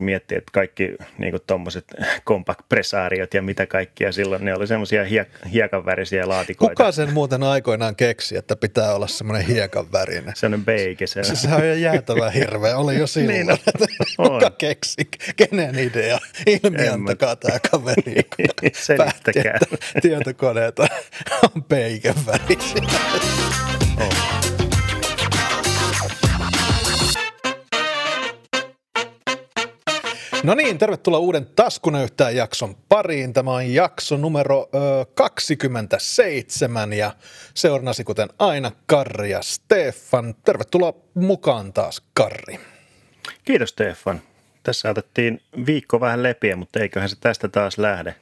kun 0.00 0.04
miettii, 0.04 0.38
että 0.38 0.50
kaikki 0.52 0.94
niin 1.18 1.34
tuommoiset 1.46 1.84
compact 2.26 2.60
pressaariot 2.68 3.34
ja 3.34 3.42
mitä 3.42 3.66
kaikkia 3.66 4.12
silloin, 4.12 4.44
ne 4.44 4.54
oli 4.54 4.66
semmoisia 4.66 5.04
hiek- 5.04 5.48
hiekanvärisiä 5.52 6.28
laatikoita. 6.28 6.74
Kuka 6.74 6.92
sen 6.92 7.12
muuten 7.12 7.42
aikoinaan 7.42 7.96
keksi, 7.96 8.36
että 8.36 8.56
pitää 8.56 8.94
olla 8.94 9.06
semmoinen 9.06 9.46
hiekanvärinen? 9.46 10.32
Semmoinen 10.36 10.64
beike. 10.64 11.06
Se, 11.06 11.24
se, 11.24 11.36
sehän 11.36 11.60
on 11.60 11.80
jäätävä 11.80 12.30
hirveä, 12.30 12.76
oli 12.76 12.98
jo 12.98 13.06
silloin. 13.06 13.34
niin, 13.34 13.46
no, 13.46 13.56
Kuka 14.28 14.50
keksi? 14.58 15.08
Kenen 15.36 15.78
idea? 15.78 16.18
Ilmiantakaa 16.46 17.36
tämä 17.36 17.58
kaveri, 17.70 18.14
päätti, 18.98 19.30
että 19.38 19.76
tietokoneet 20.02 20.78
on 20.78 21.62
beikevärisiä. 21.70 22.82
Oh. 24.00 24.59
No 30.42 30.54
niin, 30.54 30.78
tervetuloa 30.78 31.18
uuden 31.18 31.46
Taskunöyhtään 31.46 32.36
jakson 32.36 32.76
pariin. 32.88 33.32
Tämä 33.32 33.50
on 33.50 33.74
jakso 33.74 34.16
numero 34.16 34.68
ö, 34.74 35.06
27 35.14 36.92
ja 36.92 37.12
seurannasi 37.54 38.04
kuten 38.04 38.28
aina 38.38 38.72
Karri 38.86 39.30
ja 39.30 39.42
Stefan. 39.42 40.34
Tervetuloa 40.44 40.94
mukaan 41.14 41.72
taas 41.72 42.02
Karri. 42.14 42.60
Kiitos 43.44 43.68
Stefan. 43.68 44.20
Tässä 44.62 44.90
otettiin 44.90 45.42
viikko 45.66 46.00
vähän 46.00 46.22
lepiä, 46.22 46.56
mutta 46.56 46.80
eiköhän 46.80 47.08
se 47.08 47.16
tästä 47.20 47.48
taas 47.48 47.78
lähde. 47.78 48.14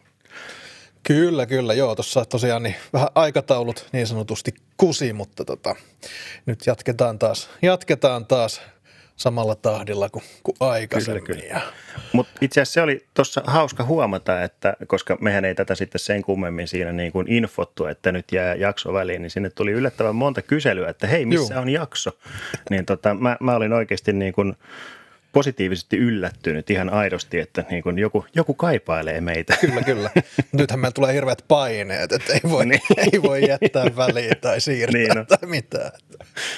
Kyllä, 1.03 1.47
kyllä. 1.47 1.75
Joo, 1.75 1.95
tuossa 1.95 2.25
tosiaan 2.25 2.63
niin 2.63 2.77
vähän 2.93 3.09
aikataulut 3.15 3.87
niin 3.93 4.07
sanotusti 4.07 4.55
kusi, 4.77 5.13
mutta 5.13 5.45
tota, 5.45 5.77
nyt 6.47 6.67
jatketaan 6.67 7.19
taas, 7.19 7.51
jatketaan 7.63 8.27
taas 8.27 8.61
samalla 9.19 9.55
tahdilla 9.55 10.09
kuin, 10.09 10.25
kuin 10.43 10.57
aikaisemmin. 10.61 11.25
Kyllä, 11.25 11.43
kyllä. 11.43 11.61
Mutta 12.13 12.33
itse 12.41 12.61
asiassa 12.61 12.75
se 12.75 12.83
oli 12.83 13.07
tuossa 13.15 13.43
hauska 13.47 13.85
huomata, 13.85 14.43
että 14.43 14.77
koska 14.87 15.19
mehän 15.21 15.45
ei 15.45 15.55
tätä 15.55 15.75
sitten 15.75 15.99
sen 15.99 16.23
kummemmin 16.23 16.69
siinä 16.69 16.93
niin 16.93 17.13
kuin 17.13 17.33
infottu, 17.33 17.87
että 17.87 18.13
nyt 18.13 18.33
jää 18.33 18.55
jakso 18.55 18.93
väliin, 18.93 19.23
niin 19.23 19.31
sinne 19.31 19.51
tuli 19.51 19.73
yllättävän 19.73 20.15
monta 20.15 20.43
kyselyä, 20.43 20.89
että 20.89 21.07
hei, 21.07 21.27
missä 21.27 21.55
Juu. 21.55 21.63
on 21.63 21.69
jakso? 21.69 22.11
Niin 22.71 22.87
tota, 22.87 23.15
mä, 23.15 23.37
mä 23.41 23.57
olin 23.57 23.73
oikeasti 23.73 24.13
niin 24.13 24.33
kuin 24.33 24.55
positiivisesti 25.33 25.97
yllättynyt 25.97 26.71
ihan 26.71 26.91
aidosti, 26.91 27.39
että 27.39 27.65
niin 27.71 27.83
kuin 27.83 27.99
joku, 27.99 28.25
joku 28.35 28.55
kaipailee 28.55 29.21
meitä. 29.21 29.57
Kyllä, 29.61 29.83
kyllä. 29.83 30.11
Nythän 30.53 30.81
meillä 30.81 30.95
tulee 30.95 31.15
hirveät 31.15 31.45
paineet, 31.49 32.13
että 32.13 32.33
ei 32.33 32.41
voi, 32.51 32.67
niin. 32.67 32.81
ei 33.13 33.23
voi 33.23 33.49
jättää 33.49 33.97
väliin 33.97 34.37
tai 34.41 34.61
siirtää 34.61 35.01
niin 35.01 35.15
no. 35.15 35.25
tai 35.25 35.49
mitään. 35.49 35.93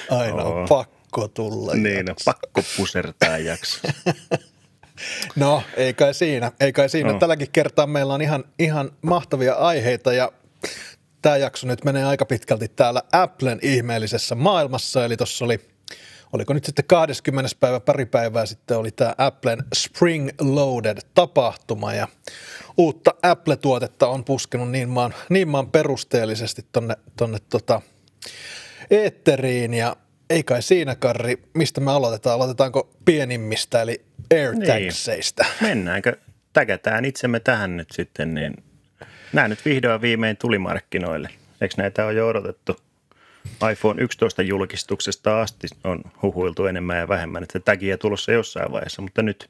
Aina 0.09 0.43
on 0.43 0.67
pakko 0.69 1.00
pakko 1.11 1.27
tulla 1.27 1.73
Niin, 1.73 2.05
no, 2.05 2.15
pakko 2.25 2.61
pusertaa 2.77 3.37
jakso. 3.37 3.87
no, 5.35 5.63
ei 5.77 5.93
kai 5.93 6.13
siinä. 6.13 6.51
Ei 6.59 6.73
kai 6.73 6.89
siinä. 6.89 7.11
No. 7.11 7.19
Tälläkin 7.19 7.51
kertaa 7.51 7.87
meillä 7.87 8.13
on 8.13 8.21
ihan, 8.21 8.43
ihan 8.59 8.91
mahtavia 9.01 9.53
aiheita 9.53 10.13
ja 10.13 10.31
tämä 11.21 11.37
jakso 11.37 11.67
nyt 11.67 11.83
menee 11.83 12.05
aika 12.05 12.25
pitkälti 12.25 12.67
täällä 12.67 13.01
Applen 13.11 13.59
ihmeellisessä 13.61 14.35
maailmassa. 14.35 15.05
Eli 15.05 15.17
tuossa 15.17 15.45
oli, 15.45 15.59
oliko 16.33 16.53
nyt 16.53 16.65
sitten 16.65 16.85
20. 16.85 17.49
päivä, 17.59 17.79
pari 17.79 18.05
päivää 18.05 18.45
sitten 18.45 18.77
oli 18.77 18.91
tämä 18.91 19.15
Applen 19.17 19.63
Spring 19.75 20.29
Loaded-tapahtuma 20.41 21.93
ja 21.93 22.07
uutta 22.77 23.11
Apple-tuotetta 23.23 24.07
on 24.07 24.25
puskenut 24.25 24.71
niin 24.71 24.89
maan, 24.89 25.13
niin 25.29 25.47
maan 25.47 25.71
perusteellisesti 25.71 26.65
tonne, 26.71 26.95
tonne 27.15 27.37
tota, 27.49 27.81
eetteriin 28.89 29.73
ja 29.73 29.95
ei 30.31 30.43
kai 30.43 30.61
siinä, 30.61 30.95
Karri. 30.95 31.37
Mistä 31.53 31.81
me 31.81 31.91
aloitetaan? 31.91 32.35
Aloitetaanko 32.35 32.89
pienimmistä, 33.05 33.81
eli 33.81 34.01
AirTagseista? 34.33 35.43
Niin. 35.43 35.53
Mennäänkö? 35.69 36.17
Täkätään 36.53 37.05
itsemme 37.05 37.39
tähän 37.39 37.77
nyt 37.77 37.87
sitten, 37.91 38.33
niin 38.33 38.53
nämä 39.33 39.47
nyt 39.47 39.65
vihdoin 39.65 40.01
viimein 40.01 40.37
tuli 40.37 40.57
markkinoille. 40.57 41.29
Eikö 41.61 41.75
näitä 41.77 42.05
ole 42.05 42.13
jo 42.13 42.27
odotettu? 42.27 42.75
iPhone 43.71 44.01
11 44.01 44.41
julkistuksesta 44.41 45.41
asti 45.41 45.67
on 45.83 46.01
huhuiltu 46.21 46.65
enemmän 46.65 46.97
ja 46.97 47.07
vähemmän, 47.07 47.43
että 47.43 47.59
tagia 47.59 47.97
tulossa 47.97 48.31
jossain 48.31 48.71
vaiheessa, 48.71 49.01
mutta 49.01 49.21
nyt, 49.21 49.49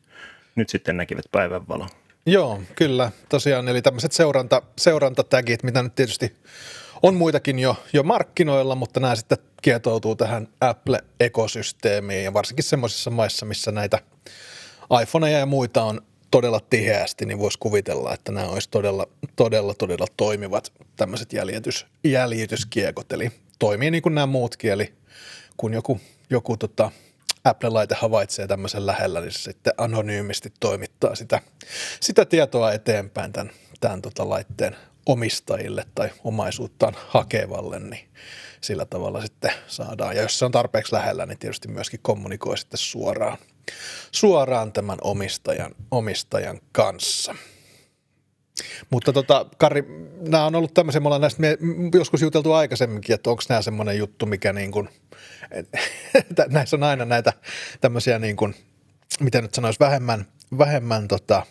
nyt 0.55 0.69
sitten 0.69 0.97
näkivät 0.97 1.25
päivänvalon. 1.31 1.89
Joo, 2.25 2.61
kyllä. 2.75 3.11
Tosiaan, 3.29 3.67
eli 3.67 3.81
tämmöiset 3.81 4.11
seuranta, 4.11 4.61
seurantatagit, 4.77 5.63
mitä 5.63 5.83
nyt 5.83 5.95
tietysti 5.95 6.35
on 7.03 7.15
muitakin 7.15 7.59
jo, 7.59 7.75
jo 7.93 8.03
markkinoilla, 8.03 8.75
mutta 8.75 8.99
nämä 8.99 9.15
sitten 9.15 9.37
kietoutuu 9.61 10.15
tähän 10.15 10.47
Apple-ekosysteemiin 10.61 12.23
ja 12.23 12.33
varsinkin 12.33 12.63
semmoisissa 12.63 13.09
maissa, 13.09 13.45
missä 13.45 13.71
näitä 13.71 13.99
iPhoneja 15.01 15.39
ja 15.39 15.45
muita 15.45 15.83
on 15.83 16.01
todella 16.31 16.59
tiheästi, 16.69 17.25
niin 17.25 17.39
voisi 17.39 17.59
kuvitella, 17.59 18.13
että 18.13 18.31
nämä 18.31 18.47
olisi 18.47 18.69
todella, 18.69 19.07
todella, 19.35 19.73
todella 19.73 20.05
toimivat 20.17 20.73
tämmöiset 20.95 21.33
jäljitys, 21.33 21.85
jäljityskiekot. 22.03 23.11
Eli 23.11 23.31
toimii 23.59 23.91
niin 23.91 24.03
kuin 24.03 24.15
nämä 24.15 24.27
muutkin, 24.27 24.71
eli 24.71 24.93
kun 25.57 25.73
joku, 25.73 25.99
joku 26.29 26.57
tota, 26.57 26.91
Apple-laite 27.43 27.95
havaitsee 27.95 28.47
tämmöisen 28.47 28.85
lähellä, 28.85 29.21
niin 29.21 29.31
se 29.31 29.39
sitten 29.39 29.73
anonyymisti 29.77 30.53
toimittaa 30.59 31.15
sitä, 31.15 31.41
sitä 31.99 32.25
tietoa 32.25 32.73
eteenpäin 32.73 33.33
tämän, 33.33 33.51
tämän 33.79 34.01
tota 34.01 34.29
laitteen 34.29 34.75
omistajille 35.05 35.85
tai 35.95 36.09
omaisuuttaan 36.23 36.93
hakevalle, 37.07 37.79
niin 37.79 38.09
sillä 38.61 38.85
tavalla 38.85 39.21
sitten 39.21 39.51
saadaan. 39.67 40.15
Ja 40.15 40.21
jos 40.21 40.39
se 40.39 40.45
on 40.45 40.51
tarpeeksi 40.51 40.93
lähellä, 40.93 41.25
niin 41.25 41.37
tietysti 41.37 41.67
myöskin 41.67 41.99
kommunikoi 42.03 42.57
sitten 42.57 42.77
suoraan, 42.77 43.37
suoraan 44.11 44.71
tämän 44.71 44.97
omistajan, 45.01 45.75
omistajan 45.91 46.59
kanssa. 46.71 47.35
Mutta 48.89 49.13
tota, 49.13 49.45
Kari, 49.57 49.83
nämä 50.27 50.45
on 50.45 50.55
ollut 50.55 50.73
tämmöisiä, 50.73 51.01
me 51.01 51.07
ollaan 51.07 51.21
näistä 51.21 51.43
joskus 51.93 52.21
juteltu 52.21 52.53
aikaisemminkin, 52.53 53.13
että 53.13 53.29
onko 53.29 53.43
nämä 53.49 53.61
semmoinen 53.61 53.97
juttu, 53.97 54.25
mikä 54.25 54.53
niin 54.53 54.71
kuin, 54.71 54.89
näissä 56.49 56.75
on 56.75 56.83
aina 56.83 57.05
näitä 57.05 57.33
tämmöisiä 57.81 58.19
niin 58.19 58.35
kuin, 58.35 58.55
miten 59.19 59.43
nyt 59.43 59.53
sanoisi, 59.53 59.79
vähemmän, 59.79 60.25
vähemmän 60.57 61.07
tota, 61.07 61.45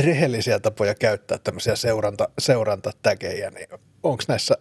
rehellisiä 0.00 0.58
tapoja 0.58 0.94
käyttää 0.94 1.38
tämmöisiä 1.38 1.76
seuranta, 1.76 2.28
seurantatägejä, 2.38 3.50
niin 3.50 3.68
onko 4.02 4.22
näissä 4.28 4.54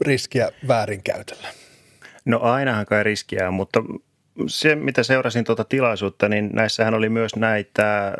riskiä 0.00 0.50
väärinkäytöllä? 0.68 1.48
No 2.24 2.40
ainahan 2.40 2.86
kai 2.86 3.02
riskiä 3.02 3.50
mutta 3.50 3.84
se 4.46 4.74
mitä 4.74 5.02
seurasin 5.02 5.44
tuota 5.44 5.64
tilaisuutta, 5.64 6.28
niin 6.28 6.50
näissähän 6.52 6.94
oli 6.94 7.08
myös 7.08 7.36
näitä 7.36 8.14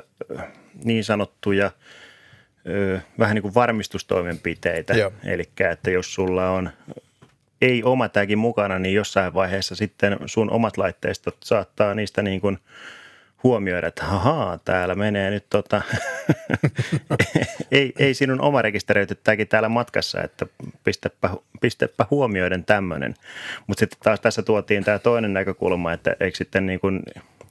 niin 0.85 1.05
sanottuja 1.05 1.71
vähän 3.19 3.35
niin 3.35 3.43
kuin 3.43 3.55
varmistustoimenpiteitä. 3.55 4.95
Eli 5.25 5.45
että 5.71 5.91
jos 5.91 6.15
sulla 6.15 6.51
on 6.51 6.71
ei 7.63 7.83
oma 7.83 8.09
tämäkin 8.09 8.39
mukana, 8.39 8.79
niin 8.79 8.95
jossain 8.95 9.35
vaiheessa 9.35 9.75
sitten 9.75 10.17
sun 10.27 10.51
omat 10.51 10.77
laitteistot 10.77 11.37
saattaa 11.45 11.95
niistä 11.95 12.23
niin 12.23 12.41
kuin– 12.41 12.59
huomioida, 13.43 13.87
että 13.87 14.05
hahaa, 14.05 14.59
täällä 14.59 14.95
menee 14.95 15.31
nyt 15.31 15.47
tota, 15.51 15.83
ei, 17.71 17.93
ei 17.99 18.15
sinun 18.15 18.41
oma 18.41 18.63
rekisteröity 18.63 19.15
tämäkin 19.15 19.49
täällä 19.49 19.69
matkassa, 19.69 20.23
että 20.23 20.47
pistäpä, 20.85 21.31
pistäpä 21.61 22.07
huomioiden 22.11 22.65
tämmöinen. 22.65 23.15
Mutta 23.67 23.81
sitten 23.81 23.99
taas 24.03 24.21
tässä 24.21 24.43
tuotiin 24.43 24.85
tämä 24.85 24.99
toinen 24.99 25.33
näkökulma, 25.33 25.93
että 25.93 26.17
eikö 26.21 26.37
sitten 26.37 26.67
niin 26.67 26.81
kuin 26.81 27.03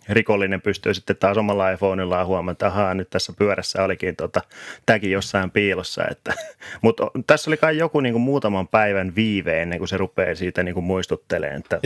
rikollinen 0.09 0.61
pystyy 0.61 0.93
sitten 0.93 1.15
taas 1.15 1.37
omalla 1.37 1.71
iPhoneillaan 1.71 2.27
huomaamaan, 2.27 2.51
että 2.51 2.67
ahaa, 2.67 2.93
nyt 2.93 3.09
tässä 3.09 3.33
pyörässä 3.37 3.83
olikin 3.83 4.15
tota, 4.15 4.41
tämäkin 4.85 5.11
jossain 5.11 5.51
piilossa. 5.51 6.03
Että, 6.11 6.33
mutta 6.81 7.03
tässä 7.27 7.49
oli 7.49 7.57
kai 7.57 7.77
joku 7.77 7.99
niin 7.99 8.13
kuin 8.13 8.21
muutaman 8.21 8.67
päivän 8.67 9.15
viive 9.15 9.61
ennen 9.61 9.79
kuin 9.79 9.87
se 9.87 9.97
rupeaa 9.97 10.35
siitä 10.35 10.63
niin 10.63 10.73
kuin 10.73 10.83
muistuttelemaan, 10.83 11.59
että, 11.59 11.79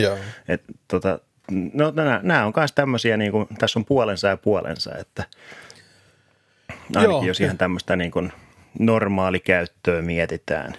että 0.48 0.72
tota, 0.88 1.18
no 1.50 1.90
nämä, 1.90 2.20
nämä 2.22 2.46
on 2.46 2.52
myös 2.56 2.72
tämmöisiä, 2.72 3.16
niin 3.16 3.32
kuin, 3.32 3.48
tässä 3.58 3.78
on 3.78 3.84
puolensa 3.84 4.28
ja 4.28 4.36
puolensa, 4.36 4.94
että 4.98 5.24
ainakin 6.70 7.10
Joo, 7.10 7.24
jos 7.24 7.40
ihan 7.40 7.58
tämmöistä 7.58 7.96
niin 7.96 8.10
kuin 8.10 8.32
normaalikäyttöä 8.78 10.02
mietitään. 10.02 10.74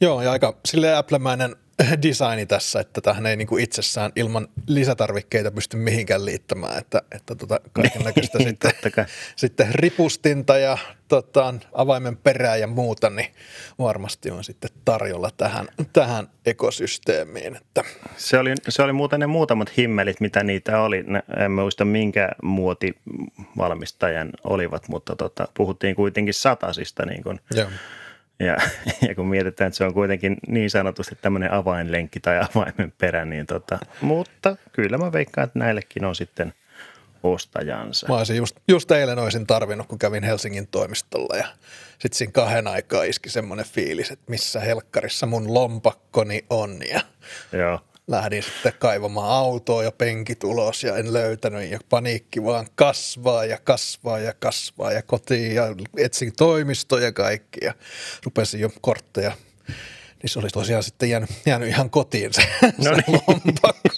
Joo, 0.00 0.22
ja 0.22 0.32
aika 0.32 0.54
sille 0.64 0.96
Applemäinen 0.96 1.56
designi 2.02 2.46
tässä, 2.46 2.80
että 2.80 3.00
tähän 3.00 3.26
ei 3.26 3.36
niin 3.36 3.48
kuin 3.48 3.64
itsessään 3.64 4.12
ilman 4.16 4.48
lisätarvikkeita 4.66 5.50
pysty 5.50 5.76
mihinkään 5.76 6.24
liittämään, 6.24 6.78
että, 6.78 7.02
että 7.12 7.34
tota 7.34 7.60
kaiken 7.72 8.02
näköistä 8.02 8.38
niin, 8.38 8.48
sitten, 8.48 8.72
sitten 9.36 9.74
ripustinta 9.74 10.58
ja 10.58 10.78
tota, 11.08 11.54
avaimen 11.72 12.16
perää 12.16 12.56
ja 12.56 12.66
muuta, 12.66 13.10
niin 13.10 13.28
varmasti 13.78 14.30
on 14.30 14.44
sitten 14.44 14.70
tarjolla 14.84 15.30
tähän, 15.36 15.68
tähän 15.92 16.28
ekosysteemiin. 16.46 17.56
Että. 17.56 17.84
Se, 18.16 18.38
oli, 18.38 18.54
se 18.68 18.82
oli 18.82 18.92
muuten 18.92 19.20
ne 19.20 19.26
muutamat 19.26 19.76
himmelit, 19.76 20.20
mitä 20.20 20.44
niitä 20.44 20.80
oli. 20.80 21.04
En 21.44 21.52
muista 21.52 21.84
minkä 21.84 22.28
muotivalmistajan 22.42 24.30
olivat, 24.44 24.88
mutta 24.88 25.16
tota, 25.16 25.48
puhuttiin 25.54 25.96
kuitenkin 25.96 26.34
satasista 26.34 27.06
niin 27.06 27.22
kuin 27.22 27.40
Joo 27.54 27.68
ja, 28.40 28.56
ja 29.08 29.14
kun 29.14 29.26
mietitään, 29.26 29.68
että 29.68 29.78
se 29.78 29.84
on 29.84 29.94
kuitenkin 29.94 30.36
niin 30.48 30.70
sanotusti 30.70 31.18
tämmöinen 31.22 31.52
avainlenkki 31.52 32.20
tai 32.20 32.38
avaimen 32.38 32.92
perä, 32.98 33.24
niin 33.24 33.46
tota, 33.46 33.78
mutta 34.00 34.56
kyllä 34.72 34.98
mä 34.98 35.12
veikkaan, 35.12 35.44
että 35.44 35.58
näillekin 35.58 36.04
on 36.04 36.14
sitten 36.14 36.52
ostajansa. 37.22 38.08
Mä 38.08 38.16
olisin 38.16 38.36
just, 38.36 38.56
just 38.68 38.90
eilen 38.90 39.18
olisin 39.18 39.46
tarvinnut, 39.46 39.86
kun 39.86 39.98
kävin 39.98 40.22
Helsingin 40.22 40.66
toimistolla 40.66 41.36
ja 41.36 41.46
sitten 41.90 42.18
siinä 42.18 42.32
kahden 42.32 42.66
aikaa 42.66 43.04
iski 43.04 43.30
semmoinen 43.30 43.66
fiilis, 43.66 44.10
että 44.10 44.30
missä 44.30 44.60
helkkarissa 44.60 45.26
mun 45.26 45.54
lompakkoni 45.54 46.44
on 46.50 46.78
ja 46.92 47.00
Joo. 47.52 47.80
Lähdin 48.10 48.42
sitten 48.42 48.72
kaivamaan 48.78 49.30
autoa 49.30 49.84
ja 49.84 49.92
penkit 49.92 50.44
ulos 50.44 50.84
ja 50.84 50.96
en 50.96 51.12
löytänyt 51.12 51.70
ja 51.70 51.78
paniikki 51.88 52.44
vaan 52.44 52.66
kasvaa 52.74 53.44
ja 53.44 53.58
kasvaa 53.64 54.18
ja 54.18 54.34
kasvaa 54.38 54.92
ja 54.92 55.02
kotiin 55.02 55.54
ja 55.54 55.64
etsin 55.96 56.32
toimistoja 56.36 57.04
ja 57.04 57.12
kaikki 57.12 57.64
ja 57.64 57.74
rupesin 58.24 58.60
jo 58.60 58.70
kortteja. 58.80 59.32
Niin 60.22 60.30
se 60.30 60.38
olisi 60.38 60.52
tosiaan 60.52 60.82
sitten 60.82 61.10
jäänyt, 61.10 61.30
jäänyt 61.46 61.68
ihan 61.68 61.90
kotiin 61.90 62.34
se, 62.34 62.42
No 62.62 62.84
se 62.84 62.90
niin. 62.90 63.20
lompakko. 63.28 63.90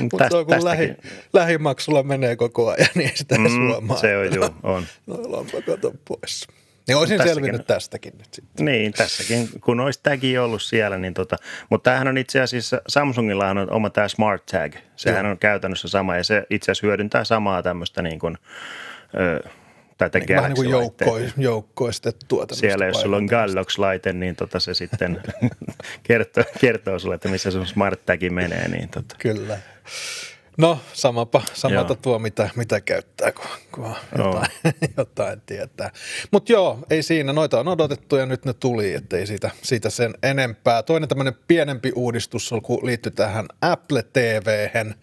Mutta 0.00 0.28
se 0.30 0.36
on 0.36 0.46
kun 0.46 0.64
lähi, 0.64 0.94
lähimaksulla 1.32 2.02
menee 2.02 2.36
koko 2.36 2.70
ajan, 2.70 2.88
niin 2.94 3.10
sitä 3.14 3.36
huomaa. 3.38 3.96
Mm, 3.96 4.00
se 4.00 4.16
on 4.16 4.34
juu, 4.34 4.44
on. 4.62 4.86
No, 5.06 5.16
lompakot 5.22 5.84
on 5.84 5.98
pois. 6.08 6.46
Niin 6.88 6.96
olisin 6.96 7.18
Tässäkin- 7.18 7.34
selvinnyt 7.34 7.66
tästäkin 7.66 8.12
nyt 8.18 8.34
sitten. 8.34 8.64
Niin, 8.64 8.92
tässäkin, 8.92 9.48
kun 9.60 9.80
olisi 9.80 10.00
tagi 10.02 10.38
ollut 10.38 10.62
siellä, 10.62 10.98
niin 10.98 11.14
tota, 11.14 11.36
mutta 11.70 11.90
tämähän 11.90 12.08
on 12.08 12.18
itse 12.18 12.40
asiassa, 12.40 12.80
Samsungilla 12.88 13.48
on 13.50 13.70
oma 13.72 13.90
tämä 13.90 14.08
Smart 14.08 14.46
Tag, 14.46 14.74
sehän 14.96 15.24
Joo. 15.24 15.30
on 15.32 15.38
käytännössä 15.38 15.88
sama 15.88 16.16
ja 16.16 16.24
se 16.24 16.46
itse 16.50 16.72
asiassa 16.72 16.86
hyödyntää 16.86 17.24
samaa 17.24 17.62
tämmöistä 17.62 18.02
niin 18.02 18.18
kuin, 18.18 18.38
ö, 19.20 19.48
tätä 19.98 20.18
Niin, 20.18 20.28
vähän 20.36 20.52
niin 20.52 20.56
kuin 20.56 21.32
joukkoistettua. 21.36 22.46
Siellä, 22.52 22.86
jos 22.86 23.00
sulla 23.00 23.16
on. 23.16 23.24
Galaxy-laite, 23.28 24.12
niin 24.12 24.36
tota 24.36 24.60
se 24.60 24.74
sitten 24.74 25.20
kertoo, 26.02 26.44
kertoo 26.60 26.98
sulle, 26.98 27.14
että 27.14 27.28
missä 27.28 27.50
sun 27.50 27.66
Smart 27.66 28.06
Tag 28.06 28.20
menee. 28.30 28.68
Niin 28.68 28.88
tota. 28.88 29.16
Kyllä. 29.18 29.58
No, 30.58 30.78
samapa, 30.92 31.42
samalta 31.54 31.94
tuo, 31.94 32.18
mitä, 32.18 32.50
mitä 32.56 32.80
käyttää, 32.80 33.32
kun, 33.32 33.44
kun 33.72 33.94
jotain, 34.18 34.46
jotain 34.96 35.40
tietää. 35.40 35.90
Mutta 36.30 36.52
joo, 36.52 36.78
ei 36.90 37.02
siinä. 37.02 37.32
Noita 37.32 37.60
on 37.60 37.68
odotettu 37.68 38.16
ja 38.16 38.26
nyt 38.26 38.44
ne 38.44 38.52
tuli, 38.52 38.94
ettei 38.94 39.26
siitä, 39.26 39.50
siitä 39.62 39.90
sen 39.90 40.14
enempää. 40.22 40.82
Toinen 40.82 41.08
tämmöinen 41.08 41.34
pienempi 41.48 41.92
uudistus 41.94 42.52
liittyy 42.82 43.12
tähän 43.12 43.46
Apple 43.60 44.02
TVhen, 44.02 44.94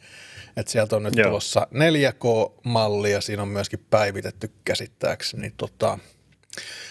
että 0.57 0.71
sieltä 0.71 0.95
on 0.95 1.03
nyt 1.03 1.17
Joo. 1.17 1.27
tulossa 1.27 1.67
4K-malli 1.73 3.11
ja 3.11 3.21
siinä 3.21 3.41
on 3.41 3.47
myöskin 3.47 3.85
päivitetty 3.89 4.51
käsittääkseni 4.65 5.53
tota, 5.57 5.99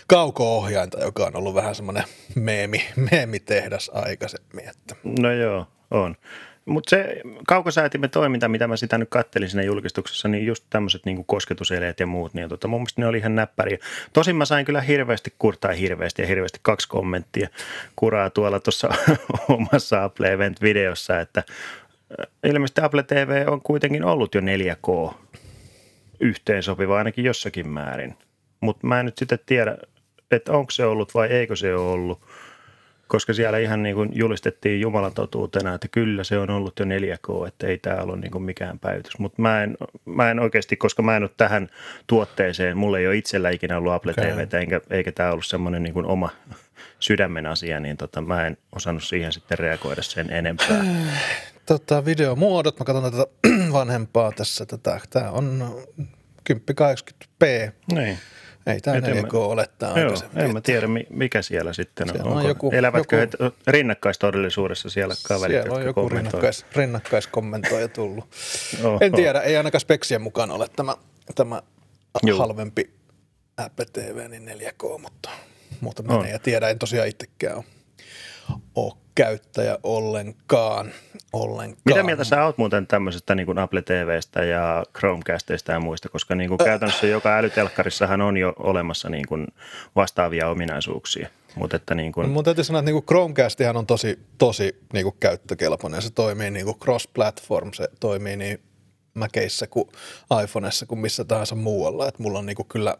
kauko-ohjainta, 0.06 1.00
joka 1.00 1.26
on 1.26 1.36
ollut 1.36 1.54
vähän 1.54 1.74
semmoinen 1.74 2.04
meemi, 2.34 2.84
meemitehdas 3.10 3.90
aikaisemmin. 3.94 4.68
Että. 4.68 4.96
No 5.20 5.32
joo, 5.32 5.66
on. 5.90 6.16
Mutta 6.68 6.90
se 6.90 7.20
kaukosäätimen 7.46 8.10
toiminta, 8.10 8.48
mitä 8.48 8.68
mä 8.68 8.76
sitä 8.76 8.98
nyt 8.98 9.08
kattelin 9.10 9.48
siinä 9.48 9.62
julkistuksessa, 9.62 10.28
niin 10.28 10.46
just 10.46 10.64
tämmöiset 10.70 11.06
niin 11.06 11.24
kosketuseleet 11.24 12.00
ja 12.00 12.06
muut, 12.06 12.34
niin 12.34 12.48
tota, 12.48 12.68
mun 12.68 12.80
mielestä 12.80 13.00
ne 13.00 13.06
oli 13.06 13.18
ihan 13.18 13.34
näppäriä. 13.34 13.78
Tosin 14.12 14.36
mä 14.36 14.44
sain 14.44 14.64
kyllä 14.64 14.80
hirveästi 14.80 15.34
kurtaa 15.38 15.72
hirveästi 15.72 16.22
ja 16.22 16.28
hirveästi 16.28 16.58
kaksi 16.62 16.88
kommenttia 16.88 17.48
kuraa 17.96 18.30
tuolla 18.30 18.60
tuossa 18.60 18.88
omassa 19.48 20.04
Apple 20.04 20.32
Event-videossa, 20.32 21.20
että 21.20 21.42
äh, 22.20 22.26
ilmeisesti 22.44 22.80
Apple 22.80 23.02
TV 23.02 23.44
on 23.46 23.60
kuitenkin 23.62 24.04
ollut 24.04 24.34
jo 24.34 24.40
4K 24.40 25.14
yhteensopiva 26.20 26.98
ainakin 26.98 27.24
jossakin 27.24 27.68
määrin. 27.68 28.14
Mutta 28.60 28.86
mä 28.86 29.00
en 29.00 29.06
nyt 29.06 29.18
sitten 29.18 29.38
tiedä, 29.46 29.78
että 30.30 30.52
onko 30.52 30.70
se 30.70 30.84
ollut 30.84 31.14
vai 31.14 31.28
eikö 31.28 31.56
se 31.56 31.74
ole 31.74 31.90
ollut 31.90 32.20
koska 33.08 33.32
siellä 33.32 33.58
ihan 33.58 33.82
niin 33.82 33.94
kuin 33.94 34.10
julistettiin 34.12 34.80
Jumalan 34.80 35.14
totuutena, 35.14 35.74
että 35.74 35.88
kyllä 35.88 36.24
se 36.24 36.38
on 36.38 36.50
ollut 36.50 36.78
jo 36.78 36.84
4K, 36.84 37.48
että 37.48 37.66
ei 37.66 37.78
tämä 37.78 38.02
ole 38.02 38.16
niin 38.16 38.30
kuin 38.30 38.44
mikään 38.44 38.78
päivitys. 38.78 39.18
Mutta 39.18 39.42
mä 39.42 39.62
en, 39.62 39.76
mä 40.04 40.30
en 40.30 40.40
oikeasti, 40.40 40.76
koska 40.76 41.02
mä 41.02 41.16
en 41.16 41.22
ole 41.22 41.30
tähän 41.36 41.68
tuotteeseen, 42.06 42.78
mulla 42.78 42.98
ei 42.98 43.06
ole 43.06 43.16
itsellä 43.16 43.50
ikinä 43.50 43.78
ollut 43.78 43.92
Apple 43.92 44.12
okay. 44.12 44.60
eikä, 44.60 44.80
eikä 44.90 45.12
tämä 45.12 45.32
ollut 45.32 45.46
semmoinen 45.46 45.82
niin 45.82 45.94
kuin 45.94 46.06
oma 46.06 46.30
sydämen 47.00 47.46
asia, 47.46 47.80
niin 47.80 47.96
tota, 47.96 48.20
mä 48.20 48.46
en 48.46 48.56
osannut 48.72 49.04
siihen 49.04 49.32
sitten 49.32 49.58
reagoida 49.58 50.02
sen 50.02 50.30
enempää. 50.30 50.84
tota, 51.66 52.04
videomuodot, 52.04 52.78
mä 52.78 52.84
katson 52.84 53.12
tätä 53.12 53.26
vanhempaa 53.72 54.32
tässä, 54.32 54.66
tätä, 54.66 55.00
tämä 55.10 55.30
on 55.30 55.74
1080p, 56.52 57.72
Niin. 57.92 58.18
Ei 58.66 58.80
tämä 58.80 58.96
4K 59.00 59.34
ole 59.34 59.68
tämä 59.78 59.92
Joo, 59.92 60.02
aikaisemmin. 60.04 60.38
en 60.44 60.52
mä 60.52 60.60
tiedä 60.60 60.86
mi- 60.86 61.06
mikä 61.10 61.42
siellä 61.42 61.72
sitten 61.72 62.10
on. 62.10 62.14
Siellä 62.16 62.30
on 62.30 62.36
Onko, 62.36 62.48
joku- 62.48 62.70
elävätkö 62.74 63.20
joku- 63.20 63.44
he 63.44 63.52
rinnakkaistodellisuudessa 63.66 64.90
siellä 64.90 65.14
kaverit, 65.28 65.62
Siellä 65.62 65.76
on 65.78 65.84
joku 65.84 66.08
rinnakkais, 66.08 66.66
rinnakkaiskommentoija 66.76 67.88
tullut. 67.88 68.24
Oho. 68.84 68.98
En 69.00 69.12
tiedä, 69.12 69.40
ei 69.40 69.56
ainakaan 69.56 69.80
speksien 69.80 70.22
mukaan 70.22 70.50
ole 70.50 70.66
tämä, 70.76 70.96
tämä 71.34 71.62
Juu. 72.26 72.38
halvempi 72.38 72.90
Apple 73.56 73.86
TV, 73.92 74.28
niin 74.30 74.44
4K, 74.44 74.98
mutta, 75.02 75.30
mutta 75.80 76.02
On. 76.08 76.16
menee 76.16 76.32
ja 76.32 76.38
tiedä, 76.38 76.68
en 76.68 76.78
tosiaan 76.78 77.08
itsekään 77.08 77.56
ole, 77.56 77.64
ole 78.74 78.92
käyttäjä 79.14 79.78
ollenkaan. 79.82 80.92
ollenkaan. 81.32 81.82
Mitä 81.84 82.02
mieltä 82.02 82.24
sä 82.24 82.44
oot 82.44 82.58
muuten 82.58 82.86
tämmöisestä 82.86 83.34
niin 83.34 83.46
kuin 83.46 83.58
Apple 83.58 83.82
TVstä 83.82 84.44
ja 84.44 84.84
Chromecasteista 84.98 85.72
ja 85.72 85.80
muista, 85.80 86.08
koska 86.08 86.34
niin 86.34 86.48
kuin 86.48 86.58
käytännössä 86.58 87.06
joka 87.06 87.36
älytelkkarissahan 87.36 88.20
on 88.20 88.36
jo 88.36 88.52
olemassa 88.58 89.08
niin 89.08 89.26
kuin 89.28 89.46
vastaavia 89.96 90.48
ominaisuuksia, 90.48 91.28
mutta 91.56 91.76
että 91.76 91.94
niin 91.94 92.12
kuin, 92.12 92.28
Mun 92.28 92.44
täytyy 92.44 92.64
sanoa, 92.64 92.78
että 92.78 92.88
niinku 92.88 93.02
Chromecastihan 93.02 93.76
on 93.76 93.86
tosi, 93.86 94.18
tosi 94.38 94.80
niinku 94.92 95.16
käyttökelpoinen. 95.20 96.02
Se 96.02 96.10
toimii 96.10 96.50
niinku 96.50 96.78
cross-platform, 96.84 97.70
se 97.74 97.88
toimii 98.00 98.36
niin 98.36 98.62
Maceissä 99.14 99.66
kuin 99.66 99.88
iPhoneissa 100.44 100.86
kuin 100.86 100.98
missä 100.98 101.24
tahansa 101.24 101.54
muualla. 101.54 102.08
Et 102.08 102.18
mulla 102.18 102.38
on 102.38 102.46
niinku 102.46 102.64
kyllä 102.64 102.96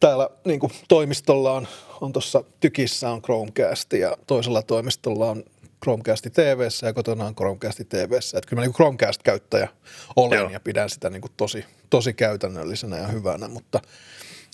täällä 0.00 0.30
niinku 0.44 0.70
toimistolla 0.88 1.52
on, 1.52 1.68
on 2.00 2.12
tuossa 2.12 2.44
tykissä 2.60 3.10
on 3.10 3.22
Chromecast 3.22 3.92
ja 3.92 4.16
toisella 4.26 4.62
toimistolla 4.62 5.30
on 5.30 5.44
Chromecast 5.84 6.26
TVssä 6.32 6.86
ja 6.86 6.92
kotona 6.92 7.24
on 7.24 7.34
Chromecast 7.34 7.80
TVssä. 7.88 8.38
Että 8.38 8.48
kyllä 8.48 8.60
mä 8.60 8.64
niinku 8.64 8.76
Chromecast-käyttäjä 8.76 9.68
olen 10.16 10.38
Joo. 10.38 10.50
ja 10.50 10.60
pidän 10.60 10.90
sitä 10.90 11.10
niinku 11.10 11.28
tosi, 11.36 11.64
tosi 11.90 12.12
käytännöllisenä 12.12 12.96
ja 12.96 13.06
hyvänä, 13.06 13.48
mutta 13.48 13.80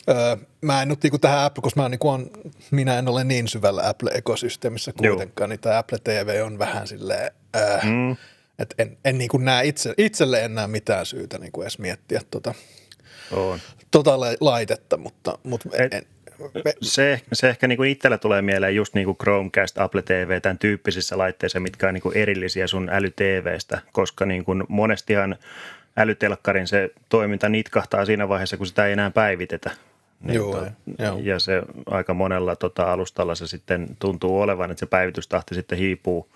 Öö, 0.08 0.36
mä 0.60 0.82
en 0.82 0.88
nyt 0.88 1.02
niinku 1.02 1.18
tähän 1.18 1.44
Apple, 1.44 1.62
koska 1.62 1.82
mä 1.82 1.88
niinku 1.88 2.08
on, 2.08 2.30
minä 2.70 2.98
en 2.98 3.08
ole 3.08 3.24
niin 3.24 3.48
syvällä 3.48 3.88
Apple-ekosysteemissä 3.88 4.92
Joo. 5.00 5.14
kuitenkaan, 5.14 5.50
niin 5.50 5.60
tämä 5.60 5.78
Apple 5.78 5.98
TV 6.04 6.42
on 6.44 6.58
vähän 6.58 6.88
silleen, 6.88 7.30
öö, 7.56 7.78
mm, 7.82 8.16
että 8.58 8.74
en, 8.78 8.98
en 9.04 9.18
niinku 9.18 9.38
näe 9.38 9.66
itse, 9.66 9.94
itselle 9.98 10.44
en 10.44 10.54
näe 10.54 10.66
mitään 10.66 11.06
syytä 11.06 11.38
niinku 11.38 11.62
edes 11.62 11.78
miettiä 11.78 12.20
tota, 12.30 12.54
on. 13.32 13.58
tota 13.90 14.20
la- 14.20 14.36
laitetta, 14.40 14.96
mutta, 14.96 15.38
mutta 15.42 15.68
Et- 15.78 15.94
en, 15.94 16.02
me, 16.64 16.74
Se, 16.80 17.20
se 17.32 17.48
ehkä 17.48 17.68
niin 17.68 17.76
kuin 17.76 17.90
itsellä 17.90 18.18
tulee 18.18 18.42
mieleen 18.42 18.74
just 18.74 18.94
niin 18.94 19.04
kuin 19.04 19.16
Chromecast, 19.16 19.78
Apple 19.78 20.02
TV, 20.02 20.40
tämän 20.40 20.58
tyyppisissä 20.58 21.18
laitteissa, 21.18 21.60
mitkä 21.60 21.88
on 21.88 21.94
niin 21.94 22.02
kuin 22.02 22.16
erillisiä 22.16 22.66
sun 22.66 22.88
äly-TVstä, 22.92 23.78
koska 23.92 24.26
niin 24.26 24.44
kuin 24.44 24.64
monestihan 24.68 25.36
älytelkkarin 25.96 26.66
se 26.68 26.90
toiminta 27.08 27.48
nitkahtaa 27.48 28.04
siinä 28.04 28.28
vaiheessa, 28.28 28.56
kun 28.56 28.66
sitä 28.66 28.86
ei 28.86 28.92
enää 28.92 29.10
päivitetä. 29.10 29.70
Niin 30.20 30.34
Joo, 30.34 30.52
tota, 30.54 30.70
joo. 30.98 31.18
Ja 31.22 31.38
se 31.38 31.62
aika 31.86 32.14
monella 32.14 32.56
tota, 32.56 32.92
alustalla 32.92 33.34
se 33.34 33.46
sitten 33.46 33.96
tuntuu 33.98 34.40
olevan, 34.40 34.70
että 34.70 34.80
se 34.80 34.86
päivitystahti 34.86 35.54
sitten 35.54 35.78
hiipuu 35.78 36.28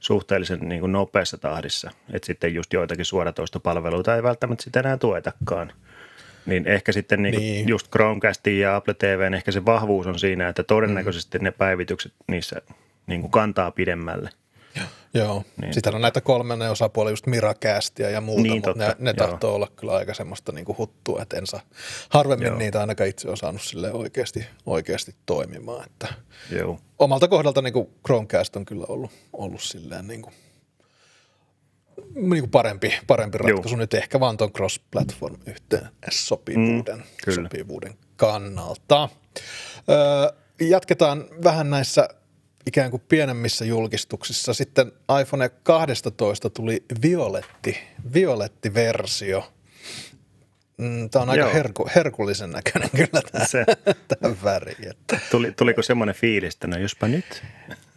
suhteellisen 0.00 0.58
niin 0.62 0.80
kuin 0.80 0.92
nopeassa 0.92 1.38
tahdissa. 1.38 1.90
Että 2.12 2.26
sitten 2.26 2.54
just 2.54 2.72
joitakin 2.72 3.04
suoratoistopalveluita 3.04 4.16
ei 4.16 4.22
välttämättä 4.22 4.64
sitten 4.64 4.80
enää 4.86 4.96
tuetakaan. 4.96 5.72
Niin 6.46 6.66
ehkä 6.68 6.92
sitten 6.92 7.22
niin 7.22 7.34
Niin. 7.34 7.68
just 7.68 7.88
Chromecastin 7.90 8.60
ja 8.60 8.76
Apple 8.76 8.94
TVn 8.94 9.34
ehkä 9.34 9.52
se 9.52 9.64
vahvuus 9.64 10.06
on 10.06 10.18
siinä, 10.18 10.48
että 10.48 10.62
todennäköisesti 10.62 11.38
ne 11.38 11.50
päivitykset 11.50 12.12
niissä 12.28 12.60
niin 13.06 13.20
kuin 13.20 13.30
kantaa 13.30 13.70
pidemmälle. 13.70 14.30
joo. 15.14 15.44
Niin. 15.60 15.74
Sitten 15.74 15.94
on 15.94 16.00
näitä 16.00 16.20
kolmannen 16.20 16.70
osapuolia, 16.70 17.10
just 17.12 17.26
Miracastia 17.26 18.10
ja 18.10 18.20
muuta, 18.20 18.42
Niin, 18.42 18.52
mutta 18.54 18.68
totta, 18.70 18.86
ne, 18.86 18.94
ne 18.98 19.14
joo. 19.18 19.26
tahtoo 19.28 19.54
olla 19.54 19.68
kyllä 19.76 19.92
aika 19.92 20.14
semmoista 20.14 20.52
niinku 20.52 20.74
huttua, 20.78 21.22
että 21.22 21.36
en 21.36 21.46
saa 21.46 21.60
harvemmin 22.08 22.46
Joo. 22.46 22.58
niitä 22.58 22.80
ainakaan 22.80 23.08
itse 23.10 23.28
osannut 23.30 23.62
sille 23.62 23.92
oikeasti, 23.92 24.46
oikeasti 24.66 25.14
toimimaan, 25.26 25.86
että 25.86 26.14
Joo. 26.50 26.78
omalta 26.98 27.28
kohdalta 27.28 27.62
niin 27.62 27.72
kuin 27.72 27.88
Chromecast 28.06 28.56
on 28.56 28.64
kyllä 28.64 28.84
ollut, 28.88 29.10
ollut 29.32 29.62
silleen 29.62 30.06
niin 30.06 30.22
kuin, 30.22 30.34
niin 32.14 32.40
kuin 32.42 32.50
parempi, 32.50 32.94
parempi 33.06 33.38
ratkaisu 33.38 33.76
nyt 33.76 33.94
ehkä 33.94 34.20
vaan 34.20 34.36
tuon 34.36 34.50
cross-platform 34.52 35.36
yhteen 35.46 35.88
sopivuuden, 36.10 36.96
Mm, 36.96 37.02
mm, 37.26 37.34
sopivuuden 37.34 37.94
kannalta. 38.16 39.08
Öö, 39.90 40.36
jatketaan 40.60 41.24
vähän 41.44 41.70
näissä 41.70 42.08
ikään 42.66 42.90
kuin 42.90 43.02
pienemmissä 43.08 43.64
julkistuksissa. 43.64 44.54
Sitten 44.54 44.92
iPhone 45.20 45.48
12 45.48 46.50
tuli 46.50 46.84
violetti, 47.02 47.78
violetti-versio. 48.14 49.52
Tämä 51.10 51.22
on 51.22 51.30
aika 51.30 51.44
Joo. 51.44 51.52
herku, 51.54 51.88
herkullisen 51.94 52.50
näköinen 52.50 52.90
kyllä 52.90 53.22
tämä, 53.32 53.44
Se, 53.44 53.64
tämä 54.20 54.34
väri. 54.44 54.76
Että. 54.90 55.18
tuli, 55.30 55.52
tuliko 55.52 55.82
semmoinen 55.82 56.14
fiilis, 56.14 56.54
että 56.54 56.66
no 56.66 56.76
jospa 56.78 57.08
nyt? 57.08 57.42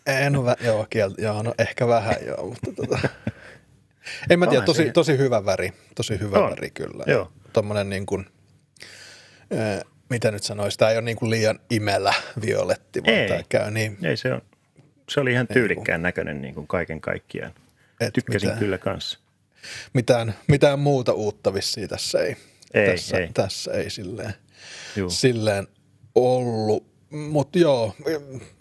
En 0.06 0.36
ole, 0.36 0.56
joo, 0.62 0.88
kiel, 0.90 1.12
joo, 1.18 1.44
no 1.44 1.54
ehkä 1.60 1.88
vähän 1.88 2.16
joo, 2.26 2.46
mutta 2.46 2.72
tota, 2.76 3.00
En 4.30 4.40
mä 4.40 4.48
tiedä, 4.48 4.66
tosi, 4.66 4.92
tosi 4.92 5.18
hyvä 5.18 5.46
väri, 5.46 5.74
tosi 5.96 6.20
hyvä 6.20 6.38
On. 6.40 6.50
väri 6.52 6.70
kyllä. 6.72 7.04
Joo. 7.08 7.32
Tuommoinen 7.54 7.90
niin 7.90 8.06
kuin, 8.06 8.26
äh, 9.54 9.82
mitä 10.10 10.32
nyt 10.32 10.44
sanoisi, 10.44 10.78
tämä 10.78 10.92
ei 10.92 10.98
ole 10.98 11.06
niin 11.06 11.18
kuin 11.18 11.30
liian 11.30 11.60
imelä 11.70 12.14
violetti, 12.42 13.04
vaan 13.04 13.16
Ei. 13.16 13.28
tämä 13.28 13.42
käy 13.50 13.72
niin, 13.72 13.98
Ei 14.04 14.18
se 14.18 14.34
on, 14.34 14.42
se 15.10 15.20
oli 15.20 15.32
ihan 15.32 15.48
tyylikkään 15.48 16.02
näköinen 16.02 16.42
niin 16.42 16.54
kuin 16.54 16.68
kaiken 16.68 17.02
kaikkiaan. 17.02 17.54
Et 18.02 18.14
Tykkäsin 18.14 18.50
mitä- 18.50 18.60
kyllä 18.60 18.78
kanssa. 18.78 19.20
mitään, 19.94 20.34
mitään 20.48 20.80
muuta 20.80 21.14
uutta 21.14 21.54
vissiin 21.54 21.90
tässä 21.90 22.20
ei, 22.20 22.36
Ei, 22.74 22.88
tässä, 22.92 23.18
ei. 23.18 23.30
tässä 23.34 23.72
ei 23.74 23.90
silleen, 23.90 24.34
Juu. 24.96 25.10
silleen 25.10 25.68
ollut. 26.16 26.97
Mutta 27.10 27.60
joo, 27.60 27.96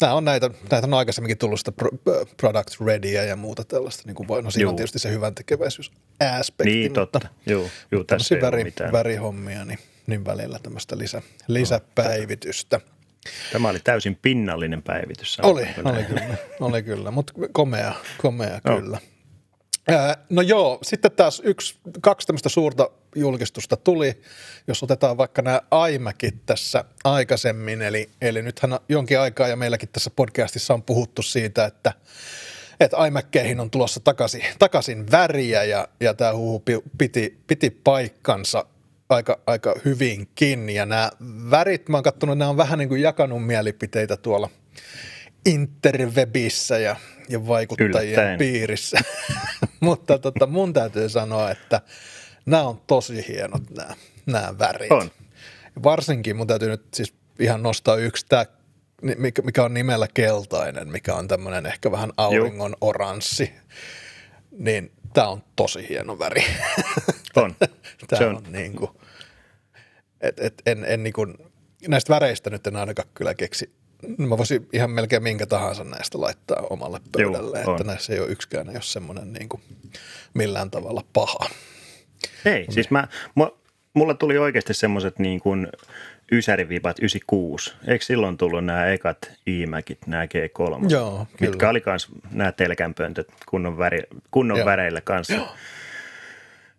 nämä 0.01 0.15
on 0.15 0.25
näitä, 0.25 0.51
näitä 0.71 0.87
on 0.87 0.95
aikaisemminkin 0.95 1.39
tullut 1.39 1.61
sitä 1.61 1.73
pro, 1.73 1.91
product 2.37 2.81
readyä 2.87 3.25
ja 3.25 3.37
muuta 3.37 3.65
tällaista. 3.65 4.03
Niin 4.07 4.15
kuin 4.15 4.27
no 4.45 4.51
siinä 4.51 4.69
on 4.69 4.73
Juu. 4.73 4.77
tietysti 4.77 4.99
se 4.99 5.11
hyvän 5.11 5.35
tekeväisyys 5.35 5.93
aspekti, 6.39 6.71
Niin, 6.75 6.93
totta. 6.93 7.21
mutta 7.23 7.35
Joo, 7.51 7.69
joo 7.93 8.05
tässä 8.05 8.35
ei 8.35 8.41
tämmöisiä 8.41 8.69
ole 8.69 8.83
väri, 8.87 8.93
värihommia, 8.93 9.65
niin, 9.65 9.79
niin 10.07 10.25
välillä 10.25 10.59
tämmöistä 10.63 10.99
lisä, 10.99 11.23
lisäpäivitystä. 11.49 12.81
Tämä 13.53 13.69
oli 13.69 13.79
täysin 13.85 14.19
pinnallinen 14.23 14.83
päivitys. 14.83 15.39
Oli, 15.43 15.69
oli 15.85 16.05
kyllä, 16.05 16.37
oli 16.61 16.83
kyllä, 16.83 17.11
mutta 17.11 17.33
komea, 17.53 17.95
komea 18.19 18.61
Joo. 18.65 18.81
kyllä. 18.81 18.99
No 20.31 20.43
joo, 20.43 20.79
sitten 20.83 21.13
taas 21.13 21.43
yksi, 21.45 21.79
kaksi 22.01 22.27
tämmöistä 22.27 22.49
suurta 22.49 22.91
julkistusta 23.15 23.77
tuli, 23.77 24.23
jos 24.69 24.83
otetaan 24.83 25.17
vaikka 25.17 25.43
nämä 25.43 25.61
iMacit 25.93 26.47
tässä 26.47 26.85
aikaisemmin, 27.05 27.83
eli, 27.83 28.11
eli 28.21 28.43
nythän 28.43 28.73
on 28.73 28.79
jonkin 28.89 29.21
aikaa 29.21 29.49
ja 29.49 29.57
meilläkin 29.57 29.89
tässä 29.89 30.11
podcastissa 30.17 30.75
on 30.75 30.83
puhuttu 30.83 31.23
siitä, 31.23 31.65
että, 31.65 31.93
että 32.81 33.07
iMackeihin 33.07 33.61
on 33.61 33.71
tulossa 33.71 34.01
takaisin, 34.01 34.43
takaisin 34.59 35.11
väriä 35.11 35.65
ja, 35.65 35.89
ja 36.01 36.15
tämä 36.15 36.35
huhu 36.35 36.61
pi- 36.61 36.83
piti, 36.99 37.39
piti 37.47 37.71
paikkansa 37.71 38.67
aika, 39.09 39.41
aika 39.47 39.75
hyvinkin. 39.85 40.71
Ja 40.71 40.87
nämä 40.87 41.11
värit, 41.51 41.89
mä 41.89 41.97
oon 41.97 42.05
katsonut, 42.05 42.39
nämä 42.39 42.51
on 42.51 42.57
vähän 42.57 42.79
niin 42.79 42.89
kuin 42.89 43.03
jakanut 43.03 43.47
mielipiteitä 43.47 44.17
tuolla 44.17 44.51
interwebissä 45.47 46.79
ja, 46.79 46.97
ja 47.29 47.47
vaikuttajien 47.47 48.05
Yllättäen. 48.05 48.39
piirissä. 48.39 48.99
Mutta 49.81 50.19
tota, 50.19 50.47
mun 50.47 50.73
täytyy 50.73 51.09
sanoa, 51.09 51.51
että 51.51 51.81
nämä 52.47 52.63
on 52.63 52.81
tosi 52.87 53.25
hienot 53.29 53.71
nämä, 53.71 53.95
nämä 54.27 54.59
värit. 54.59 54.93
On. 54.93 55.11
Varsinkin 55.83 56.37
mun 56.37 56.47
täytyy 56.47 56.69
nyt 56.69 56.87
siis 56.95 57.15
ihan 57.39 57.63
nostaa 57.63 57.97
yksi 57.97 58.27
tämä, 58.29 58.47
mikä, 59.43 59.65
on 59.65 59.75
nimellä 59.75 60.09
keltainen, 60.15 60.89
mikä 60.89 61.15
on 61.15 61.29
tämmöinen 61.29 61.67
ehkä 61.67 61.91
vähän 61.91 62.13
auringon 62.17 62.77
oranssi. 62.81 63.53
Niin 64.59 64.93
tämä 65.15 65.29
on 65.29 65.43
tosi 65.57 65.89
hieno 65.89 66.19
väri. 66.19 66.45
On. 67.37 67.55
Tämä 68.09 68.19
Se 68.19 68.27
on. 68.27 68.37
on 68.37 68.53
niin 68.53 68.77
kuin, 68.77 68.91
et, 70.21 70.41
et, 70.41 70.63
en, 70.67 70.85
en 70.85 71.03
niin 71.03 71.13
kuin, 71.13 71.35
näistä 71.89 72.15
väreistä 72.15 72.51
nyt 72.51 72.67
en 72.67 72.77
ainakaan 72.77 73.09
kyllä 73.15 73.35
keksi. 73.35 73.73
Mä 74.19 74.39
voisin 74.39 74.69
ihan 74.73 74.91
melkein 74.91 75.23
minkä 75.23 75.47
tahansa 75.47 75.85
näistä 75.85 76.21
laittaa 76.21 76.63
omalle 76.71 77.01
pöydälle, 77.13 77.59
että 77.59 77.71
on. 77.71 77.81
näissä 77.87 78.13
ei 78.13 78.21
ole 78.21 78.29
yksikään, 78.29 78.69
ei 78.69 78.75
ole 78.75 78.83
semmoinen 78.83 79.33
niin 79.33 79.49
kuin 79.49 79.63
millään 80.35 80.71
tavalla 80.71 81.05
paha. 81.13 81.49
Ei, 82.45 82.67
siis 82.71 82.91
mä, 82.91 83.09
mu- 83.41 83.55
mulla 83.95 84.15
tuli 84.15 84.39
oikeasti 84.39 84.75
semmoiset 84.75 85.19
niin 85.19 85.41
kuin 85.41 85.69
Ysärivipat 86.33 86.99
96. 86.99 87.73
Eikö 87.87 88.05
silloin 88.05 88.37
tullut 88.37 88.65
nämä 88.65 88.87
ekat 88.87 89.31
iMacit, 89.47 90.07
nämä 90.07 90.25
G3? 90.25 90.87
Joo, 90.89 91.27
Mitkä 91.41 91.47
kyllä. 91.59 91.71
oli 91.71 91.81
kans 91.81 92.09
nämä 92.31 92.53
telkänpöntöt 92.53 93.29
kunnon, 93.49 93.79
väri, 93.79 94.03
kunnon 94.31 94.59
Joo. 94.59 94.67
väreillä 94.67 95.01
kanssa. 95.01 95.47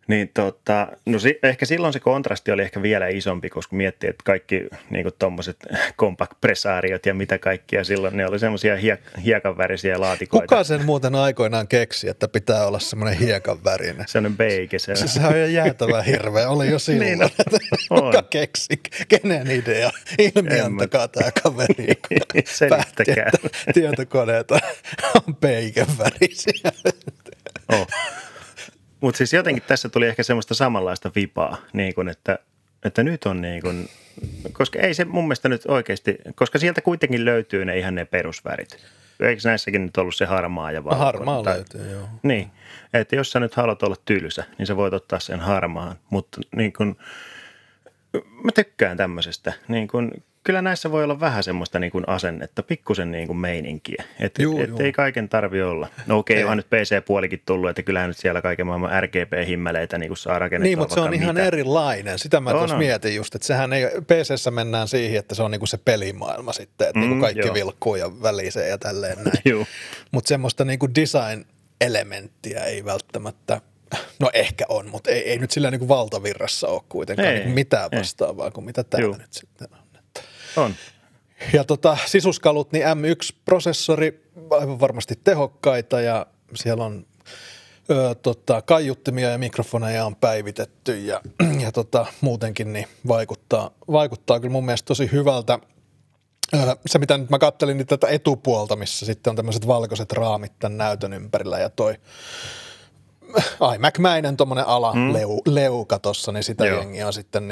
Niin 0.08 0.32
tota, 0.34 0.88
no 1.06 1.20
si- 1.20 1.40
ehkä 1.44 1.66
silloin 1.66 1.94
se 1.94 2.00
kontrasti 2.00 2.52
oli 2.52 2.62
ehkä 2.62 2.82
vielä 2.82 3.08
isompi, 3.08 3.50
koska 3.50 3.76
miettii, 3.76 4.10
että 4.10 4.24
kaikki 4.26 4.68
niin 4.90 5.06
tuommoiset 5.20 5.58
pressaariot 6.42 7.06
ja 7.06 7.14
mitä 7.14 7.38
kaikkia 7.38 7.84
silloin, 7.84 8.18
ne 8.18 8.28
oli 8.28 8.40
semmoisia 8.40 8.76
hiek- 8.76 9.20
hiekanvärisiä 9.26 10.00
laatikoita. 10.00 10.48
Kuka 10.48 10.64
sen 10.64 10.86
muuten 10.86 11.16
aikoinaan 11.16 11.68
keksi, 11.68 12.10
että 12.10 12.28
pitää 12.28 12.68
olla 12.68 12.80
semmoinen 12.80 13.20
hiekan 13.20 13.64
värinen? 13.64 14.06
Sellainen 14.08 14.38
beike 14.38 14.80
se. 14.80 14.96
Se, 14.96 15.20
on 15.28 15.36
ihan 15.38 15.54
jäätävän 15.54 16.06
hirveä, 16.06 16.50
oli 16.50 16.72
jo 16.72 16.80
silloin. 16.88 17.10
Niin 17.10 17.24
on. 17.24 17.30
Kuka 18.06 18.22
keksi, 18.22 18.82
kenen 19.08 19.52
idea? 19.52 19.90
Ilmiantakaa 20.20 21.08
tämä 21.08 21.32
kaveri, 21.44 21.88
joka 21.88 22.42
päätti, 22.70 23.04
että 23.12 23.50
tietokoneet 23.74 24.52
on 24.52 25.36
peiken 25.36 25.88
värisiä. 25.98 26.72
Oh. 27.74 27.88
Mutta 29.02 29.18
siis 29.18 29.34
jotenkin 29.34 29.64
tässä 29.68 29.90
tuli 29.90 30.08
ehkä 30.08 30.24
semmoista 30.24 30.54
samanlaista 30.54 31.12
vipaa, 31.16 31.58
niin 31.74 31.96
kun, 31.96 32.10
että, 32.10 32.40
että 32.86 33.04
nyt 33.04 33.26
on 33.26 33.42
niin 33.42 33.62
kun, 33.62 33.88
koska 34.52 34.80
ei 34.80 34.94
se 34.94 35.06
mun 35.06 35.24
mielestä 35.24 35.50
nyt 35.50 35.62
oikeasti, 35.68 36.18
koska 36.36 36.60
sieltä 36.60 36.82
kuitenkin 36.82 37.26
löytyy 37.26 37.66
ne 37.66 37.78
ihan 37.78 37.96
ne 37.96 38.06
perusvärit. 38.06 38.78
Eikö 39.20 39.42
näissäkin 39.46 39.86
nyt 39.86 39.98
ollut 39.98 40.16
se 40.16 40.26
harmaa 40.26 40.72
ja 40.72 40.84
valkoinen? 40.84 41.06
Harmaa 41.06 41.44
Tai- 41.44 41.56
löytyy, 41.56 41.92
joo. 41.92 42.08
Niin, 42.24 42.52
että 42.94 43.16
jos 43.16 43.32
sä 43.32 43.40
nyt 43.40 43.56
haluat 43.56 43.84
olla 43.84 43.96
tylsä, 44.06 44.44
niin 44.58 44.68
sä 44.68 44.76
voit 44.76 44.94
ottaa 44.94 45.20
sen 45.20 45.40
harmaan, 45.40 45.96
mutta 46.10 46.42
niin 46.56 46.74
kun, 46.74 46.98
mä 48.44 48.52
tykkään 48.56 48.98
tämmöisestä. 48.98 49.54
Niin 49.68 49.88
kun, 49.88 50.12
kyllä 50.48 50.62
näissä 50.62 50.92
voi 50.92 51.04
olla 51.04 51.20
vähän 51.20 51.44
semmoista 51.44 51.80
niin 51.80 51.92
kun 51.92 52.04
asennetta, 52.10 52.64
pikkusen 52.64 53.12
niin 53.12 53.28
kun 53.28 53.38
meininkiä. 53.38 54.04
Että 54.20 54.44
et 54.64 54.80
ei 54.80 54.92
kaiken 54.92 55.30
tarvi 55.30 55.62
olla. 55.62 55.88
No 56.06 56.18
okei, 56.18 56.38
Ei. 56.38 56.44
onhan 56.44 56.58
nyt 56.58 56.68
PC-puolikin 56.70 57.42
tullut, 57.46 57.70
että 57.70 57.84
kyllähän 57.84 58.10
nyt 58.10 58.18
siellä 58.18 58.42
kaiken 58.42 58.68
maailman 58.68 59.04
RGB-himmeleitä 59.04 59.98
niin 59.98 60.08
kun 60.10 60.18
saa 60.18 60.40
rakennettua 60.40 60.70
Niin, 60.70 60.78
mutta 60.80 60.94
se 60.96 61.00
on 61.02 61.14
ihan 61.14 61.36
mitä. 61.36 61.48
erilainen. 61.48 62.20
Sitä 62.20 62.40
mä 62.40 62.52
tuossa 62.52 62.78
mietin 62.78 63.16
just, 63.16 63.36
että 63.36 63.48
sehän 63.48 63.74
ei, 63.74 63.84
PCssä 63.86 64.52
mennään 64.52 64.88
siihen, 64.88 65.20
että 65.20 65.36
se 65.36 65.44
on 65.44 65.52
niinku 65.52 65.66
se 65.66 65.78
pelimaailma 65.78 66.54
sitten, 66.54 66.88
että 66.88 67.00
mm, 67.00 67.02
niinku 67.02 67.16
Mm, 67.16 67.22
kaikki 67.22 67.48
joo. 67.48 67.54
vilkkuu 67.54 67.96
ja 67.96 68.22
välisee 68.22 68.68
ja 68.70 68.78
tälleen 68.78 69.18
näin. 69.24 69.68
Mutta 70.12 70.28
semmoista 70.28 70.66
niinku 70.66 70.88
design-elementtiä 70.96 72.64
ei 72.64 72.86
välttämättä, 72.86 73.62
no 74.20 74.30
ehkä 74.34 74.66
on, 74.70 74.88
mutta 74.90 75.12
ei, 75.12 75.30
ei 75.30 75.38
nyt 75.40 75.52
sillä 75.52 75.72
niinku 75.72 75.88
valtavirrassa 75.88 76.68
ole 76.68 76.82
kuitenkaan 76.90 77.28
Ei, 77.30 77.36
niinku 77.36 77.54
mitään 77.54 77.90
ei. 77.92 78.00
vastaavaa 78.00 78.52
kuin 78.52 78.66
mitä 78.66 78.84
täällä 78.84 79.06
Juu. 79.06 79.16
nyt 79.18 79.34
sitten 79.34 79.68
on. 79.72 79.78
On. 80.56 80.74
Ja 81.54 81.64
tota, 81.64 81.98
sisuskalut, 82.06 82.72
niin 82.72 82.84
M1-prosessori, 82.86 84.32
aivan 84.50 84.80
varmasti 84.80 85.20
tehokkaita 85.24 86.02
ja 86.02 86.26
siellä 86.56 86.86
on 86.86 87.06
ö, 87.90 88.16
tota, 88.16 88.62
kaiuttimia 88.62 89.30
ja 89.30 89.38
mikrofoneja 89.38 90.06
on 90.06 90.16
päivitetty 90.16 91.00
ja, 91.00 91.22
ja 91.64 91.72
tota, 91.72 92.06
muutenkin 92.22 92.74
niin 92.74 92.88
vaikuttaa, 93.08 93.72
vaikuttaa 93.92 94.40
kyllä 94.40 94.52
mun 94.52 94.66
mielestä 94.66 94.88
tosi 94.88 95.10
hyvältä. 95.12 95.60
Ö, 96.54 96.76
se, 96.86 97.00
mitä 97.00 97.18
nyt 97.18 97.30
mä 97.30 97.40
kattelin, 97.40 97.78
niin 97.78 97.88
tätä 97.88 98.08
etupuolta, 98.08 98.76
missä 98.76 99.06
sitten 99.06 99.32
on 99.32 99.36
tämmöiset 99.36 99.68
valkoiset 99.68 100.12
raamit 100.12 100.60
tämän 100.60 100.78
näytön 100.78 101.14
ympärillä 101.14 101.60
ja 101.60 101.70
toi 101.70 101.96
iMac-mäinen 103.76 104.38
tuommoinen 104.38 104.68
alaleu, 104.68 105.42
leuka 105.46 106.00
tossa, 106.00 106.32
niin 106.32 106.44
sitä 106.44 106.66
Joo. 106.66 106.80
jengiä 106.80 107.08
on 107.08 107.14
sitten 107.14 107.48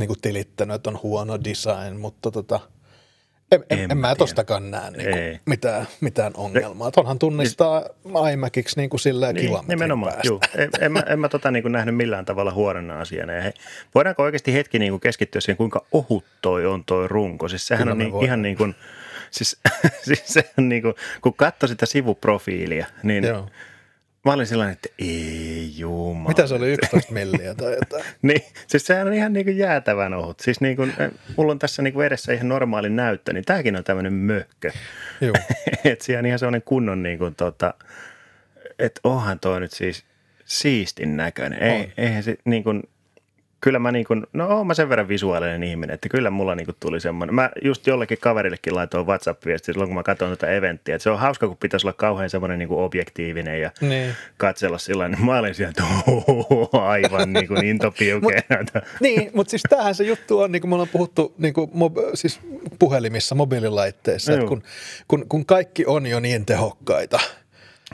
niinku, 0.00 0.16
tilittänyt, 0.22 0.74
että 0.76 0.90
on 0.90 1.00
huono 1.02 1.38
design, 1.44 1.96
mutta 2.00 2.30
tota, 2.30 2.60
en, 3.52 3.64
en, 3.70 3.78
En 3.78 3.90
en 3.90 3.98
mä 3.98 4.14
tostakaan 4.14 4.70
näe 4.70 4.90
niinku 4.90 5.18
Ei. 5.18 5.40
mitään, 5.46 5.86
mitään 6.00 6.32
ongelmaa. 6.36 6.90
Onhan 6.96 7.18
tunnistaa 7.18 7.84
iMaciksi 8.32 8.76
niinku 8.80 8.98
silleen 8.98 9.34
Niin, 9.34 9.46
kilometrin 9.46 9.68
nimenomaan, 9.78 10.12
päästä. 10.12 10.28
juu. 10.28 10.40
En, 10.56 10.70
en, 10.80 10.92
mä, 10.92 11.00
en 11.00 11.18
mä 11.20 11.28
tota 11.28 11.50
niin 11.50 11.62
kuin 11.62 11.72
nähnyt 11.72 11.96
millään 11.96 12.24
tavalla 12.24 12.52
huonona 12.52 13.00
asiana. 13.00 13.32
Ja 13.32 13.42
he, 13.42 13.52
voidaanko 13.94 14.22
oikeasti 14.22 14.54
hetki 14.54 14.78
niin 14.78 14.92
kuin 14.92 15.00
keskittyä 15.00 15.40
siihen, 15.40 15.56
kuinka 15.56 15.84
ohut 15.92 16.24
toi 16.42 16.66
on 16.66 16.84
toi 16.84 17.08
runko? 17.08 17.48
Siis 17.48 17.66
sehän 17.66 17.82
Kyllä 17.82 17.92
on 17.92 17.98
niin, 17.98 18.12
voidaan. 18.12 18.24
ihan 18.26 18.42
niin 18.42 18.56
kuin, 18.56 18.74
siis, 19.30 19.56
siis 20.06 20.22
se 20.26 20.50
on 20.58 20.68
niin 20.68 20.82
kuin, 20.82 20.94
kun 21.20 21.34
katsoi 21.34 21.68
sitä 21.68 21.86
sivuprofiilia, 21.86 22.86
niin 23.02 23.24
Joo. 23.24 23.48
Mä 24.24 24.32
olin 24.32 24.46
sellainen, 24.46 24.72
että 24.72 24.88
ei 24.98 25.72
jumala. 25.76 26.28
Mitä 26.28 26.46
se 26.46 26.54
oli, 26.54 26.72
11 26.72 27.12
milliä 27.12 27.54
tai 27.54 27.74
jotain? 27.74 28.04
Niin, 28.22 28.42
siis 28.66 28.86
sehän 28.86 29.06
on 29.06 29.14
ihan 29.14 29.32
niin 29.32 29.46
kuin 29.46 29.58
jäätävän 29.58 30.14
ohut. 30.14 30.40
Siis 30.40 30.60
niin 30.60 30.76
kuin, 30.76 30.92
mulla 31.36 31.52
on 31.52 31.58
tässä 31.58 31.82
niin 31.82 31.94
kuin 31.94 32.06
edessä 32.06 32.32
ihan 32.32 32.48
normaali 32.48 32.90
näyttö, 32.90 33.32
niin 33.32 33.44
tämäkin 33.44 33.76
on 33.76 33.84
tämmöinen 33.84 34.12
möhkö. 34.12 34.70
Joo. 35.20 35.34
että 35.84 36.04
siellä 36.04 36.18
on 36.18 36.26
ihan 36.26 36.38
sellainen 36.38 36.62
kunnon 36.62 37.02
niin 37.02 37.18
kuin, 37.18 37.34
tota, 37.34 37.74
että 38.78 39.00
onhan 39.04 39.40
toi 39.40 39.60
nyt 39.60 39.72
siis 39.72 40.04
siistin 40.44 41.16
näköinen. 41.16 41.62
Ei, 41.62 41.80
On. 41.80 41.86
eihän 41.96 42.22
se 42.22 42.36
niin 42.44 42.64
kuin, 42.64 42.82
kyllä 43.60 43.78
mä 43.78 43.92
niin 43.92 44.04
kuin, 44.04 44.26
no 44.32 44.48
oon 44.48 44.66
mä 44.66 44.74
sen 44.74 44.88
verran 44.88 45.08
visuaalinen 45.08 45.62
ihminen, 45.62 45.94
että 45.94 46.08
kyllä 46.08 46.30
mulla 46.30 46.54
niin 46.54 46.64
kuin 46.66 46.76
tuli 46.80 47.00
semmoinen. 47.00 47.34
Mä 47.34 47.50
just 47.64 47.86
jollekin 47.86 48.18
kaverillekin 48.20 48.74
laitoin 48.74 49.06
WhatsApp-viesti 49.06 49.66
silloin, 49.66 49.88
kun 49.88 49.94
mä 49.94 50.02
katson 50.02 50.30
tätä 50.30 50.46
eventtiä, 50.52 50.94
että 50.94 51.02
se 51.02 51.10
on 51.10 51.18
hauska, 51.18 51.48
kun 51.48 51.56
pitäisi 51.56 51.86
olla 51.86 51.92
kauhean 51.92 52.30
semmoinen 52.30 52.58
niin 52.58 52.68
kuin 52.68 52.80
objektiivinen 52.80 53.60
ja 53.60 53.70
Niin. 53.80 54.14
katsella 54.36 54.78
sillä 54.78 55.08
niin 55.08 55.24
mä 55.24 55.38
olin 55.38 55.54
sieltä 55.54 55.82
aivan 56.72 57.32
niin 57.32 57.48
kuin 57.48 57.64
intopiukeena. 57.64 58.80
Niin, 59.00 59.30
mutta 59.34 59.50
siis 59.50 59.62
tämähän 59.68 59.94
se 59.94 60.04
juttu 60.04 60.40
on, 60.40 60.52
niin 60.52 60.60
kuin 60.62 60.68
me 60.68 60.74
ollaan 60.74 60.88
puhuttu 60.88 61.34
niin 61.38 61.54
kuin 61.54 61.70
mob- 61.70 62.10
siis 62.14 62.40
puhelimissa, 62.78 63.34
mobiililaitteissa, 63.34 64.32
että 64.32 64.46
kun, 64.46 64.62
kun, 65.08 65.26
kun 65.28 65.46
kaikki 65.46 65.86
on 65.86 66.06
jo 66.06 66.20
niin 66.20 66.46
tehokkaita, 66.46 67.20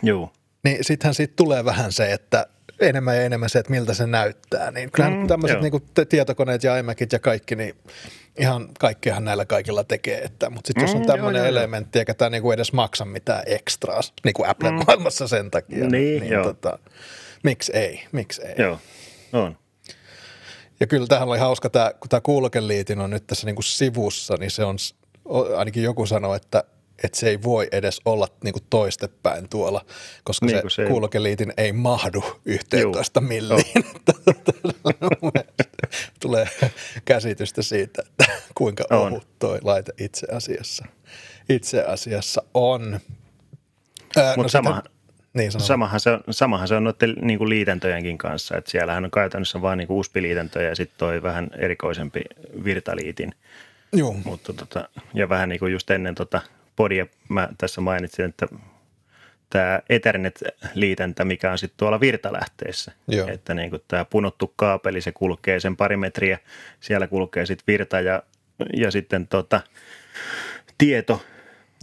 Joo. 0.03 0.33
niin 0.65 0.85
sittenhän 0.85 1.15
siitä 1.15 1.33
tulee 1.37 1.65
vähän 1.65 1.93
se, 1.93 2.13
että 2.13 2.47
enemmän 2.81 3.17
ja 3.17 3.23
enemmän 3.23 3.49
se, 3.49 3.59
että 3.59 3.71
miltä 3.71 3.95
se 3.95 4.07
näyttää. 4.07 4.71
Niin 4.71 4.91
kyllähän 4.93 5.19
mm, 5.19 5.27
tämmöiset 5.27 5.61
niin 5.61 6.07
tietokoneet 6.09 6.65
ja 6.65 6.79
iMacit 6.79 7.13
ja 7.13 7.19
kaikki, 7.19 7.57
niin 7.57 7.75
ihan 8.39 8.69
kaikkihan 8.79 9.25
näillä 9.25 9.45
kaikilla 9.45 9.85
tekee. 9.85 10.23
Että, 10.23 10.51
mutta 10.51 10.69
sitten 10.69 10.85
mm, 10.85 10.89
jos 10.89 11.01
on 11.01 11.07
tämmöinen 11.07 11.41
joo, 11.41 11.49
elementti, 11.49 11.99
eikä 11.99 12.15
tämä 12.15 12.31
niinku 12.31 12.53
edes 12.53 12.73
maksa 12.73 13.05
mitään 13.05 13.43
ekstraa, 13.47 14.01
niin 14.25 14.35
kuin 14.35 14.49
Apple-maailmassa 14.49 15.25
mm. 15.25 15.29
sen 15.29 15.51
takia, 15.51 15.79
niin, 15.79 15.91
niin, 15.91 16.31
niin 16.31 16.43
tota, 16.43 16.79
miksi 17.43 17.73
ei, 17.77 18.07
miksi 18.13 18.43
ei. 18.43 18.55
Joo, 18.59 18.79
on. 19.33 19.59
Ja 20.81 20.87
kyllä 20.87 21.07
tähän 21.07 21.29
oli 21.29 21.39
hauska, 21.39 21.71
tämä, 21.71 21.91
kun 22.01 22.09
tämä 22.09 22.21
kuulokeliitin 22.21 23.01
on 23.01 23.11
nyt 23.11 23.27
tässä 23.27 23.47
niin 23.47 23.57
kuin 23.57 23.65
sivussa, 23.65 24.35
niin 24.37 24.51
se 24.51 24.65
on, 24.65 24.77
ainakin 25.57 25.83
joku 25.83 26.07
sanoi, 26.07 26.37
että, 26.37 26.65
että 27.05 27.19
se 27.19 27.29
ei 27.29 27.43
voi 27.43 27.69
edes 27.73 28.01
olla 28.05 28.29
niin 28.45 28.53
kuin 28.53 28.65
toistepäin 28.71 29.49
tuolla, 29.49 29.85
koska 30.25 30.47
niin 30.47 30.59
se, 30.63 30.75
se 30.75 30.87
kuulokeliitin 30.87 31.53
ei 31.57 31.73
mahdu 31.73 32.25
11 32.45 33.21
Juu. 33.21 33.29
milliin. 33.29 33.85
Tulee 36.21 36.49
käsitystä 37.05 37.63
siitä, 37.63 38.03
että 38.07 38.25
kuinka 38.55 38.85
on. 38.91 39.13
ohut 39.13 39.39
toi 39.39 39.59
laite 39.63 39.93
itse 39.99 40.27
asiassa, 40.33 40.85
itse 41.49 41.85
asiassa 41.85 42.43
on. 42.55 43.01
Mutta 44.37 44.43
no 44.43 44.49
sama, 44.49 44.83
niin 45.35 45.53
samahan, 45.53 46.01
se 46.01 46.11
on, 46.11 46.21
samahan 46.31 46.69
se 46.69 46.75
on 46.75 46.85
noiden 46.85 47.15
niin 47.21 47.39
kuin 47.39 47.49
liitäntöjenkin 47.49 48.19
kanssa, 48.19 48.57
että 48.57 48.71
siellähän 48.71 49.05
on 49.05 49.11
käytännössä 49.11 49.63
vain 49.63 49.77
niin 49.77 49.91
USB-liitäntö 49.91 50.63
ja 50.63 50.77
sitten 50.77 50.99
toi 50.99 51.23
vähän 51.23 51.51
erikoisempi 51.59 52.21
virtaliitin. 52.65 53.35
Joo. 53.93 54.17
Mutta 54.25 54.53
tota, 54.53 54.89
ja 55.15 55.29
vähän 55.29 55.49
niin 55.49 55.59
kuin 55.59 55.73
just 55.73 55.91
ennen 55.91 56.15
tota 56.15 56.41
podia 56.77 57.07
mä 57.29 57.49
tässä 57.59 57.81
mainitsin, 57.81 58.25
että 58.25 58.47
tämä 59.51 59.81
Ethernet-liitäntä, 59.89 61.25
mikä 61.25 61.53
on 61.53 61.59
sitten 61.59 61.79
tuolla 61.79 62.01
virtalähteessä. 62.01 62.93
Joo. 63.09 63.29
Että 63.29 63.55
niin 63.55 63.71
kuin 63.71 63.83
tämä 63.89 64.05
punottu 64.05 64.53
kaapeli, 64.57 65.01
se 65.01 65.13
kulkee 65.13 65.61
sen 65.61 65.77
pari 65.77 65.97
metriä, 65.97 66.39
siellä 66.81 67.07
kulkee 67.07 67.47
sitten 67.47 67.65
virta 67.67 68.01
ja, 68.01 68.23
ja 68.75 68.91
sitten 68.91 69.27
tota, 69.27 69.61
tieto 70.79 71.23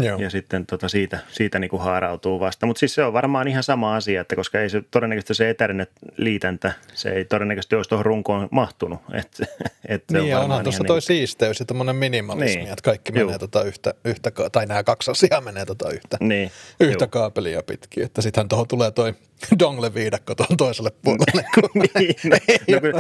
Joo. 0.06 0.20
ja 0.20 0.30
sitten 0.30 0.66
tota 0.66 0.90
siitä, 0.90 1.20
siitä 1.32 1.60
niin 1.60 1.70
kuin 1.70 1.82
haarautuu 1.82 2.40
vasta. 2.40 2.66
Mutta 2.66 2.80
siis 2.80 2.96
se 2.96 3.04
on 3.04 3.14
varmaan 3.14 3.48
ihan 3.48 3.64
sama 3.64 3.96
asia, 3.96 4.22
että 4.22 4.36
koska 4.36 4.60
ei 4.60 4.70
se 4.70 4.84
todennäköisesti 4.92 5.34
se 5.34 5.50
Ethernet-liitäntä, 5.50 6.74
se 6.94 7.10
ei 7.10 7.26
todennäköisesti 7.26 7.76
olisi 7.76 7.90
tuohon 7.90 8.06
runkoon 8.06 8.48
mahtunut. 8.52 9.00
Et, 9.14 9.42
et 9.88 10.04
niin, 10.12 10.36
on 10.36 10.44
onhan 10.44 10.64
tuossa 10.64 10.84
toi 10.84 10.96
niin 10.96 11.02
siisteys 11.02 11.60
ja 11.60 11.66
tämmöinen 11.66 11.96
minimalismi, 11.96 12.56
niin. 12.56 12.68
että 12.68 12.82
kaikki 12.84 13.12
Juu. 13.16 13.26
menee 13.26 13.40
tota 13.40 13.64
yhtä, 13.64 13.94
yhtä, 14.06 14.32
tai 14.52 14.66
nämä 14.66 14.84
kaksi 14.84 15.12
asiaa 15.12 15.42
menee 15.42 15.66
tota 15.66 15.92
yhtä, 15.92 16.18
niin. 16.20 16.52
yhtä 16.80 17.08
kaapelia 17.08 17.64
pitkin. 17.64 18.04
Että 18.04 18.22
sittenhän 18.22 18.50
tuohon 18.50 18.68
tulee 18.68 18.92
toi 18.92 19.14
dongle-viidakko 19.60 20.36
tuohon 20.36 20.58
toiselle 20.58 20.92
puolelle. 21.04 21.46
niin, 22.00 22.16
no, 22.24 22.38
no, 22.72 22.82
kun, 22.82 22.92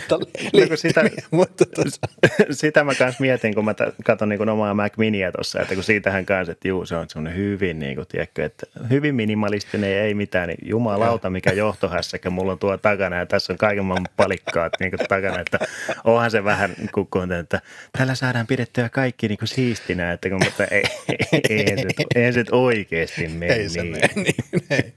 no, 0.61 0.67
kun 0.67 0.77
sitä, 0.77 1.03
mutta 1.31 1.65
tuossa. 1.65 2.01
sitä 2.61 2.83
mä 2.83 2.95
kanssa 2.95 3.21
mietin, 3.21 3.55
kun 3.55 3.65
mä 3.65 3.75
katson 4.03 4.29
niin 4.29 4.49
omaa 4.49 4.73
Mac 4.73 4.97
Miniä 4.97 5.31
tuossa, 5.31 5.61
että 5.61 5.75
kun 5.75 5.83
siitähän 5.83 6.25
kanssa, 6.25 6.51
että 6.51 6.67
juu, 6.67 6.85
se 6.93 6.97
on 6.97 7.09
semmoinen 7.09 7.39
hyvin, 7.39 7.79
niin 7.79 7.95
kuin, 7.95 8.07
tiedätkö, 8.07 8.45
että 8.45 8.65
hyvin 8.89 9.15
minimalistinen 9.15 9.91
ja 9.91 10.03
ei 10.03 10.13
mitään, 10.13 10.47
niin 10.47 10.69
jumalauta, 10.69 11.29
mikä 11.29 11.51
johtohässäkä 11.51 12.29
mulla 12.29 12.51
on 12.51 12.59
tuo 12.59 12.77
takana 12.77 13.15
ja 13.15 13.25
tässä 13.25 13.53
on 13.53 13.57
kaiken 13.57 13.85
maailman 13.85 14.09
palikkaat 14.17 14.73
niin 14.79 14.91
kuin 14.91 15.07
takana, 15.09 15.39
että 15.39 15.59
onhan 16.03 16.31
se 16.31 16.43
vähän 16.43 16.75
kukkuun, 16.93 17.31
että 17.31 17.61
tällä 17.97 18.15
saadaan 18.15 18.47
pidettyä 18.47 18.89
kaikki 18.89 19.27
niin 19.27 19.37
kuin 19.37 19.47
siistinä, 19.47 20.11
että 20.11 20.29
kun, 20.29 20.39
mutta 20.43 20.65
ei, 20.65 20.83
ei, 21.09 21.41
ei, 21.49 21.59
ei, 21.59 21.77
se, 21.77 22.05
ei 22.15 22.33
se 22.33 22.43
oikeasti 22.51 23.27
mene 23.27 23.53
ei 23.53 23.69
se 23.69 23.83
niin. 23.83 23.91
Mene, 23.91 24.13
niin 24.15 24.35
ei. 24.69 24.93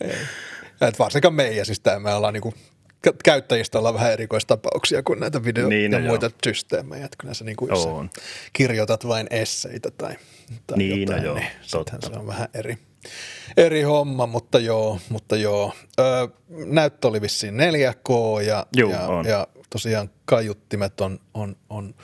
ei. 0.00 0.14
Et 0.80 0.98
varsinkaan 0.98 1.34
meidän, 1.34 1.66
siis 1.66 1.80
tämä 1.80 1.98
me 1.98 2.14
ollaan 2.14 2.34
niinku 2.34 2.54
käyttäjistä 3.24 3.78
ollaan 3.78 3.94
vähän 3.94 4.12
erikoistapauksia 4.12 5.02
kuin 5.02 5.20
näitä 5.20 5.38
video- 5.44 5.68
niin, 5.68 5.90
no 5.90 5.98
ja 5.98 6.04
muita 6.04 6.26
joo. 6.26 6.32
systeemejä. 6.44 7.04
Että 7.04 7.16
kyllä 7.20 7.34
sä 7.34 7.44
niinku, 7.44 7.66
jos 7.66 7.86
on. 7.86 8.10
kirjoitat 8.52 9.08
vain 9.08 9.26
esseitä 9.30 9.90
tai, 9.90 10.16
tai 10.66 10.78
niin, 10.78 11.00
jotain, 11.00 11.18
no 11.22 11.24
joo, 11.24 11.34
niin 11.34 11.48
totta. 11.70 11.96
se 12.06 12.18
on 12.18 12.26
vähän 12.26 12.48
eri, 12.54 12.78
eri 13.56 13.82
homma, 13.82 14.26
mutta 14.26 14.58
joo, 14.58 15.00
mutta 15.08 15.36
joo. 15.36 15.72
Ö, 15.98 16.28
näyttö 16.50 17.08
oli 17.08 17.20
vissiin 17.20 17.54
4K 17.54 18.42
ja, 18.46 18.66
Juu, 18.76 18.90
ja, 18.90 19.08
ja 19.28 19.46
tosiaan 19.70 20.10
kaiuttimet 20.24 21.00
on, 21.00 21.20
on, 21.34 21.56
on 21.70 21.94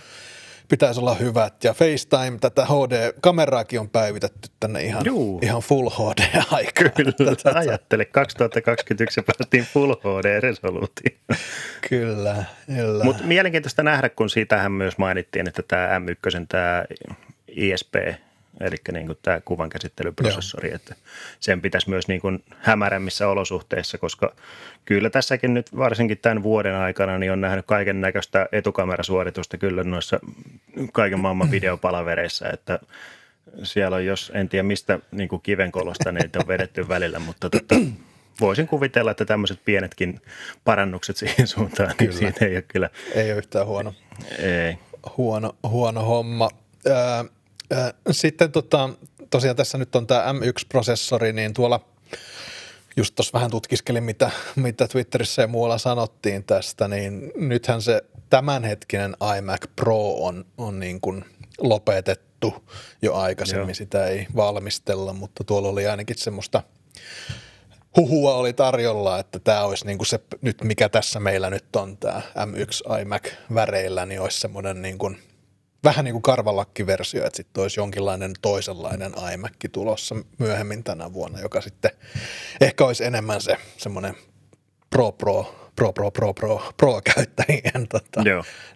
pitäisi 0.70 1.00
olla 1.00 1.14
hyvät. 1.14 1.64
Ja 1.64 1.74
FaceTime, 1.74 2.38
tätä 2.40 2.64
HD-kameraakin 2.64 3.80
on 3.80 3.90
päivitetty 3.90 4.48
tänne 4.60 4.82
ihan, 4.82 5.04
ihan 5.42 5.62
Full 5.62 5.88
HD-aikaan. 5.90 6.92
Kyllä, 7.16 7.36
tätä, 7.36 7.58
ajattele, 7.58 8.04
2021 8.04 9.22
päästiin 9.22 9.64
Full 9.64 9.92
HD-resoluutioon. 9.94 11.18
Kyllä, 11.88 12.44
kyllä. 12.66 13.04
Mutta 13.04 13.24
mielenkiintoista 13.24 13.82
nähdä, 13.82 14.08
kun 14.08 14.30
siitähän 14.30 14.72
myös 14.72 14.98
mainittiin, 14.98 15.48
että 15.48 15.62
tämä 15.68 15.98
M1, 15.98 16.46
tämä 16.48 16.84
ISP, 17.48 17.94
eli 18.60 18.76
niin 18.92 19.06
kuin 19.06 19.18
tämä 19.22 19.40
kuvankäsittelyprosessori, 19.40 20.68
Joo. 20.68 20.76
että 20.76 20.94
sen 21.40 21.60
pitäisi 21.60 21.90
myös 21.90 22.08
niin 22.08 22.20
kuin 22.20 22.44
hämärämmissä 22.58 23.28
olosuhteissa, 23.28 23.98
koska 23.98 24.34
kyllä 24.84 25.10
tässäkin 25.10 25.54
nyt 25.54 25.76
varsinkin 25.76 26.18
tämän 26.18 26.42
vuoden 26.42 26.74
aikana 26.74 27.18
niin 27.18 27.32
on 27.32 27.40
nähnyt 27.40 27.66
kaiken 27.66 28.00
näköistä 28.00 28.48
etukamerasuoritusta 28.52 29.58
kyllä 29.58 29.84
noissa 29.84 30.20
kaiken 30.92 31.20
maailman 31.20 31.50
videopalavereissa, 31.56 32.50
että 32.52 32.78
siellä 33.62 33.96
on, 33.96 34.06
jos 34.06 34.32
en 34.34 34.48
tiedä 34.48 34.62
mistä 34.62 34.98
niin 35.12 35.28
kuin 35.28 35.42
kivenkolosta 35.42 36.12
niitä 36.12 36.38
on 36.38 36.48
vedetty 36.48 36.88
välillä, 36.88 37.18
mutta 37.18 37.50
tota, 37.50 37.74
voisin 38.40 38.66
kuvitella, 38.66 39.10
että 39.10 39.24
tämmöiset 39.24 39.60
pienetkin 39.64 40.20
parannukset 40.64 41.16
siihen 41.16 41.46
suuntaan, 41.46 41.88
niin 41.88 41.96
kyllä. 41.96 42.10
niin 42.10 42.18
siitä 42.18 42.44
ei 42.44 42.54
ole 42.56 42.64
kyllä. 42.68 42.90
Ei 43.14 43.32
ole 43.32 43.38
yhtään 43.38 43.66
huono. 43.66 43.94
Ei. 44.38 44.78
Huono, 45.16 45.56
huono 45.62 46.02
homma. 46.02 46.50
Ää, 46.90 47.24
sitten 48.10 48.52
tota, 48.52 48.90
tosiaan 49.30 49.56
tässä 49.56 49.78
nyt 49.78 49.96
on 49.96 50.06
tämä 50.06 50.32
M1-prosessori, 50.32 51.32
niin 51.32 51.54
tuolla 51.54 51.80
just 52.96 53.14
tuossa 53.14 53.32
vähän 53.32 53.50
tutkiskelin, 53.50 54.04
mitä, 54.04 54.30
mitä 54.56 54.88
Twitterissä 54.88 55.42
ja 55.42 55.48
muualla 55.48 55.78
sanottiin 55.78 56.44
tästä, 56.44 56.88
niin 56.88 57.32
nythän 57.36 57.82
se 57.82 58.02
tämänhetkinen 58.30 59.16
iMac 59.38 59.64
Pro 59.76 60.10
on, 60.10 60.44
on 60.58 60.80
niin 60.80 61.00
kuin 61.00 61.24
lopetettu 61.58 62.54
jo 63.02 63.14
aikaisemmin, 63.14 63.68
Joo. 63.68 63.74
sitä 63.74 64.06
ei 64.06 64.26
valmistella, 64.36 65.12
mutta 65.12 65.44
tuolla 65.44 65.68
oli 65.68 65.86
ainakin 65.86 66.18
semmoista 66.18 66.62
huhua 67.96 68.34
oli 68.34 68.52
tarjolla, 68.52 69.18
että 69.18 69.38
tämä 69.38 69.64
olisi 69.64 69.86
niin 69.86 69.98
kuin 69.98 70.06
se 70.06 70.20
nyt, 70.42 70.64
mikä 70.64 70.88
tässä 70.88 71.20
meillä 71.20 71.50
nyt 71.50 71.76
on, 71.76 71.96
tämä 71.96 72.22
M1 72.36 73.00
iMac 73.00 73.32
väreillä, 73.54 74.06
niin 74.06 74.20
olisi 74.20 74.40
semmoinen 74.40 74.82
niin 74.82 74.98
kuin– 74.98 75.18
vähän 75.84 76.04
niin 76.04 76.12
kuin 76.12 76.22
karvalakkiversio, 76.22 77.26
että 77.26 77.36
sitten 77.36 77.62
olisi 77.62 77.80
jonkinlainen 77.80 78.32
toisenlainen 78.42 79.12
iMac 79.34 79.52
tulossa 79.72 80.16
myöhemmin 80.38 80.84
tänä 80.84 81.12
vuonna, 81.12 81.40
joka 81.40 81.60
sitten 81.60 81.90
ehkä 82.60 82.84
olisi 82.84 83.04
enemmän 83.04 83.40
se 83.40 83.56
semmoinen 83.76 84.14
pro 84.90 85.12
pro 85.12 85.60
pro 85.76 85.92
pro 85.92 86.10
pro 86.10 86.34
pro 86.34 86.72
pro 86.76 87.00
käyttäjien 87.14 87.88
tota, 87.88 88.20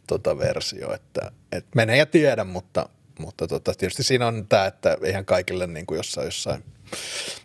tota 0.06 0.38
versio, 0.38 0.94
että 0.94 1.32
et 1.52 1.66
menee 1.74 1.96
ja 1.96 2.06
tiedä, 2.06 2.44
mutta, 2.44 2.88
mutta 3.18 3.46
tota, 3.46 3.74
tietysti 3.74 4.02
siinä 4.02 4.26
on 4.26 4.48
tämä, 4.48 4.66
että 4.66 4.96
eihän 5.02 5.24
kaikille 5.24 5.66
niin 5.66 5.86
kuin 5.86 5.96
jossain, 5.96 6.24
jossain 6.24 6.64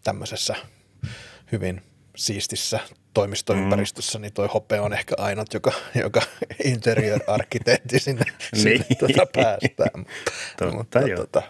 tämmöisessä 0.03 0.55
hyvin 1.51 1.81
siistissä 2.19 2.79
toimistoympäristössä, 3.13 4.17
mm. 4.17 4.21
niin 4.21 4.33
toi 4.33 4.47
hope 4.53 4.79
on 4.79 4.93
ehkä 4.93 5.15
ainut, 5.17 5.53
joka, 5.53 5.71
joka 5.95 6.21
interior-arkkitehti 6.63 7.99
sinne, 7.99 8.25
niin. 8.53 8.63
sinne 8.63 8.85
tuota 8.99 9.25
päästään. 9.35 10.05
Totta, 10.57 10.77
mutta, 10.77 10.99
tota, 11.15 11.41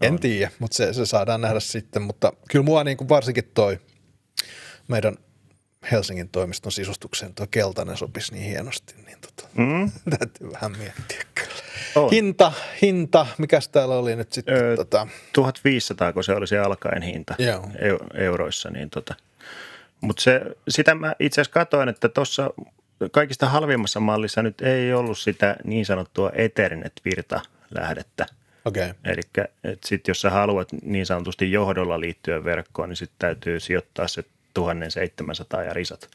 en 0.00 0.18
tiedä, 0.18 0.50
mutta 0.58 0.76
se, 0.76 0.92
se 0.92 1.06
saadaan 1.06 1.40
nähdä 1.40 1.60
sitten, 1.60 2.02
mutta 2.02 2.32
kyllä 2.50 2.64
mua 2.64 2.84
niin 2.84 2.96
kuin 2.96 3.08
varsinkin 3.08 3.50
toi 3.54 3.80
meidän 4.88 5.16
Helsingin 5.92 6.28
toimiston 6.28 6.72
sisustukseen 6.72 7.34
tuo 7.34 7.46
keltainen 7.50 7.96
sopisi 7.96 8.32
niin 8.32 8.44
hienosti, 8.44 8.94
niin 9.06 9.18
tota, 9.20 9.48
mm. 9.54 9.90
täytyy 10.18 10.52
vähän 10.52 10.72
miettiä 10.78 11.22
kyllä. 11.34 11.50
On. 11.94 12.10
Hinta, 12.10 12.52
hinta, 12.82 13.26
mikäs 13.38 13.68
täällä 13.68 13.94
oli 13.94 14.16
nyt 14.16 14.32
sitten? 14.32 14.54
Öö, 14.54 14.76
tota... 14.76 15.06
1500, 15.32 16.12
kun 16.12 16.24
se 16.24 16.32
oli 16.32 16.46
se 16.46 16.58
alkaen 16.58 17.02
hinta 17.02 17.34
Joo. 17.38 17.70
euroissa, 18.14 18.70
niin 18.70 18.90
tota– 18.90 19.14
mutta 20.00 20.22
se, 20.22 20.40
sitä 20.68 20.94
mä 20.94 21.14
itse 21.18 21.40
asiassa 21.40 21.52
katsoin, 21.52 21.88
että 21.88 22.08
tuossa 22.08 22.50
kaikista 23.10 23.48
halvimmassa 23.48 24.00
mallissa 24.00 24.42
nyt 24.42 24.60
ei 24.60 24.92
ollut 24.92 25.18
sitä 25.18 25.56
niin 25.64 25.86
sanottua 25.86 26.30
Ethernet-virta-lähdettä. 26.34 28.26
Okay. 28.64 28.92
Eli 29.04 29.20
sitten 29.84 30.10
jos 30.10 30.20
sä 30.20 30.30
haluat 30.30 30.68
niin 30.82 31.06
sanotusti 31.06 31.52
johdolla 31.52 32.00
liittyä 32.00 32.44
verkkoon, 32.44 32.88
niin 32.88 32.96
sitten 32.96 33.16
täytyy 33.18 33.60
sijoittaa 33.60 34.08
se 34.08 34.24
1700 34.54 35.62
ja 35.62 35.72
risat. 35.72 36.10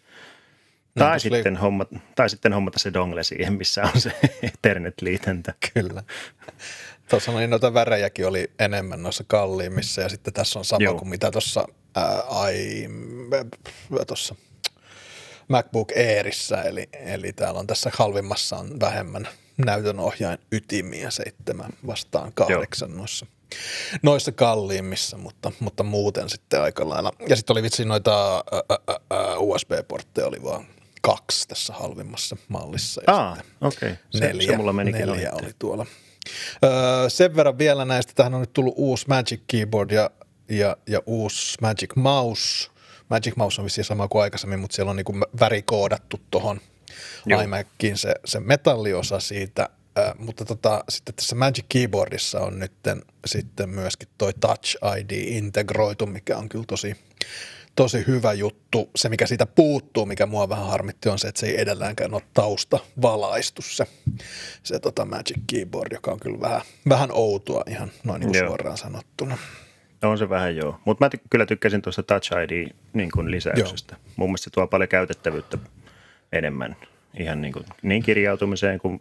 No, 0.96 1.06
tai, 1.06 1.20
sitten 1.20 1.54
li- 1.54 1.60
homma, 1.60 1.86
tai 2.16 2.30
sitten 2.30 2.54
hommata 2.54 2.80
se 2.80 2.94
dongle 2.94 3.24
siihen, 3.24 3.54
missä 3.54 3.84
on 3.96 4.02
se 4.02 4.12
Ethernet-liitäntä. 4.44 5.54
Kyllä. 5.74 6.04
Tuossa 7.10 7.32
niin 7.32 7.50
noita 7.50 7.74
värejäkin 7.74 8.28
oli 8.28 8.52
enemmän 8.60 9.04
noissa 9.04 9.24
kalliimmissa 9.28 10.02
ja 10.02 10.10
sitten 10.10 10.34
tässä 10.34 10.60
on 10.60 10.66
sama 10.66 10.84
Joo. 10.84 10.96
kuin 10.96 11.10
mitä 11.10 11.32
tuossa 11.32 11.68
ää, 11.96 12.22
ai, 12.22 12.88
tuossa 14.08 14.36
MacBook 15.48 15.92
Airissä, 15.98 16.62
eli, 16.62 16.90
eli 16.94 17.34
täällä 17.34 17.60
on 17.60 17.68
tässä 17.68 17.92
halvimmassa 17.94 18.58
on 18.58 18.80
vähemmän 18.80 19.28
näytön 19.58 20.00
ohjain 20.00 20.38
ytimiä, 20.52 21.10
seitsemän 21.10 21.72
vastaan 21.88 22.32
kahdeksan 22.34 22.90
Joo. 22.90 22.98
noissa, 22.98 23.26
noissa 24.02 24.32
kalliimmissa, 24.32 25.18
mutta, 25.18 25.52
mutta 25.60 25.84
muuten 25.84 26.30
sitten 26.30 26.62
aika 26.62 26.90
lailla. 26.90 27.12
Ja 27.30 27.36
sitten 27.36 27.54
oli 27.54 27.64
vitsi 27.64 27.86
noita 27.86 28.44
USB-portteja 29.38 30.28
oli 30.28 30.44
vaan 30.44 30.66
kaksi 31.02 31.48
tässä 31.48 31.74
halvimmassa 31.74 32.38
mallissa. 32.48 33.02
Ah, 33.08 33.38
okei. 33.62 33.92
Okay. 33.92 34.04
Se, 34.10 34.28
neljä, 34.28 34.52
se 34.52 34.58
mulla 34.58 34.74
neljä 34.74 35.32
oli 35.32 35.52
tuolla. 35.60 35.86
Öö, 36.64 37.10
sen 37.10 37.36
verran 37.36 37.58
vielä 37.58 37.86
näistä, 37.86 38.14
tähän 38.16 38.34
on 38.34 38.40
nyt 38.40 38.54
tullut 38.54 38.74
uusi 38.78 39.06
Magic 39.08 39.42
Keyboard 39.48 39.92
ja, 39.92 40.10
ja, 40.50 40.78
ja 40.88 41.00
uusi 41.06 41.58
Magic 41.62 41.96
Mouse. 41.96 42.70
Magic 43.10 43.36
Mouse 43.36 43.62
on 43.62 43.66
vissiin 43.66 43.86
sama 43.86 44.08
kuin 44.08 44.22
aikaisemmin, 44.22 44.60
mutta 44.60 44.76
siellä 44.76 44.90
on 44.90 44.96
niin 44.96 45.40
värikoodattu 45.40 46.20
tuohon 46.32 46.62
iMaciin 47.44 47.98
se, 47.98 48.16
se 48.26 48.40
metalliosa 48.40 49.20
siitä, 49.20 49.70
äh, 50.00 50.14
mutta 50.18 50.46
tota, 50.46 50.84
sitten 50.90 51.16
tässä 51.16 51.36
Magic 51.36 51.66
Keyboardissa 51.70 52.40
on 52.40 52.60
nyt 52.60 52.72
sitten 53.26 53.70
myöskin 53.70 54.08
toi 54.18 54.34
Touch 54.34 54.78
ID 55.00 55.12
integroitu, 55.12 56.06
mikä 56.06 56.38
on 56.38 56.50
kyllä 56.50 56.66
tosi, 56.68 56.96
tosi 57.76 58.04
hyvä 58.08 58.34
juttu. 58.34 58.90
Se, 58.96 59.10
mikä 59.10 59.28
siitä 59.28 59.46
puuttuu, 59.46 60.06
mikä 60.06 60.26
mua 60.26 60.50
vähän 60.50 60.68
harmitti, 60.68 61.10
on 61.10 61.20
se, 61.20 61.28
että 61.28 61.40
se 61.40 61.48
ei 61.48 61.62
edelläänkään 61.62 62.14
ole 62.14 62.22
tausta 62.34 62.80
valaistu 63.02 63.62
se, 63.62 63.88
se 64.64 64.80
tota 64.80 65.06
Magic 65.06 65.38
Keyboard, 65.48 65.92
joka 65.92 66.12
on 66.12 66.20
kyllä 66.20 66.42
vähän, 66.42 66.62
vähän 66.90 67.10
outoa 67.12 67.64
ihan 67.68 67.92
noin 68.04 68.20
niin 68.20 68.32
kuin 68.32 68.48
suoraan 68.48 68.78
sanottuna. 68.78 69.38
On 70.06 70.18
se 70.18 70.30
vähän 70.30 70.56
joo, 70.56 70.80
mutta 70.86 71.06
mä 71.06 71.10
ty- 71.16 71.28
kyllä 71.30 71.46
tykkäsin 71.46 71.82
tuosta 71.82 72.04
Touch 72.04 72.32
ID 72.44 72.70
niin. 72.94 73.10
Mun 74.16 74.30
mielestä 74.30 74.44
se 74.44 74.50
tuo 74.50 74.68
paljon 74.68 74.88
käytettävyyttä 74.88 75.58
enemmän 76.32 76.76
ihan 77.20 77.42
niin, 77.42 77.54
kuin, 77.54 77.66
niin 77.82 78.04
kirjautumiseen 78.04 78.80
kuin 78.80 79.00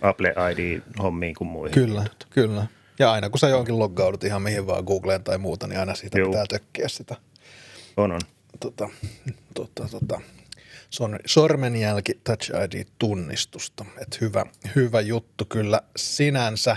Apple 0.00 0.34
ID-hommiin 0.52 1.34
kuin 1.34 1.48
muihin. 1.48 1.74
Kyllä, 1.74 2.04
kyllä. 2.30 2.66
Ja 2.98 3.12
aina 3.12 3.30
kun 3.30 3.38
sä 3.38 3.48
johonkin 3.48 3.78
loggaudut 3.78 4.24
ihan 4.24 4.42
mihin 4.42 4.66
vaan 4.66 4.84
Googleen 4.84 5.24
tai 5.24 5.38
muuta, 5.38 5.66
niin 5.66 5.80
aina 5.80 5.94
siitä 5.94 6.18
Joo. 6.18 6.28
pitää 6.28 6.44
tökkiä 6.48 6.88
sitä. 6.88 7.16
On, 7.96 8.12
on. 8.12 8.20
Tota, 8.60 8.88
tota, 9.54 9.88
tota, 9.90 10.20
sormenjälki 11.26 12.20
Touch 12.24 12.50
ID-tunnistusta. 12.50 13.84
Et 14.02 14.20
hyvä, 14.20 14.46
hyvä 14.76 15.00
juttu 15.00 15.44
kyllä 15.44 15.80
sinänsä. 15.96 16.76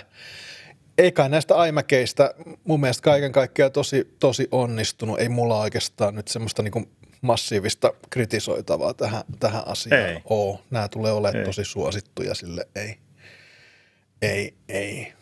Ei 1.00 1.12
kai 1.12 1.30
näistä 1.30 1.66
iMaceista 1.66 2.34
mun 2.64 2.80
mielestä 2.80 3.04
kaiken 3.04 3.32
kaikkiaan 3.32 3.72
tosi, 3.72 4.16
tosi 4.20 4.48
onnistunut. 4.52 5.20
Ei 5.20 5.30
mulla 5.30 5.60
oikeastaan 5.60 6.16
nyt 6.16 6.28
semmoista 6.28 6.64
niinku 6.64 6.90
massiivista 7.22 7.94
kritisoitavaa 8.10 8.94
tähän, 8.94 9.24
tähän 9.40 9.68
asiaan 9.68 10.10
ei. 10.10 10.22
ole. 10.26 10.60
Nämä 10.72 10.88
tulee 10.88 11.12
olemaan 11.12 11.38
ei. 11.38 11.46
tosi 11.46 11.66
suosittuja, 11.66 12.36
sille 12.36 12.68
ei, 12.76 12.98
ei, 14.22 14.54
ei 14.70 15.14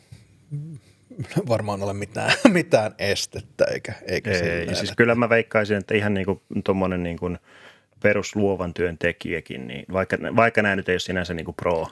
varmaan 1.48 1.84
ole 1.84 1.94
mitään, 1.94 2.32
mitään 2.54 2.96
estettä 3.00 3.66
eikä, 3.66 3.94
eikä 4.06 4.32
ei, 4.32 4.50
ei. 4.50 4.76
Siis 4.76 4.94
kyllä 4.98 5.16
mä 5.16 5.30
veikkaisin, 5.30 5.78
että 5.78 5.96
ihan 5.96 6.14
niin 6.14 6.26
kuin 6.26 6.42
tuommoinen 6.64 7.04
niin 7.04 7.18
kuin 7.20 7.38
perusluovan 8.02 8.74
työn 8.74 8.98
tekijäkin, 8.98 9.68
niin 9.68 9.86
vaikka, 9.94 10.18
vaikka 10.36 10.62
nämä 10.62 10.76
nyt 10.76 10.90
ei 10.90 10.94
ole 10.94 11.00
sinänsä 11.00 11.34
niin 11.34 11.46
kuin 11.46 11.56
pro, 11.56 11.88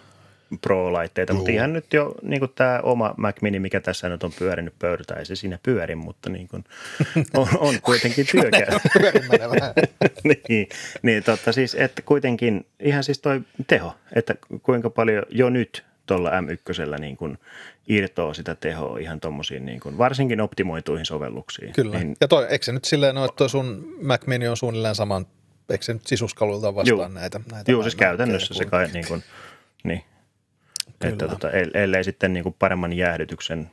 Pro-laitteita, 0.60 1.34
Juu. 1.34 1.38
mutta 1.38 1.52
ihan 1.52 1.74
nyt 1.74 1.94
jo 1.94 2.16
niin 2.22 2.40
kuin 2.40 2.52
tämä 2.56 2.80
oma 2.84 3.14
Mac 3.18 3.42
Mini, 3.42 3.60
mikä 3.60 3.80
tässä 3.80 4.10
nyt 4.10 4.24
on 4.24 4.32
pyörinyt 4.40 4.74
pöydältä, 4.80 5.14
ei 5.14 5.26
se 5.26 5.36
siinä 5.36 5.60
pyöri, 5.64 5.96
mutta 5.96 6.30
niin 6.30 6.48
kuin 6.48 6.64
on, 7.34 7.48
on 7.58 7.76
kuitenkin 7.82 8.28
työkäy. 8.32 8.66
niin, 10.50 10.70
niin 11.02 11.24
totta 11.24 11.52
siis, 11.52 11.76
että 11.76 12.02
kuitenkin 12.02 12.66
ihan 12.80 13.04
siis 13.04 13.20
toi 13.20 13.42
teho, 13.68 13.94
että 14.16 14.36
kuinka 14.64 14.90
paljon 14.90 15.24
jo 15.30 15.50
nyt 15.50 15.86
tuolla 16.06 16.30
M1 16.30 17.00
niin 17.00 17.18
kuin 17.18 17.38
irtoaa 17.88 18.34
sitä 18.34 18.56
tehoa 18.56 18.98
ihan 18.98 19.20
tuommoisiin 19.20 19.66
niin 19.66 19.80
kuin, 19.80 19.98
varsinkin 19.98 20.42
optimoituihin 20.42 21.06
sovelluksiin. 21.06 21.74
Kyllä. 21.74 21.98
Niin, 21.98 22.16
ja 22.22 22.28
toi, 22.28 22.48
eikö 22.50 22.66
se 22.66 22.72
nyt 22.72 22.86
silleen 22.86 23.18
ole, 23.18 23.26
että 23.26 23.48
sun 23.48 23.96
Mac 24.02 24.28
Mini 24.28 24.48
on 24.48 24.58
suunnilleen 24.58 24.96
saman, 24.96 25.26
eikö 25.70 25.86
se 25.86 25.94
nyt 25.94 26.08
sisuskalulta 26.08 26.76
vastaan 26.76 26.88
juu, 26.88 27.08
näitä, 27.08 27.42
näitä? 27.52 27.72
Joo, 27.72 27.82
siis 27.82 27.96
käytännössä 27.96 28.54
se 28.54 28.66
kai 28.66 28.88
niin 28.94 29.08
kuin, 29.08 29.24
niin, 29.84 30.04
että 31.02 31.28
tota, 31.28 31.52
ellei 31.74 32.04
sitten 32.04 32.34
niin 32.34 32.44
kuin 32.44 32.56
paremman 32.60 32.94
jäähdytyksen 32.94 33.70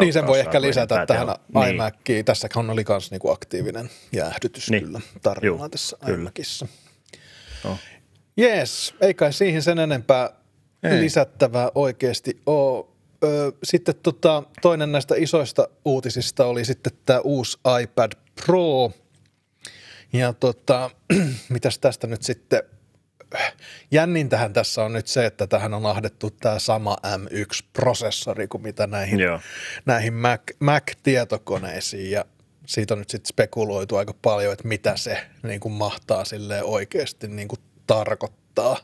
niin 0.00 0.12
sen 0.12 0.26
voi 0.26 0.40
ehkä 0.40 0.60
lisätä 0.60 1.06
tähän 1.06 1.28
niin. 1.54 1.68
iMaciin. 1.68 2.24
Tässähän 2.24 2.70
oli 2.70 2.84
myös 2.88 3.10
niinku 3.10 3.30
aktiivinen 3.30 3.90
jäähdytys 4.12 4.70
niin. 4.70 4.84
kyllä 4.84 5.00
tarjolla 5.22 5.68
tässä 5.68 5.96
iMacissa. 6.14 6.66
No. 7.64 7.78
Jees, 8.36 8.94
ei 9.00 9.14
kai 9.14 9.32
siihen 9.32 9.62
sen 9.62 9.78
enempää 9.78 10.30
ei. 10.82 11.00
lisättävää 11.00 11.70
oikeasti 11.74 12.42
ole. 12.46 12.86
Sitten 13.62 13.94
tota, 14.02 14.42
toinen 14.62 14.92
näistä 14.92 15.14
isoista 15.18 15.68
uutisista 15.84 16.46
oli 16.46 16.64
sitten 16.64 16.92
tämä 17.06 17.20
uusi 17.20 17.58
iPad 17.82 18.12
Pro. 18.44 18.92
Ja 20.12 20.32
tota, 20.32 20.90
mitäs 21.48 21.78
tästä 21.78 22.06
nyt 22.06 22.22
sitten 22.22 22.62
jännintähän 23.90 24.52
tässä 24.52 24.84
on 24.84 24.92
nyt 24.92 25.06
se, 25.06 25.26
että 25.26 25.46
tähän 25.46 25.74
on 25.74 25.86
ahdettu 25.86 26.30
tämä 26.30 26.58
sama 26.58 26.96
M1-prosessori 27.06 28.48
kuin 28.48 28.62
mitä 28.62 28.86
näihin, 28.86 29.20
näihin 29.86 30.14
Mac, 30.14 30.40
Mac-tietokoneisiin 30.60 32.10
ja 32.10 32.24
siitä 32.66 32.94
on 32.94 32.98
nyt 32.98 33.10
sitten 33.10 33.28
spekuloitu 33.28 33.96
aika 33.96 34.14
paljon, 34.22 34.52
että 34.52 34.68
mitä 34.68 34.96
se 34.96 35.26
niin 35.42 35.60
kuin 35.60 35.72
mahtaa 35.72 36.24
sille 36.24 36.62
oikeasti 36.62 37.28
niin 37.28 37.48
kuin 37.48 37.60
tarkoittaa. 37.86 38.76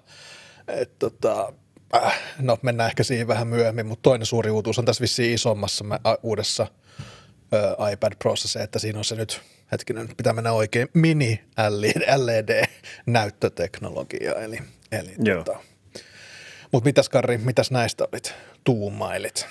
Et 0.68 0.98
tota, 0.98 1.52
äh, 1.94 2.20
no 2.38 2.58
mennään 2.62 2.88
ehkä 2.88 3.02
siihen 3.02 3.28
vähän 3.28 3.48
myöhemmin, 3.48 3.86
mutta 3.86 4.02
toinen 4.02 4.26
suuri 4.26 4.50
uutuus 4.50 4.78
on 4.78 4.84
tässä 4.84 5.02
vissiin 5.02 5.34
isommassa 5.34 5.84
uudessa 6.22 6.66
ö, 7.52 7.90
iPad 7.92 8.12
Prossa 8.18 8.48
se, 8.48 8.62
että 8.62 8.78
siinä 8.78 8.98
on 8.98 9.04
se 9.04 9.14
nyt– 9.14 9.40
hetkinen, 9.72 10.08
pitää 10.16 10.32
mennä 10.32 10.52
oikein, 10.52 10.88
mini 10.94 11.40
LED-näyttöteknologia. 12.16 14.34
Eli, 14.34 14.58
eli 14.92 15.14
Joo. 15.18 15.44
tota. 15.44 15.58
Mutta 16.72 16.88
mitäs 16.88 17.08
Karri, 17.08 17.38
mitäs 17.38 17.70
näistä 17.70 18.04
olit 18.12 18.34
tuumailit? 18.64 19.46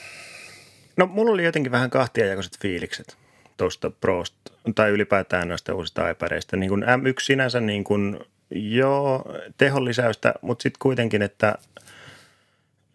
No 0.97 1.05
mulla 1.05 1.31
oli 1.31 1.45
jotenkin 1.45 1.71
vähän 1.71 1.89
kahtiajakoiset 1.89 2.59
fiilikset 2.59 3.17
tuosta 3.57 3.91
Prosta, 3.91 4.51
tai 4.75 4.89
ylipäätään 4.89 5.47
noista 5.47 5.73
uusista 5.73 6.09
iPadeista. 6.09 6.57
Niin 6.57 6.69
kuin 6.69 6.83
M1 6.83 7.15
sinänsä 7.21 7.59
niin 7.59 7.83
kuin, 7.83 8.19
joo, 8.51 9.23
teholisäystä, 9.57 10.33
mutta 10.41 10.63
sitten 10.63 10.79
kuitenkin, 10.79 11.21
että 11.21 11.55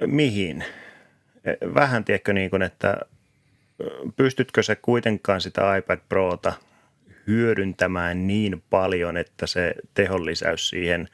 mihin? 0.07 0.65
Vähän 1.75 2.05
tiedätkö 2.05 2.33
niin 2.33 2.51
kuin, 2.51 2.63
että 2.63 2.97
pystytkö 4.17 4.63
se 4.63 4.77
kuitenkaan 4.77 5.41
sitä 5.41 5.77
iPad 5.77 5.99
Prota– 6.09 6.53
hyödyntämään 7.31 8.27
niin 8.27 8.63
paljon, 8.71 9.17
että 9.17 9.47
se 9.47 9.75
tehonlisäys 9.95 10.69
siihen, 10.69 11.09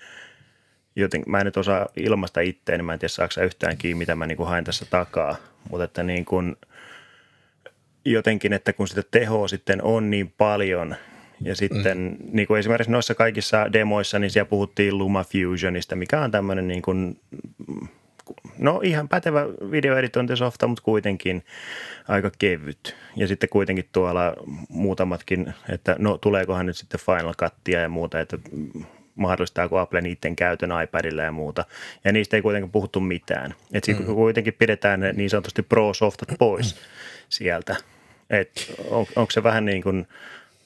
joten 0.96 1.22
mä 1.26 1.38
en 1.38 1.44
nyt 1.44 1.57
osaa 1.57 1.88
ilmasta 1.96 2.40
itteen, 2.40 2.79
niin 2.79 2.87
mä 2.87 2.92
en 2.92 2.98
tiedä 2.98 3.09
saako 3.09 3.40
yhtään 3.44 3.76
kiinni, 3.76 3.98
mitä 3.98 4.14
mä 4.14 4.26
niin 4.26 4.37
kuin 4.37 4.48
haen 4.48 4.64
tässä 4.64 4.87
takaa, 4.90 5.37
mutta 5.70 5.85
että 5.85 6.02
niin 6.02 6.24
kuin, 6.24 6.57
jotenkin, 8.05 8.52
että 8.52 8.72
kun 8.72 8.88
sitä 8.88 9.02
tehoa 9.11 9.48
sitten 9.48 9.83
on 9.83 10.11
niin 10.11 10.35
paljon, 10.38 10.96
ja 11.40 11.57
sitten 11.57 11.98
mm. 11.98 12.16
niin 12.33 12.46
kuin 12.46 12.59
esimerkiksi 12.59 12.92
noissa 12.92 13.14
kaikissa 13.14 13.72
demoissa, 13.72 14.18
niin 14.18 14.31
siellä 14.31 14.48
puhuttiin 14.48 14.98
LumaFusionista, 14.98 15.96
mikä 15.96 16.20
on 16.20 16.31
tämmöinen 16.31 16.68
niin 16.68 16.83
kuin 16.83 17.20
no 18.59 18.81
ihan 18.85 19.09
pätevä 19.09 19.47
videoeditointisofta, 19.71 20.67
mutta 20.67 20.83
kuitenkin 20.83 21.45
aika 22.09 22.31
kevyt. 22.39 22.97
Ja 23.17 23.29
sitten 23.29 23.49
kuitenkin 23.49 23.89
tuolla 23.93 24.35
muutamatkin, 24.69 25.55
että 25.69 25.97
no 25.99 26.19
tuleekohan 26.19 26.67
nyt 26.67 26.77
sitten 26.77 27.01
Final 27.01 27.35
Cuttia 27.35 27.81
ja 27.81 27.89
muuta, 27.89 28.21
että 28.21 28.39
mahdollistaako 29.15 29.79
Apple 29.79 30.01
niiden 30.01 30.37
käytön 30.37 30.71
iPadilla 30.85 31.23
ja 31.23 31.33
muuta. 31.33 31.65
Ja 32.05 32.12
niistä 32.12 32.37
ei 32.37 32.43
kuitenkaan 32.43 32.73
puhuttu 32.73 33.01
mitään. 33.01 33.55
Että 33.73 33.87
sitten 33.87 34.07
mm. 34.07 34.15
kuitenkin 34.15 34.55
pidetään 34.55 35.01
ne 35.01 35.12
niin 35.12 35.31
sanotusti 35.31 35.62
pro-softat 35.62 36.29
pois 36.39 36.77
sieltä. 37.29 37.77
Että 38.31 38.61
on, 38.91 39.07
onko 39.17 39.31
se 39.31 39.43
vähän 39.43 39.65
niin 39.65 39.83
kuin, 39.83 40.09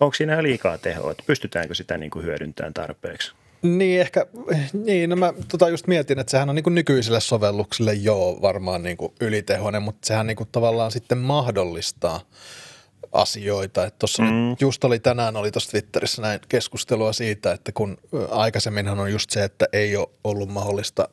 onko 0.00 0.14
siinä 0.14 0.42
liikaa 0.42 0.78
tehoa, 0.78 1.10
että 1.10 1.24
pystytäänkö 1.26 1.74
sitä 1.74 1.98
niin 1.98 2.10
kuin 2.10 2.24
hyödyntämään 2.24 2.74
tarpeeksi? 2.74 3.34
Niin, 3.62 4.00
ehkä, 4.00 4.26
niin, 4.72 5.10
no 5.10 5.16
mä 5.16 5.32
tota 5.48 5.68
just 5.68 5.86
mietin, 5.86 6.18
että 6.18 6.30
sehän 6.30 6.48
on 6.48 6.54
niin 6.54 6.74
nykyisille 6.74 7.20
sovelluksille 7.20 7.94
jo 7.94 8.38
varmaan 8.42 8.82
niin 8.82 8.96
ylitehoinen, 9.20 9.82
mutta 9.82 10.06
sehän 10.06 10.26
niin 10.26 10.36
tavallaan 10.52 10.92
sitten 10.92 11.18
mahdollistaa 11.18 12.20
asioita. 13.12 13.86
Että 13.86 13.98
tuossa 13.98 14.22
mm. 14.22 14.56
just 14.60 14.84
oli 14.84 14.98
tänään, 14.98 15.36
oli 15.36 15.50
tuossa 15.50 15.70
Twitterissä 15.70 16.22
näin 16.22 16.40
keskustelua 16.48 17.12
siitä, 17.12 17.52
että 17.52 17.72
kun 17.72 17.98
aikaisemminhan 18.30 19.00
on 19.00 19.12
just 19.12 19.30
se, 19.30 19.44
että 19.44 19.66
ei 19.72 19.96
ole 19.96 20.08
ollut 20.24 20.48
mahdollista 20.48 21.08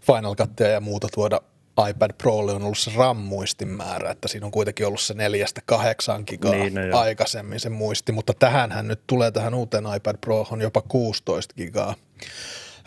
Final 0.00 0.36
Cuttia 0.36 0.68
ja 0.68 0.80
muuta 0.80 1.08
tuoda 1.14 1.40
iPad 1.88 2.10
Prolle 2.18 2.52
on 2.52 2.62
ollut 2.62 2.78
se 2.78 2.90
RAM-muistin 2.96 3.68
määrä, 3.68 4.10
että 4.10 4.28
siinä 4.28 4.46
on 4.46 4.52
kuitenkin 4.52 4.86
ollut 4.86 5.00
se 5.00 5.14
neljästä 5.14 5.60
kahdeksan 5.66 6.24
gigaa 6.26 6.52
Niin, 6.52 6.74
no 6.74 6.84
joo. 6.84 6.98
aikaisemmin 6.98 7.60
se 7.60 7.68
muisti, 7.68 8.12
mutta 8.12 8.34
tähänhän 8.34 8.88
nyt 8.88 9.00
tulee 9.06 9.30
tähän 9.30 9.54
uuteen 9.54 9.84
iPad 9.96 10.16
Prohon 10.20 10.60
jopa 10.60 10.82
16 10.82 11.54
gigaa 11.54 11.94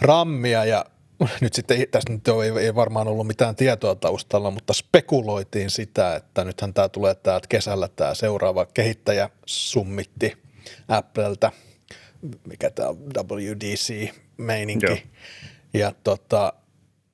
rammia 0.01 0.65
ja 0.65 0.85
nyt 1.41 1.53
sitten 1.53 1.87
tästä 1.91 2.13
nyt 2.13 2.27
ei, 2.27 2.65
ei 2.65 2.75
varmaan 2.75 3.07
ollut 3.07 3.27
mitään 3.27 3.55
tietoa 3.55 3.95
taustalla, 3.95 4.51
mutta 4.51 4.73
spekuloitiin 4.73 5.69
sitä, 5.69 6.15
että 6.15 6.43
nythän 6.43 6.73
tämä 6.73 6.89
tulee 6.89 7.15
täältä 7.15 7.47
kesällä 7.47 7.87
tämä 7.87 8.13
seuraava 8.13 8.65
kehittäjä 8.65 9.29
summitti 9.45 10.37
Appleltä, 10.87 11.51
mikä 12.47 12.69
tämä 12.69 12.89
WDC-meininki. 13.17 14.85
Joo. 14.85 14.97
Ja 15.73 15.93
tota, 16.03 16.53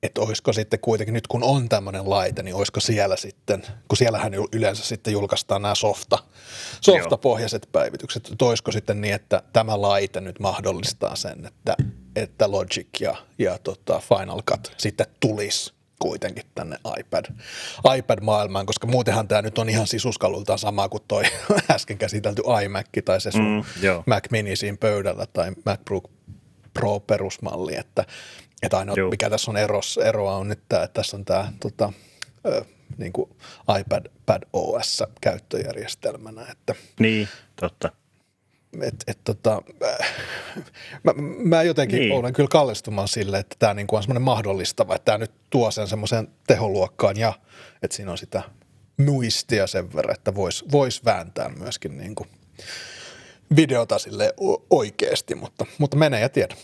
että 0.02 0.20
olisiko 0.20 0.52
sitten 0.52 0.80
kuitenkin, 0.80 1.12
nyt 1.12 1.26
kun 1.26 1.42
on 1.42 1.68
tämmöinen 1.68 2.10
laite, 2.10 2.42
niin 2.42 2.54
olisiko 2.54 2.80
siellä 2.80 3.16
sitten, 3.16 3.62
kun 3.88 3.96
siellähän 3.96 4.32
yleensä 4.52 4.84
sitten 4.84 5.12
julkaistaan 5.12 5.62
nämä 5.62 5.74
softa, 5.74 6.18
softapohjaiset 6.80 7.68
päivitykset, 7.72 8.28
että 8.32 8.44
olisiko 8.44 8.72
sitten 8.72 9.00
niin, 9.00 9.14
että 9.14 9.42
tämä 9.52 9.82
laite 9.82 10.20
nyt 10.20 10.40
mahdollistaa 10.40 11.16
sen, 11.16 11.46
että, 11.46 11.76
että 12.16 12.50
Logic 12.50 13.00
ja, 13.00 13.16
ja 13.38 13.58
tota 13.58 14.00
Final 14.08 14.42
Cut 14.42 14.72
sitten 14.76 15.06
tulisi 15.20 15.72
kuitenkin 15.98 16.44
tänne 16.54 16.76
iPad, 17.00 17.24
iPad-maailmaan, 17.96 18.66
koska 18.66 18.86
muutenhan 18.86 19.28
tämä 19.28 19.42
nyt 19.42 19.58
on 19.58 19.68
ihan 19.68 19.86
sisuskalultaan 19.86 20.58
sama 20.58 20.88
kuin 20.88 21.02
toi 21.08 21.22
äsken 21.70 21.98
käsitelty 21.98 22.42
iMac 22.64 22.86
tai 23.04 23.20
se 23.20 23.30
sun 23.30 23.50
Mm, 23.50 23.64
joo. 23.82 24.02
Mac 24.06 24.30
Mini 24.30 24.56
siinä 24.56 24.76
pöydällä 24.80 25.26
tai 25.26 25.52
MacBook 25.64 26.10
Pro 26.74 27.00
perusmalli, 27.00 27.76
että, 27.76 28.04
että 28.62 28.78
ainoa 28.78 28.94
Joo. 28.96 29.10
mikä 29.10 29.30
tässä 29.30 29.50
on 29.50 29.56
eros, 29.56 29.98
eroa 30.04 30.36
on 30.36 30.48
nyt 30.48 30.60
tämä, 30.68 30.82
että 30.82 30.94
tässä 30.94 31.16
on 31.16 31.24
tämä 31.24 31.52
tota, 31.60 31.92
ö, 32.46 32.64
niin 32.98 33.12
kuin 33.12 33.30
iPad 33.80 34.06
Pad 34.26 34.42
OS 34.52 35.02
käyttöjärjestelmänä, 35.20 36.46
että 36.50 36.74
Niin, 37.00 37.28
totta. 37.60 37.92
et, 38.82 38.94
et, 39.06 39.18
tota, 39.24 39.62
äh, 39.84 40.14
mä, 41.02 41.12
mä 41.38 41.62
jotenkin 41.62 41.98
Niin. 41.98 42.08
niin. 42.08 42.18
olen 42.20 42.32
kyllä 42.32 42.48
kallistumaan 42.48 43.08
sille, 43.08 43.38
että 43.38 43.56
tämä 43.58 43.74
niinku 43.74 43.96
on 43.96 44.02
semmoinen 44.02 44.22
mahdollistava, 44.22 44.94
että 44.94 45.04
tämä 45.04 45.18
nyt 45.18 45.32
tuo 45.50 45.70
sen 45.70 45.88
semmoiseen 45.88 46.28
teholuokkaan 46.46 47.16
ja 47.16 47.32
että 47.82 47.96
siinä 47.96 48.10
on 48.12 48.18
sitä 48.18 48.42
muistia 48.96 49.66
sen 49.66 49.94
verran, 49.94 50.14
että 50.14 50.34
voisi 50.34 50.64
vois 50.72 51.04
vääntää 51.04 51.48
myöskin 51.48 51.98
niinku 51.98 52.26
videota 53.56 53.98
sille 53.98 54.34
oikeasti, 54.70 55.34
mutta, 55.34 55.66
mutta 55.78 55.96
menee 55.96 56.20
ja 56.20 56.28
tiedä. 56.28 56.56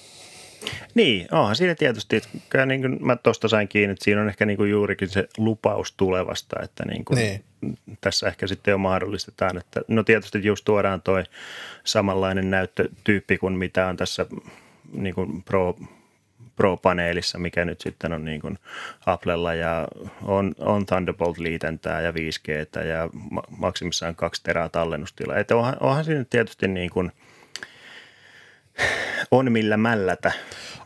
Niin, 0.95 1.27
onhan 1.33 1.57
siinä 1.57 1.75
tietysti, 1.75 2.17
että 2.17 2.67
niin 2.67 2.81
kuin 2.81 2.99
mä 3.07 3.17
tuosta 3.17 3.49
sain 3.49 3.69
kiinni, 3.69 3.93
että 3.93 4.05
siinä 4.05 4.21
on 4.23 4.29
ehkä 4.29 4.47
niin 4.47 4.57
kuin 4.57 4.71
juurikin 4.71 5.09
se 5.09 5.29
lupaus 5.39 5.93
tulevasta, 5.93 6.57
että 6.63 6.85
niin 6.85 7.05
kuin 7.05 7.17
Niin. 7.19 7.45
tässä 8.01 8.27
ehkä 8.29 8.47
sitten 8.47 8.73
jo 8.73 8.79
mahdollistetaan, 8.79 9.59
että 9.59 9.81
no 9.89 10.03
tietysti 10.05 10.45
just 10.45 10.65
tuodaan 10.65 11.03
toi 11.03 11.25
samanlainen 11.85 12.51
näyttötyyppi 12.51 13.39
kuin 13.39 13.55
mitä 13.55 13.87
on 13.87 13.97
tässä 13.97 14.27
niin 14.93 15.15
kuin 15.15 15.43
Pro, 15.43 15.77
Pro-paneelissa, 16.57 17.39
mikä 17.39 17.65
nyt 17.65 17.81
sitten 17.81 18.13
on 18.13 18.25
niin 18.25 18.41
kuin 18.41 18.59
Applella 19.07 19.55
ja 19.55 19.89
on, 20.23 20.55
on 20.59 20.87
Thunderbolt-liitäntää 20.87 22.01
ja 22.01 22.11
5G 22.13 22.85
ja 22.87 23.11
ma- 23.31 23.43
maksimissaan 23.59 24.15
kaksi 24.15 24.43
terää 24.43 24.69
tallennustilaa. 24.69 25.37
Että 25.37 25.57
onhan, 25.57 25.77
onhan 25.81 26.05
siinä 26.05 26.25
tietysti 26.31 26.69
niin 26.69 26.91
kuin, 26.91 27.13
on 29.31 29.53
millä 29.53 29.77
mällätä 29.77 30.33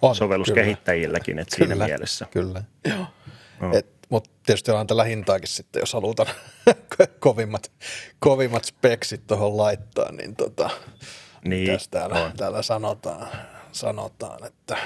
On, 0.02 0.14
sovelluskehittäjilläkin, 0.16 1.38
että 1.38 1.56
siinä 1.56 1.74
mielessä. 1.86 2.26
Kyllä. 2.30 2.62
Joo. 2.88 3.06
Et, 3.72 3.86
mutta 4.08 4.30
tietysti 4.46 4.70
on 4.70 4.86
tällä 4.86 5.04
hintaakin 5.04 5.48
sitten, 5.48 5.80
jos 5.80 5.92
halutaan 5.92 6.28
kovimmat, 7.20 7.72
kovimmat 8.18 8.64
speksit 8.64 9.26
tuohon 9.26 9.56
laittaa, 9.56 10.12
niin 10.12 10.36
tota, 10.36 10.70
Niin, 11.44 11.70
mitäs 11.70 11.88
täällä, 11.88 12.24
on. 12.24 12.32
täällä 12.36 12.62
sanotaan, 12.62 13.28
sanotaan, 13.72 14.46
että 14.46 14.76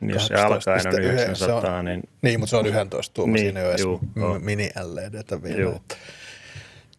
Niin 0.00 0.14
jos 0.14 0.26
se 0.26 0.34
18,1 0.34 0.38
alkaen 0.38 0.86
on 0.94 1.00
900, 1.02 1.60
se 1.60 1.68
on- 1.68 1.84
niin 1.84 2.02
Niin, 2.22 2.40
mutta 2.40 2.50
se 2.50 2.56
on 2.56 2.66
11 2.66 3.14
tuuma, 3.14 3.32
Niin, 3.32 3.42
siinä 3.44 3.60
ei 3.60 3.66
ole 3.66 3.72
edes 3.72 3.80
juu, 3.84 4.00
m- 4.14 4.22
on. 4.22 4.44
mini 4.44 4.70
LEDtä 4.82 5.42
vielä. 5.42 5.60
Juu. 5.60 5.82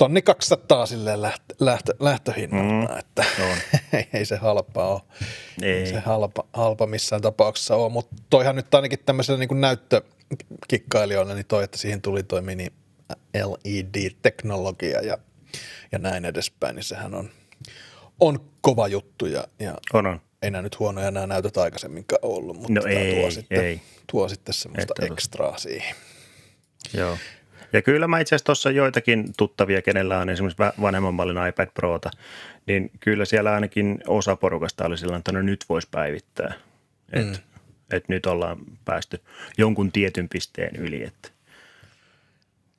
Tonni 0.01 0.21
200 0.21 0.85
silleen 0.85 1.21
lähtö, 1.21 1.55
lähtö, 1.59 1.93
lähtöhinnalta, 1.99 2.93
mm, 2.93 2.99
että 2.99 3.25
on. 3.39 3.57
ei, 3.93 4.07
ei 4.19 4.25
se 4.25 4.35
halpaa 4.35 4.87
ole. 4.87 5.01
Ei. 5.61 5.87
se 5.87 5.99
halpa, 5.99 6.43
halpa 6.53 6.87
missään 6.87 7.21
tapauksessa 7.21 7.75
ole, 7.75 7.91
mutta 7.91 8.15
toihan 8.29 8.55
nyt 8.55 8.75
ainakin 8.75 8.99
tämmöiselle 9.05 9.39
niin 9.39 9.61
näyttökikkailijoille, 9.61 11.33
niin 11.33 11.45
toi, 11.45 11.63
että 11.63 11.77
siihen 11.77 12.01
tuli 12.01 12.23
toi 12.23 12.41
mini 12.41 12.67
LED-teknologia 13.33 15.01
ja, 15.01 15.17
ja 15.91 15.99
näin 15.99 16.25
edespäin, 16.25 16.75
niin 16.75 16.83
sehän 16.83 17.15
on, 17.15 17.29
on 18.19 18.39
kova 18.61 18.87
juttu 18.87 19.25
ja, 19.25 19.43
ja 19.59 19.77
on, 19.93 20.05
on. 20.05 20.21
ei 20.41 20.51
nämä 20.51 20.61
nyt 20.61 20.79
huonoja 20.79 21.11
nämä 21.11 21.27
näytöt 21.27 21.57
aikaisemminkaan 21.57 22.19
ollut, 22.21 22.57
mutta 22.57 22.73
No 22.73 22.81
tää 22.81 22.91
ei, 22.91 23.21
tuo, 23.21 23.31
sitten, 23.31 23.65
ei. 23.65 23.81
tuo 24.11 24.29
sitten 24.29 24.53
semmoista 24.53 24.93
ekstraa 25.05 25.57
siihen. 25.57 25.95
Joo. 26.93 27.17
Ja 27.73 27.81
kyllä 27.81 28.07
mä 28.07 28.19
itse 28.19 28.35
asiassa 28.35 28.45
tuossa 28.45 28.71
joitakin 28.71 29.33
tuttavia, 29.37 29.81
kenellä 29.81 30.19
on 30.19 30.29
esimerkiksi 30.29 30.63
vanhemman 30.81 31.13
mallin 31.13 31.47
iPad 31.47 31.69
Prota, 31.73 32.11
niin 32.65 32.91
kyllä 32.99 33.25
siellä 33.25 33.53
ainakin 33.53 33.99
osa 34.07 34.35
porukasta 34.35 34.85
oli 34.85 34.97
sillä 34.97 35.17
että 35.17 35.31
no 35.31 35.41
nyt 35.41 35.65
voisi 35.69 35.87
päivittää. 35.91 36.53
Että 37.13 37.39
mm. 37.39 37.43
et 37.91 38.09
nyt 38.09 38.25
ollaan 38.25 38.57
päästy 38.85 39.21
jonkun 39.57 39.91
tietyn 39.91 40.29
pisteen 40.29 40.75
yli. 40.75 41.03
Että. 41.03 41.29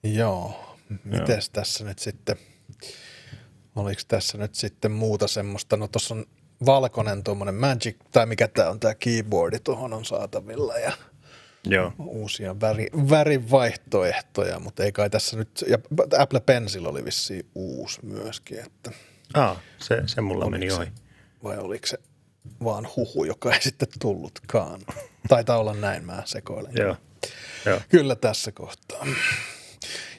Joo, 0.03 0.77
mites 1.05 1.51
tässä 1.51 1.85
nyt 1.85 1.99
sitten, 1.99 2.37
oliko 3.77 4.03
tässä 4.09 4.39
nyt 4.39 4.55
sitten 4.55 4.93
muuta 4.93 5.29
semmoista, 5.29 5.77
no 5.77 5.89
tuossa 5.89 6.15
on 6.15 6.25
valkoinen 6.67 7.25
tuommoinen 7.25 7.55
Magic, 7.55 7.97
tai 8.13 8.27
mikä 8.27 8.49
tämä 8.49 8.71
on 8.71 8.81
tämä 8.81 8.95
keyboardi 8.95 9.59
tuohon 9.59 9.93
on 9.93 10.05
saatavilla 10.05 10.79
ja 10.79 10.93
Joo, 11.67 11.93
uusia 11.99 12.61
väri, 12.61 12.87
värivaihtoehtoja, 13.11 14.59
mutta 14.59 14.85
ei 14.85 14.93
kai 14.93 15.11
tässä 15.11 15.37
nyt, 15.37 15.65
ja 15.69 15.79
Apple 16.19 16.41
Pencil 16.41 16.87
oli 16.87 17.05
vissiin 17.05 17.47
uusi 17.55 18.01
myöskin, 18.07 18.59
että 18.59 18.91
Aa, 19.35 19.61
se, 19.79 20.03
se 20.07 20.21
mulla 20.21 20.51
meni 20.51 20.71
se, 20.71 20.77
ohi. 20.77 20.89
vai 21.45 21.59
oliko 21.59 21.87
se 21.87 21.99
vaan 22.65 22.89
huhu, 22.97 23.25
joka 23.25 23.53
ei 23.53 23.63
sitten 23.69 23.89
tullutkaan. 24.01 24.81
Taitaa 25.29 25.59
olla 25.59 25.75
näin, 25.75 26.05
mä 26.05 26.23
sekoilen. 26.25 26.73
Joo, 26.77 26.97
joo. 27.67 27.81
Kyllä 27.89 28.17
tässä 28.17 28.53
kohtaa. 28.53 29.07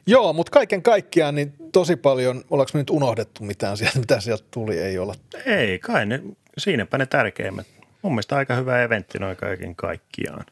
Joo, 0.08 0.34
mutta 0.34 0.52
kaiken 0.52 0.84
kaikkiaan 0.84 1.36
niin 1.36 1.54
tosi 1.72 1.96
paljon, 1.96 2.44
ollaanko 2.50 2.72
me 2.74 2.80
nyt 2.80 2.90
unohdettu 2.90 3.44
mitään 3.44 3.78
sieltä, 3.78 4.00
mitä 4.00 4.20
sieltä 4.20 4.44
tuli, 4.52 4.80
ei 4.80 4.98
olla. 4.98 5.16
Ei 5.46 5.80
kai, 5.80 6.06
ne, 6.06 6.24
siinäpä 6.58 6.98
ne 6.98 7.06
tärkeimmät. 7.06 7.68
Mun 8.02 8.12
mielestä 8.14 8.36
aika 8.36 8.56
hyvä 8.56 8.84
eventti 8.84 9.20
noin 9.20 9.38
kaiken 9.38 9.76
kaikkiaan. 9.76 10.46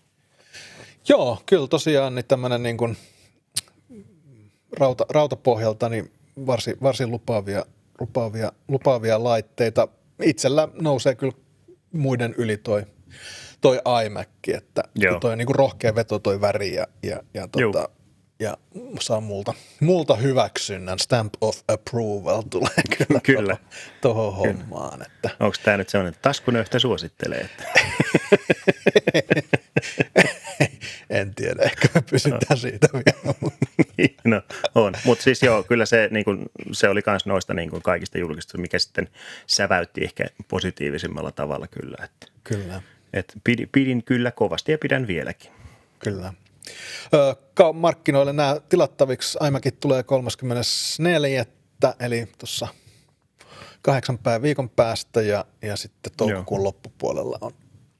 Joo, 1.10 1.42
kyllä 1.46 1.68
tosiaan 1.68 2.16
niin 2.16 2.26
tämmöinen 2.26 2.64
niin 2.64 2.78
kuin 2.78 2.98
rauta, 4.78 5.06
rautapohjalta 5.10 5.90
niin 5.90 6.12
varsin, 6.48 6.78
varsin 6.82 7.12
lupaavia, 7.12 7.66
lupaavia, 8.00 8.52
lupaavia 8.68 9.24
laitteita. 9.24 9.88
Itsellä 10.24 10.68
nousee 10.82 11.16
kyllä 11.16 11.34
muiden 11.94 12.36
yli 12.38 12.58
toi, 12.58 12.86
toi 13.62 13.80
iMac, 14.06 14.28
että 14.48 14.84
Joo. 14.96 15.20
toi 15.20 15.32
on 15.32 15.38
niin 15.38 15.46
kuin 15.46 15.56
rohkea 15.56 15.96
veto 15.96 16.20
toi 16.20 16.42
väri 16.42 16.76
ja, 16.76 16.88
ja, 17.04 17.24
ja, 17.34 17.48
tota, 17.48 17.90
ja 18.40 18.58
saa 19.00 19.22
multa, 19.22 19.54
multa 19.80 20.16
hyväksynnän, 20.16 21.00
stamp 21.00 21.34
of 21.42 21.60
approval 21.68 22.42
tulee 22.42 22.70
kyllä, 22.98 23.20
Kyllä. 23.24 23.58
tuohon 24.02 24.36
hommaan. 24.36 25.02
Että. 25.02 25.30
Onko 25.40 25.56
tämä 25.64 25.78
nyt 25.78 25.90
sellainen, 25.90 26.14
että 26.14 26.30
taskunöyhtä 26.30 26.80
suosittelee? 26.80 27.40
Että... 27.40 27.64
en 31.10 31.36
tiedä, 31.36 31.64
ehkä 31.64 31.88
me 31.96 32.01
pysytään 32.12 32.58
siitä 32.58 32.88
vielä. 32.94 33.34
no 34.26 34.42
on, 34.76 34.94
mutta 35.06 35.24
siis 35.24 35.44
joo, 35.44 35.64
kyllä 35.64 35.86
se, 35.86 36.08
niin 36.12 36.26
kuin, 36.26 36.46
se 36.72 36.90
oli 36.90 37.02
myös 37.08 37.26
noista 37.26 37.54
niin 37.54 37.70
kuin 37.70 37.82
kaikista 37.82 38.18
julkistusta, 38.18 38.58
mikä 38.58 38.80
sitten 38.80 39.10
säväytti 39.48 40.04
ehkä 40.04 40.26
positiivisimmalla 40.48 41.32
tavalla 41.32 41.68
kyllä. 41.68 41.98
Että, 42.04 42.28
Kyllä. 42.44 42.82
että 43.14 43.34
pidin, 43.44 43.70
pidin 43.72 44.04
kyllä 44.04 44.32
kovasti 44.32 44.72
ja 44.72 44.78
pidän 44.78 45.08
vieläkin. 45.08 45.52
Kyllä. 46.00 46.34
Ö, 47.14 47.36
markkinoille 47.74 48.34
nämä 48.34 48.58
tilattaviksi 48.70 49.38
iMacit 49.48 49.80
tulee 49.80 50.04
34. 50.04 51.46
eli 52.00 52.28
tuossa 52.38 52.68
kahdeksan 53.82 54.18
päivän 54.18 54.42
viikon 54.42 54.70
päästä 54.70 55.22
ja, 55.22 55.46
ja 55.62 55.76
sitten 55.78 56.14
toukokuun 56.18 56.60
Joo. 56.60 56.66
loppupuolella 56.66 57.38
on, 57.42 57.52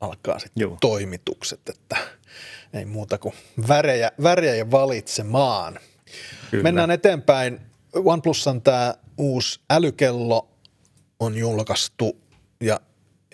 alkaa 0.02 0.40
sitten 0.40 0.62
Joo. 0.62 0.78
toimitukset, 0.82 1.70
että 1.70 1.98
ei 2.74 2.86
muuta 2.86 3.18
kuin 3.18 3.34
värejä, 3.68 4.12
värejä 4.24 4.72
valitsemaan. 4.72 5.80
Kyllä. 6.52 6.64
Mennään 6.64 6.92
eteenpäin. 6.92 7.60
OnePlusan 7.94 8.62
tämä 8.62 8.96
uusi 9.18 9.60
älykello 9.70 10.50
on 11.20 11.38
julkaistu 11.38 12.22
ja 12.62 12.80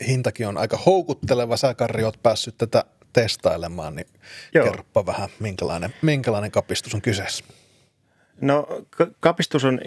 hintakin 0.07 0.47
on 0.47 0.57
aika 0.57 0.77
houkutteleva. 0.77 1.57
Sä 1.57 1.73
Karri 1.73 2.03
oot 2.03 2.23
päässyt 2.23 2.57
tätä 2.57 2.83
testailemaan, 3.13 3.95
niin 3.95 4.07
Joo. 4.53 4.65
kerropa 4.65 5.05
vähän, 5.05 5.29
minkälainen, 5.39 5.93
minkälainen 6.01 6.51
kapistus 6.51 6.93
on 6.93 7.01
kyseessä. 7.01 7.43
No 8.41 8.67
kapistus 9.19 9.65
on, 9.65 9.79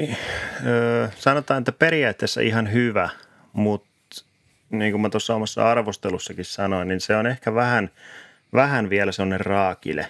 sanotaan, 1.19 1.59
että 1.59 1.73
periaatteessa 1.73 2.41
ihan 2.41 2.73
hyvä, 2.73 3.09
mutta 3.53 4.25
niin 4.71 4.93
kuin 4.93 5.01
mä 5.01 5.09
tuossa 5.09 5.35
omassa 5.35 5.71
arvostelussakin 5.71 6.45
sanoin, 6.45 6.89
niin 6.89 7.01
se 7.01 7.17
on 7.17 7.27
ehkä 7.27 7.55
vähän, 7.55 7.91
vähän 8.53 8.91
vielä 8.91 9.13
sellainen 9.13 9.41
raakile. 9.41 10.07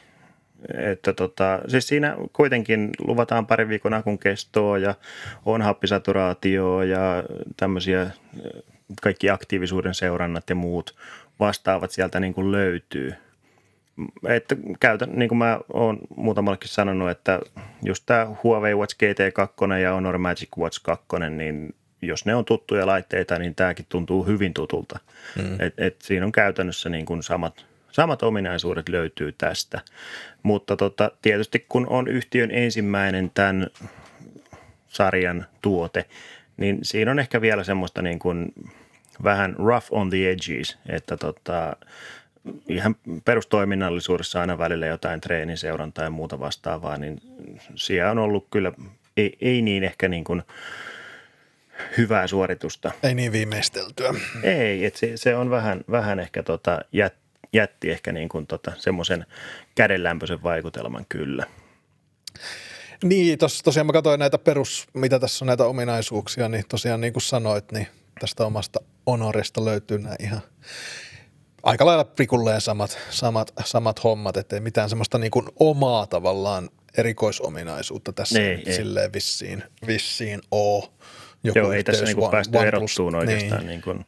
Että 0.74 1.12
tota, 1.12 1.61
siis 1.68 1.88
siinä 1.88 2.16
kuitenkin 2.33 2.90
luvataan 2.98 3.46
pari 3.46 3.68
viikon 3.68 3.94
akun 3.94 4.18
kestoa 4.18 4.79
ja 4.79 4.94
on 5.46 5.62
happisaturaatio 5.62 6.83
ja 6.83 7.24
tämmöisiä 7.57 8.11
kaikki 9.03 9.31
aktiivisuuden 9.31 9.94
seurannat 9.94 10.50
ja 10.50 10.55
muut 10.55 10.96
vastaavat 11.40 11.90
sieltä 11.90 12.20
niin 12.20 12.35
kuin 12.35 12.53
löytyy. 12.53 13.14
Että 14.29 14.57
käytän, 14.81 15.11
niin 15.12 15.29
kuin 15.29 15.38
mä 15.38 15.61
oon 15.72 15.98
muutamallekin 16.16 16.68
sanonut, 16.68 17.11
että 17.11 17.40
just 17.85 18.03
tämä 18.07 18.26
Huawei 18.42 18.74
Watch 18.74 18.96
GT2 19.05 19.72
ja 19.83 19.92
Honor 19.92 20.18
Magic 20.18 20.48
Watch 20.59 20.81
2, 20.83 21.07
niin 21.31 21.74
jos 22.03 22.26
ne 22.26 22.35
on 22.35 22.44
tuttuja 22.44 22.87
laitteita, 22.87 23.38
niin 23.38 23.55
tämäkin 23.55 23.87
tuntuu 23.88 24.26
hyvin 24.26 24.55
tutulta. 24.55 24.98
Mm. 25.37 25.61
Et, 25.61 25.74
et 25.79 26.03
siinä 26.03 26.26
on 26.26 26.33
käytännössä 26.33 26.88
niin 26.88 27.07
kuin 27.07 27.22
samat, 27.22 27.66
samat 27.92 28.22
ominaisuudet 28.22 28.88
löytyy 28.88 29.33
tästä. 29.33 29.81
Mutta 30.42 30.76
tota, 30.76 31.11
tietysti 31.22 31.66
kun 31.68 31.87
on 31.88 32.09
yhtiön 32.09 32.50
ensimmäinen 32.50 33.31
tämän 33.35 33.66
sarjan 34.88 35.46
tuote, 35.62 36.05
niin 36.57 36.79
siinä 36.83 37.11
on 37.11 37.18
ehkä 37.18 37.40
vielä 37.40 37.64
semmoista 37.64 38.03
niin 38.03 38.18
kuin 38.18 38.53
vähän 39.24 39.57
rough 39.59 39.87
on 39.90 40.11
the 40.11 40.31
edges, 40.31 40.79
että 40.88 41.16
tota, 41.16 41.76
ihan 42.68 42.96
perustoiminnallisuudessa 43.24 44.40
aina 44.40 44.59
välillä 44.59 44.87
jotain 44.87 45.20
treeniseurantaa 45.20 46.05
ja 46.05 46.11
muuta 46.11 46.40
vastaavaa, 46.40 46.98
niin 46.98 47.20
siellä 47.74 48.11
on 48.11 48.18
ollut 48.18 48.46
kyllä 48.50 48.72
ei, 49.16 49.37
ei 49.40 49.62
niin 49.62 49.85
ehkä 49.85 50.09
niin 50.09 50.24
kuin– 50.24 50.42
hyvää 51.96 52.26
suoritusta. 52.26 52.90
Ei 53.03 53.14
niin 53.14 53.33
viimeisteltyä. 53.33 54.14
Ei, 54.42 54.85
että 54.85 55.00
se, 55.00 55.12
se 55.14 55.37
on 55.37 55.50
vähän, 55.50 55.81
vähän 55.90 56.20
ehkä 56.20 56.42
tota, 56.42 56.81
jät, 56.92 57.14
jätti 57.53 57.91
ehkä 57.91 58.13
niin 58.13 58.29
kuin 58.29 58.47
tota, 58.47 58.73
semmoisen 58.77 59.27
kädenlämpöisen 59.75 60.43
vaikutelman 60.43 61.07
kyllä. 61.09 61.47
Niin, 63.05 63.39
tos, 63.39 63.63
tosiaan 63.63 63.87
mä 63.87 63.93
katsoin 63.93 64.19
näitä 64.19 64.39
perus, 64.39 64.87
mitä 64.95 65.19
tässä 65.19 65.45
on 65.45 65.47
näitä 65.47 65.65
ominaisuuksia, 65.65 66.49
niin 66.49 66.65
tosiaan 66.69 67.01
niin 67.01 67.13
kuin 67.13 67.23
sanoit, 67.23 67.73
niin 67.73 67.87
tästä 68.21 68.47
omasta 68.47 68.81
Honorista 69.07 69.65
löytyy 69.65 69.99
nämä 69.99 70.17
ihan 70.21 70.41
aika 71.63 71.87
lailla 71.87 72.05
prikulleen 72.05 72.61
samat, 72.61 72.99
samat, 73.11 73.53
samat 73.65 74.05
hommat, 74.05 74.37
ettei 74.37 74.61
mitään 74.61 74.89
semmoista 74.89 75.19
niin 75.19 75.31
kuin 75.31 75.47
omaa 75.59 76.07
tavallaan 76.07 76.71
erikoisominaisuutta 76.99 78.13
tässä 78.13 78.41
ei, 78.41 78.63
ei. 78.67 78.73
silleen 78.73 79.13
vissiin, 79.13 79.63
vissiin 79.87 80.41
ole 80.51 80.85
joku 81.45 81.59
Joo, 81.59 81.73
ei 81.73 81.85
tässä 81.85 82.05
niinku 82.05 82.29
päästy 82.31 82.59
One 82.59 82.69
erottuun 82.69 83.15
oikeastaan. 83.15 83.61
Niin. 83.61 83.67
Niin 83.67 83.83
kuin. 83.83 84.07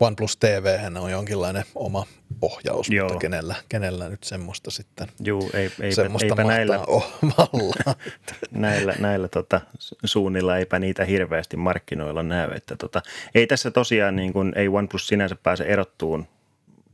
OnePlus 0.00 0.36
TV 0.36 0.78
on 1.00 1.10
jonkinlainen 1.10 1.64
oma 1.74 2.06
ohjaus, 2.42 2.88
Joo. 2.88 3.08
mutta 3.08 3.20
kenellä, 3.20 3.54
kenellä 3.68 4.08
nyt 4.08 4.24
semmoista 4.24 4.70
sitten 4.70 5.08
Joo, 5.20 5.42
ei, 5.54 5.70
eipä, 5.80 5.94
semmoista 5.94 6.26
eipä 6.26 6.44
näillä, 6.44 6.80
näillä, 8.50 8.94
näillä 8.98 9.28
tota, 9.28 9.60
suunnilla 10.04 10.58
eipä 10.58 10.78
niitä 10.78 11.04
hirveästi 11.04 11.56
markkinoilla 11.56 12.22
näy. 12.22 12.50
Että 12.54 12.76
tota, 12.76 13.02
ei 13.34 13.46
tässä 13.46 13.70
tosiaan 13.70 14.16
niin 14.16 14.32
kuin, 14.32 14.52
ei 14.56 14.68
OnePlus 14.68 15.08
sinänsä 15.08 15.36
pääse 15.42 15.64
erottuun 15.64 16.26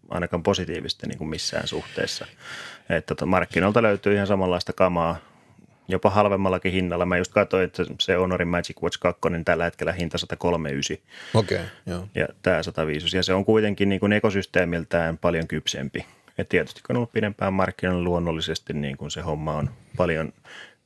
ainakaan 0.09 0.43
positiivisesti 0.43 1.07
niin 1.07 1.19
kuin 1.19 1.29
missään 1.29 1.69
suhteessa. 1.69 2.27
Että 2.89 3.15
tota, 3.15 3.27
markkinoilta 3.27 3.83
löytyy 3.83 4.15
ihan 4.15 4.27
samanlaista 4.27 4.73
kamaa, 4.73 5.17
jopa 5.91 6.11
halvemmallakin 6.11 6.73
hinnalla. 6.73 7.07
Mä 7.07 7.17
just 7.17 7.33
katsoin, 7.33 7.65
että 7.65 7.85
se 8.01 8.15
Honorin 8.15 8.49
Magic 8.49 8.83
Watch 8.83 8.99
2 9.01 9.21
niin 9.31 9.45
tällä 9.45 9.65
hetkellä 9.65 9.93
hinta 9.93 10.19
139. 10.19 10.97
Okei, 11.35 11.59
okay, 11.59 11.69
joo. 11.87 12.09
Ja 12.15 12.29
tämä 12.43 12.63
105. 12.63 13.17
Ja 13.17 13.23
se 13.23 13.35
on 13.35 13.45
kuitenkin 13.45 13.89
niin 13.89 14.01
kuin 14.01 14.13
ekosysteemiltään 14.13 15.19
paljon 15.19 15.47
kypsempi. 15.47 16.07
Et 16.39 16.49
tietysti 16.49 16.81
kun 16.87 16.97
on 16.97 16.97
ollut 16.97 17.13
pidempään 17.13 17.53
markkinoilla 17.53 18.05
luonnollisesti, 18.05 18.73
niin 18.73 18.97
kuin 18.97 19.11
se 19.11 19.21
homma 19.21 19.55
on 19.55 19.71
paljon 19.97 20.33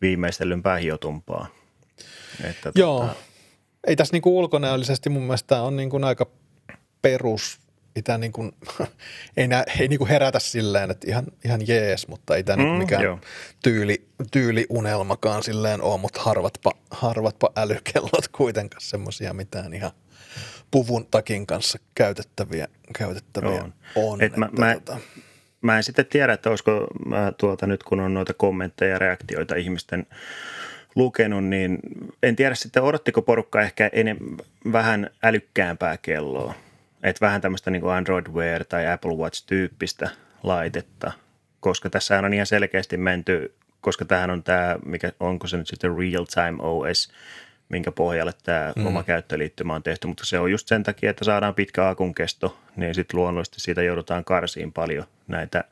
viimeistelympää 0.01 0.77
hiotumpaa. 0.77 1.47
Että 2.45 2.73
Joo. 2.75 3.01
Tota... 3.01 3.14
Ei 3.87 3.97
tässä 3.97 4.12
niin 4.14 4.23
kuin 4.23 4.35
ulkonäöllisesti 4.35 5.11
mun 5.11 5.23
mielestä 5.23 5.62
on 5.62 5.77
niin 5.77 5.90
kuin 5.90 6.05
aika 6.05 6.27
perus 7.03 7.61
tämä 8.02 8.18
niin 8.18 8.33
kuin, 8.33 8.52
ei, 9.37 9.48
nää, 9.48 9.64
ei 9.80 9.88
niin 9.88 9.98
kuin 9.98 10.09
herätä 10.09 10.38
silleen, 10.38 10.90
että 10.90 11.11
ihan, 11.11 11.26
ihan 11.44 11.68
jees, 11.68 12.09
mutta 12.09 12.37
ei 12.37 12.44
tämä 12.44 12.57
niinku 12.57 12.72
mm, 12.72 12.78
niin 12.78 13.00
mikään 13.00 13.20
tyyli, 13.62 14.07
tyyliunelmakaan 14.30 15.42
silleen 15.42 15.83
ole, 15.83 16.00
mutta 16.00 16.20
harvatpa, 16.22 16.72
harvatpa 16.90 17.50
älykellot 17.57 18.28
kuitenkaan 18.33 18.83
semmoisia 18.83 19.35
mitään 19.35 19.74
ihan 19.74 19.90
puvun 20.70 21.07
takin 21.11 21.46
kanssa 21.46 21.78
käytettäviä, 21.94 22.68
käytettäviä 22.98 23.62
on. 23.62 23.74
on 23.96 24.22
Et 24.22 24.37
mä, 24.37 24.48
mä, 24.59 24.74
tota... 24.74 24.98
mä 25.61 25.76
en 25.76 25.83
sitten 25.83 26.07
tiedä, 26.07 26.33
että 26.33 26.50
olisiko 26.50 26.87
mä 27.07 27.33
tuolta 27.38 27.66
nyt, 27.66 27.83
kun 27.83 28.00
on 28.00 28.14
noita 28.14 28.35
kommentteja 28.35 28.92
ja 28.92 28.98
reaktioita 28.98 29.54
ihmisten 29.54 30.07
lukenut, 30.94 31.44
niin 31.44 31.78
en 32.22 32.37
tiedä 32.37 32.54
sitten, 32.54 32.83
odottiko 32.83 33.22
porukka 33.22 33.62
ehkä 33.62 33.90
enem, 33.92 34.16
vähän 34.72 35.11
älykkäämpää 35.22 35.96
kelloa 35.96 36.54
että 37.05 37.27
vähän 37.27 37.40
tämmöistä 37.40 37.71
niin 37.71 37.85
Android 37.85 38.27
Wear 38.27 38.64
tai 38.64 38.93
Apple 38.93 39.12
Watch-tyyppistä 39.12 40.11
laitetta, 40.43 41.12
koska 41.61 41.90
tässä 41.90 42.19
on 42.19 42.35
ihan 42.35 42.47
selkeästi 42.47 42.97
menty, 42.97 43.55
koska 43.81 44.05
tähän 44.05 44.31
on 44.31 44.43
tämä, 44.43 44.77
mikä, 44.85 45.12
onko 45.21 45.47
se 45.47 45.57
nyt 45.57 45.69
sitten 45.69 45.99
Real 45.99 46.25
Time 46.25 46.59
OS, 46.62 47.12
minkä 47.69 47.93
pohjalle 47.93 48.33
tämä 48.43 48.73
mm. 48.77 48.87
oma 48.87 49.03
käyttöliittymä 49.03 49.75
on 49.75 49.83
tehty, 49.83 50.07
mutta 50.07 50.27
se 50.27 50.38
on 50.38 50.51
just 50.51 50.69
sen 50.69 50.83
takia, 50.83 51.11
että 51.11 51.25
saadaan 51.25 51.55
pitkä 51.55 51.88
akun 51.88 52.14
kesto, 52.14 52.59
niin 52.77 52.95
sitten 52.95 53.21
luonnollisesti 53.21 53.61
siitä 53.61 53.83
joudutaan 53.83 54.25
karsiin 54.25 54.73
paljon 54.73 55.07
näitä 55.29 55.64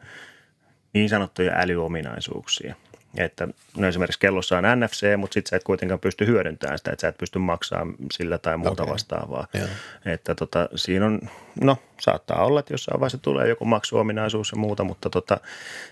niin 0.92 1.08
sanottuja 1.08 1.52
älyominaisuuksia. 1.56 2.74
Että 3.16 3.48
no 3.76 3.88
esimerkiksi 3.88 4.20
kellossa 4.20 4.58
on 4.58 4.64
NFC, 4.64 5.16
mutta 5.16 5.34
sitten 5.34 5.50
sä 5.50 5.56
et 5.56 5.64
kuitenkaan 5.64 6.00
pysty 6.00 6.26
hyödyntämään 6.26 6.78
sitä, 6.78 6.90
että 6.90 7.00
sä 7.00 7.08
et 7.08 7.18
pysty 7.18 7.38
maksamaan 7.38 7.94
sillä 8.12 8.38
tai 8.38 8.56
muuta 8.56 8.82
okay. 8.82 8.92
vastaavaa. 8.92 9.46
Yeah. 9.54 9.70
Että 10.06 10.34
tota, 10.34 10.68
siinä 10.74 11.06
on, 11.06 11.20
no 11.60 11.76
saattaa 12.00 12.44
olla, 12.44 12.60
että 12.60 12.74
jossain 12.74 13.00
vaiheessa 13.00 13.18
tulee 13.18 13.48
joku 13.48 13.64
maksuominaisuus 13.64 14.52
ja 14.52 14.58
muuta, 14.58 14.84
mutta 14.84 15.10
tota, 15.10 15.40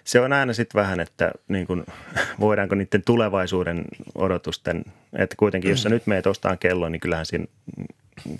se 0.04 0.20
on 0.20 0.32
aina 0.32 0.52
sitten 0.52 0.80
vähän, 0.80 1.00
että 1.00 1.32
niin 1.48 1.66
kun, 1.66 1.86
voidaanko 2.40 2.74
niiden 2.74 3.02
tulevaisuuden 3.02 3.84
odotusten, 4.14 4.84
että 5.18 5.36
kuitenkin 5.36 5.70
jos 5.70 5.82
sä 5.82 5.88
nyt 5.88 6.06
meet 6.06 6.26
ostaan 6.26 6.58
kelloa, 6.58 6.90
niin 6.90 7.00
kyllähän 7.00 7.26
siinä, 7.26 7.44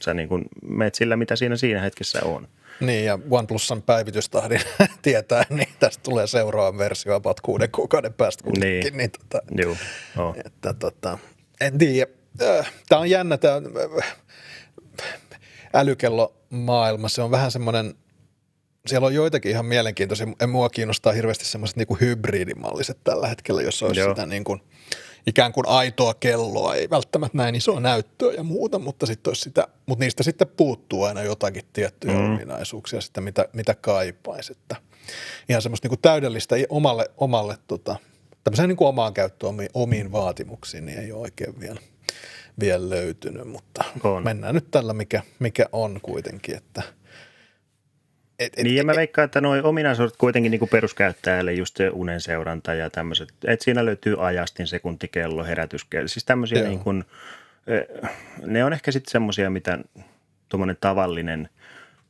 sä 0.00 0.14
niin 0.14 0.28
kun 0.28 0.44
meet 0.62 0.94
sillä, 0.94 1.16
mitä 1.16 1.36
siinä 1.36 1.56
siinä 1.56 1.80
hetkessä 1.80 2.20
on. 2.24 2.48
Niin, 2.80 3.04
ja 3.04 3.18
OnePlusan 3.30 3.82
päivitystahdin 3.82 4.60
tietää, 5.02 5.44
niin 5.50 5.68
tästä 5.78 6.02
tulee 6.02 6.26
seuraava 6.26 6.78
versio 6.78 7.14
about 7.14 7.40
kuuden 7.40 7.70
kuukauden 7.70 8.12
päästä 8.12 8.44
kuitenkin. 8.44 8.80
Niin, 8.80 8.96
niin 8.96 9.10
tota, 9.10 9.42
Juu, 9.62 9.76
oh. 10.16 10.34
että, 10.44 10.74
tota, 10.74 11.18
en 11.60 11.78
tiedä. 11.78 12.10
Äh, 12.42 12.72
tämä 12.88 13.00
on 13.00 13.10
jännä, 13.10 13.38
tämä 13.38 13.56
äh, 14.00 14.16
älykellomaailma. 15.74 17.08
Se 17.08 17.22
on 17.22 17.30
vähän 17.30 17.50
semmoinen, 17.50 17.94
siellä 18.86 19.06
on 19.06 19.14
joitakin 19.14 19.50
ihan 19.50 19.66
mielenkiintoisia. 19.66 20.26
En 20.40 20.50
mua 20.50 20.70
kiinnostaa 20.70 21.12
hirveästi 21.12 21.44
semmoiset 21.44 21.76
niin 21.76 21.86
kuin 21.86 22.00
hybridimalliset 22.00 22.98
tällä 23.04 23.28
hetkellä, 23.28 23.62
jos 23.62 23.82
olisi 23.82 24.00
Joo. 24.00 24.08
sitä 24.08 24.26
niin 24.26 24.44
kuin– 24.44 24.60
ikään 25.26 25.52
kuin 25.52 25.68
aitoa 25.68 26.14
kelloa, 26.14 26.74
ei 26.74 26.90
välttämättä 26.90 27.38
näin 27.38 27.54
isoa 27.54 27.80
näyttöä 27.80 28.32
ja 28.32 28.42
muuta, 28.42 28.78
mutta, 28.78 29.06
sitten 29.06 29.36
sitä, 29.36 29.68
mutta 29.86 30.04
niistä 30.04 30.22
sitten 30.22 30.48
puuttuu 30.48 31.04
aina 31.04 31.22
jotakin 31.22 31.64
tiettyjä 31.72 32.14
mm. 32.14 32.34
ominaisuuksia, 32.34 33.00
sitten 33.00 33.24
mitä, 33.24 33.48
mitä 33.52 33.74
kaipaisi. 33.74 34.52
Että 34.52 34.76
ihan 35.48 35.62
semmoista 35.62 35.84
niin 35.84 35.90
kuin 35.90 36.02
täydellistä 36.02 36.56
omalle, 36.68 37.10
omalle 37.16 37.56
tota, 37.66 37.96
tämmöiseen 38.44 38.68
niin 38.68 38.76
kuin 38.76 38.88
omaan 38.88 39.14
käyttöön 39.14 39.48
omiin, 39.48 39.70
omiin 39.74 40.12
vaatimuksiin, 40.12 40.86
niin 40.86 40.98
ei 40.98 41.12
ole 41.12 41.20
oikein 41.20 41.60
vielä, 41.60 41.80
vielä 42.60 42.90
löytynyt, 42.90 43.48
mutta 43.48 43.84
on. 44.04 44.24
mennään 44.24 44.54
nyt 44.54 44.70
tällä, 44.70 44.92
mikä, 44.92 45.22
mikä 45.38 45.66
on 45.72 46.00
kuitenkin, 46.02 46.56
että– 46.56 46.82
et, 48.40 48.52
et, 48.56 48.64
niin 48.64 48.76
ja 48.76 48.84
mä 48.84 48.92
veikkaan, 48.96 49.24
että 49.24 49.40
nuo 49.40 49.54
ominaisuudet 49.62 50.16
kuitenkin 50.16 50.50
niin 50.50 50.68
peruskäyttäjälle, 50.70 51.52
just 51.52 51.76
se 51.76 51.90
unen 51.92 52.20
seuranta 52.20 52.74
ja 52.74 52.90
tämmöiset, 52.90 53.28
että 53.44 53.64
siinä 53.64 53.84
löytyy 53.84 54.26
ajastin, 54.26 54.66
sekuntikello, 54.66 55.44
herätyskello, 55.44 56.08
siis 56.08 56.24
tämmöisiä 56.24 56.68
niin 56.68 56.78
kuin, 56.78 57.04
ne 58.46 58.64
on 58.64 58.72
ehkä 58.72 58.92
sitten 58.92 59.12
semmoisia, 59.12 59.50
mitä 59.50 59.78
tuommoinen 60.48 60.76
tavallinen, 60.80 61.48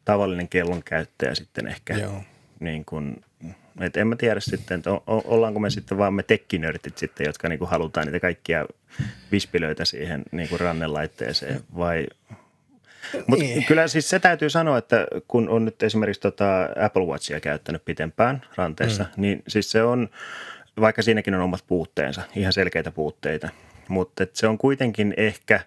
tavallinen 0.04 0.48
kellon 0.48 0.82
käyttäjä 0.82 1.34
sitten 1.34 1.66
ehkä 1.66 1.94
Joo. 1.94 2.22
niin 2.60 2.84
kuin, 2.84 3.24
että 3.80 4.00
en 4.00 4.06
mä 4.06 4.16
tiedä 4.16 4.40
sitten, 4.40 4.78
että 4.78 4.90
ollaanko 5.06 5.60
me 5.60 5.70
sitten 5.70 5.98
vaan 5.98 6.14
me 6.14 6.22
tekkinörtit 6.22 6.98
sitten, 6.98 7.26
jotka 7.26 7.48
niin 7.48 7.58
kuin 7.58 7.70
halutaan 7.70 8.06
niitä 8.06 8.20
kaikkia 8.20 8.66
vispilöitä 9.32 9.84
siihen 9.84 10.22
niin 10.32 10.48
kuin 10.48 10.60
rannelaitteeseen 10.60 11.60
vai 11.76 12.06
Mutta 13.26 13.44
Niin. 13.44 13.64
kyllä 13.64 13.88
siis 13.88 14.10
se 14.10 14.18
täytyy 14.18 14.50
sanoa, 14.50 14.78
että 14.78 15.06
kun 15.28 15.48
on 15.48 15.64
nyt 15.64 15.82
esimerkiksi 15.82 16.20
tota 16.20 16.68
Apple 16.80 17.04
Watchia 17.04 17.40
käyttänyt 17.40 17.84
pitempään 17.84 18.42
ranteessa, 18.56 19.02
mm. 19.02 19.22
niin 19.22 19.42
siis 19.48 19.70
se 19.70 19.82
on, 19.82 20.08
vaikka 20.80 21.02
siinäkin 21.02 21.34
on 21.34 21.40
omat 21.40 21.64
puutteensa, 21.66 22.22
ihan 22.36 22.52
selkeitä 22.52 22.90
puutteita, 22.90 23.48
mutta 23.88 24.26
se 24.32 24.46
on 24.46 24.58
kuitenkin 24.58 25.14
ehkä 25.16 25.60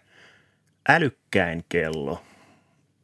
älykkäin 0.90 1.66
kello 1.70 2.22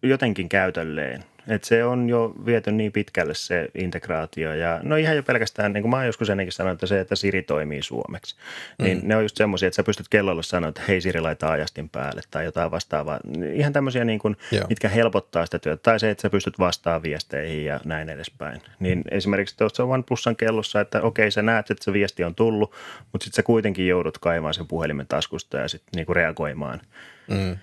jotenkin 0.03 0.49
käytölleen. 0.49 1.23
Et 1.49 1.63
se 1.63 1.83
on 1.83 2.09
jo 2.09 2.33
viety 2.45 2.71
niin 2.71 2.91
pitkälle 2.91 3.33
se 3.33 3.67
integraatio 3.75 4.53
ja 4.53 4.79
no 4.83 4.95
ihan 4.95 5.15
jo 5.15 5.23
pelkästään, 5.23 5.73
niin 5.73 5.83
kuin 5.83 5.89
mä 5.89 5.97
oon 5.97 6.05
joskus 6.05 6.29
ennenkin 6.29 6.53
sanonut, 6.53 6.75
että 6.75 6.85
se, 6.85 6.99
että 6.99 7.15
Siri 7.15 7.41
toimii 7.41 7.83
suomeksi, 7.83 8.35
niin 8.81 8.97
mm. 8.97 9.07
ne 9.07 9.15
on 9.15 9.23
just 9.23 9.37
semmoisia, 9.37 9.67
että 9.67 9.75
sä 9.75 9.83
pystyt 9.83 10.07
kellolle 10.09 10.43
sanoa, 10.43 10.69
että 10.69 10.81
hei 10.87 11.01
Siri 11.01 11.19
laita 11.19 11.51
ajastin 11.51 11.89
päälle 11.89 12.21
tai 12.31 12.45
jotain 12.45 12.71
vastaavaa. 12.71 13.19
Ihan 13.53 13.73
tämmöisiä, 13.73 14.05
niin 14.05 14.19
kuin, 14.19 14.37
Joo. 14.51 14.65
mitkä 14.69 14.89
helpottaa 14.89 15.45
sitä 15.45 15.59
työtä 15.59 15.83
tai 15.83 15.99
se, 15.99 16.09
että 16.09 16.21
sä 16.21 16.29
pystyt 16.29 16.59
vastaamaan 16.59 17.03
viesteihin 17.03 17.65
ja 17.65 17.79
näin 17.85 18.09
edespäin. 18.09 18.61
Niin 18.79 19.03
esimerkiksi 19.11 19.57
tuossa 19.57 19.83
OnePlusan 19.83 20.35
kellossa, 20.35 20.81
että 20.81 21.01
okei 21.01 21.31
sä 21.31 21.41
näet, 21.41 21.71
että 21.71 21.83
se 21.83 21.93
viesti 21.93 22.23
on 22.23 22.35
tullut, 22.35 22.71
mutta 23.11 23.25
sitten 23.25 23.35
sä 23.35 23.43
kuitenkin 23.43 23.87
joudut 23.87 24.17
kaivamaan 24.17 24.53
sen 24.53 24.67
puhelimen 24.67 25.07
taskusta 25.07 25.57
ja 25.57 25.67
sitten 25.67 25.89
niin 25.95 26.05
kuin 26.05 26.15
reagoimaan. 26.15 26.81
Mm. 27.27 27.57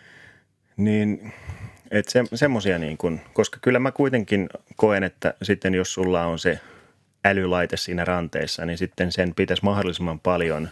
Niin, 0.76 1.32
että 1.90 2.12
se, 2.12 2.24
semmoisia 2.34 2.78
niin 2.78 2.96
kuin, 2.96 3.20
koska 3.32 3.58
kyllä 3.62 3.78
mä 3.78 3.92
kuitenkin 3.92 4.48
koen, 4.76 5.02
että 5.04 5.34
sitten 5.42 5.74
jos 5.74 5.94
sulla 5.94 6.26
on 6.26 6.38
se 6.38 6.60
älylaite 7.24 7.76
siinä 7.76 8.04
ranteessa, 8.04 8.64
niin 8.66 8.78
sitten 8.78 9.12
sen 9.12 9.34
pitäisi 9.34 9.64
mahdollisimman 9.64 10.20
paljon 10.20 10.68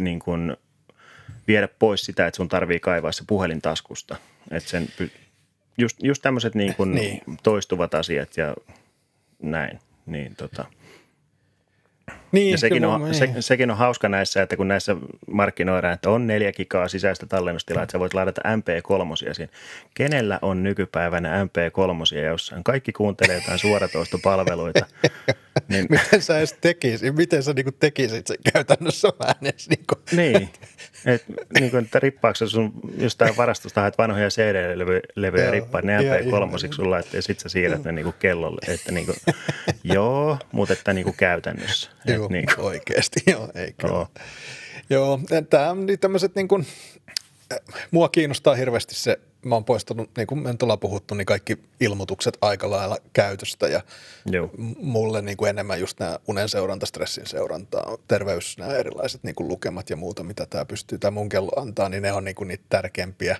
niin 0.00 0.18
kuin 0.18 0.56
viedä 1.48 1.68
pois 1.78 2.00
sitä, 2.00 2.26
että 2.26 2.36
sun 2.36 2.48
tarvii 2.48 2.80
kaivaa 2.80 3.12
se 3.12 3.24
puhelin 3.26 3.62
taskusta. 3.62 4.16
Että 4.50 4.70
sen, 4.70 4.88
just, 5.78 5.96
just 6.02 6.22
tämmöiset 6.22 6.54
niin 6.54 6.74
kuin 6.74 6.94
Niin. 6.94 7.22
toistuvat 7.42 7.94
asiat 7.94 8.36
ja 8.36 8.54
näin. 9.42 9.78
Niin 10.06 10.36
tota. 10.36 10.64
Niin, 12.32 12.50
Ja 12.50 12.58
sekin 12.58 12.84
on, 12.84 13.14
se, 13.14 13.26
niin. 13.26 13.42
sekin 13.42 13.70
on 13.70 13.76
hauska 13.76 14.08
näissä, 14.08 14.42
että 14.42 14.56
kun 14.56 14.68
näissä 14.68 14.96
markkinoidaan, 15.30 15.94
että 15.94 16.10
on 16.10 16.26
neljä 16.26 16.52
gigaa 16.52 16.88
sisäistä 16.88 17.26
tallennustilaa, 17.26 17.82
että 17.82 17.92
sä 17.92 17.98
voit 18.00 18.14
ladata 18.14 18.40
MP3 18.40 19.16
siihen. 19.16 19.48
Kenellä 19.94 20.38
on 20.42 20.62
nykypäivänä 20.62 21.44
MP3 21.44 22.18
jossain? 22.18 22.64
Kaikki 22.64 22.92
kuuntelee 22.92 23.36
jotain 23.36 23.58
suoratoistopalveluita. 23.58 24.86
niin, 25.68 25.86
Miten 25.90 26.22
sä 26.22 26.38
edes 26.38 26.56
tekisit, 26.60 27.16
miten 27.16 27.42
sä 27.42 27.52
niinku 27.52 27.72
tekisit 27.72 28.26
sen 28.26 28.36
käytännössä? 28.52 29.08
En 29.28 29.46
edes 29.46 29.68
niinku, 29.68 29.94
niin, 30.12 30.48
et, 31.06 31.24
niin 31.58 31.70
kuin, 31.70 31.84
että 31.84 32.00
rippaako 32.00 32.34
sä 32.34 32.48
sun 32.48 32.72
jostain 32.98 33.36
varastosta 33.36 33.80
haet 33.80 33.98
vanhoja 33.98 34.28
CD-levyjä 34.28 35.50
rippaat 35.50 35.84
ne 35.84 36.02
ihan 36.02 36.18
MP3 36.18 36.74
sulla, 36.74 36.98
että 36.98 37.16
ja 37.16 37.22
sit 37.22 37.40
sä 37.40 37.48
siirrät 37.48 37.84
ne 37.84 37.92
niin 37.92 38.04
kuin 38.04 38.16
kellolle. 38.18 38.72
Että 38.74 38.92
niin 38.92 39.06
kuin, 39.06 39.16
joo, 39.94 40.38
mutta 40.52 40.72
että 40.72 40.92
niin 40.92 41.04
kuin 41.04 41.16
käytännössä. 41.16 41.90
Et 42.08 42.14
Joo, 42.14 42.28
niin 42.28 42.46
kuin, 42.54 42.66
oikeasti, 42.66 43.20
joo, 43.26 43.48
ei 43.54 43.74
kyllä. 43.80 43.94
Joo. 43.94 44.08
Joo, 44.90 45.20
tämä 45.50 45.70
on 45.70 45.86
niin 45.86 45.98
tämmöiset 45.98 46.34
niin 46.34 46.48
kuin, 46.48 46.66
mua 47.90 48.08
kiinnostaa 48.08 48.54
hirveästi 48.54 48.94
se, 48.94 49.18
mä 49.44 49.54
oon 49.54 49.64
poistanut, 49.64 50.10
niin 50.16 50.26
kuin 50.26 50.42
me 50.42 50.52
nyt 50.52 50.62
ollaan 50.62 50.78
puhuttu, 50.78 51.14
niin 51.14 51.26
kaikki 51.26 51.58
ilmoitukset 51.80 52.38
aika 52.40 52.70
lailla 52.70 52.98
käytöstä 53.12 53.68
ja 53.68 53.80
joo. 54.26 54.50
mulle 54.80 55.22
niin 55.22 55.36
kuin 55.36 55.50
enemmän 55.50 55.80
just 55.80 56.00
nämä 56.00 56.18
unen 56.28 56.48
seuranta, 56.48 56.86
stressin 56.86 57.26
seuranta, 57.26 57.98
terveys, 58.08 58.58
nämä 58.58 58.74
erilaiset 58.74 59.22
niin 59.22 59.34
kuin 59.34 59.48
lukemat 59.48 59.90
ja 59.90 59.96
muuta, 59.96 60.22
mitä 60.22 60.46
tämä 60.46 60.64
pystyy, 60.64 60.98
tämä 60.98 61.10
mun 61.10 61.28
kello 61.28 61.60
antaa, 61.60 61.88
niin 61.88 62.02
ne 62.02 62.12
on 62.12 62.24
niin 62.24 62.34
kuin 62.34 62.48
niitä 62.48 62.64
tärkeimpiä. 62.68 63.36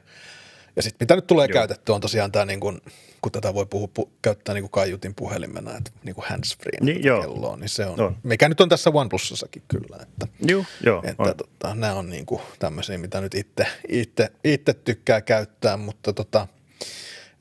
Ja 0.77 0.83
sitten 0.83 1.05
mitä 1.05 1.15
nyt 1.15 1.27
tulee 1.27 1.47
Joo. 1.47 1.53
käytettyä 1.53 1.95
on 1.95 2.01
tosiaan 2.01 2.33
tämä, 2.33 2.45
niin 2.45 2.61
kuin, 2.61 2.81
kun 3.23 3.33
tätä 3.33 3.55
voi 3.55 3.67
puhua, 3.67 3.89
pu, 3.95 4.11
käyttää 4.23 4.55
niin 4.55 4.63
kuin 4.63 4.71
kaiutin 4.71 5.15
puhelimena, 5.15 5.77
että 5.77 5.91
niin 6.05 6.15
kuin 6.15 6.25
handsfree 6.29 6.79
Niin, 6.81 6.95
niin, 6.95 7.21
kelloa, 7.21 7.57
niin 7.57 7.69
se 7.69 7.87
on, 7.87 8.01
On. 8.01 8.17
mikä 8.23 8.49
nyt 8.49 8.61
on 8.61 8.69
tässä 8.69 8.91
OnePlusassakin 8.95 9.63
kyllä, 9.69 9.99
että 10.03 10.27
Joo, 10.41 10.65
joo. 10.85 11.03
että 11.05 11.23
on. 11.23 11.37
tota, 11.37 11.75
nämä 11.75 11.95
on 11.95 12.11
niinku 12.11 12.41
tämmöisiä, 12.59 12.99
mitä 12.99 13.21
nyt 13.21 13.35
itse, 13.35 13.67
itse, 13.89 14.33
itse 14.45 14.75
tykkää 14.75 15.21
käyttää, 15.21 15.77
mutta 15.77 16.13
tota, 16.13 16.49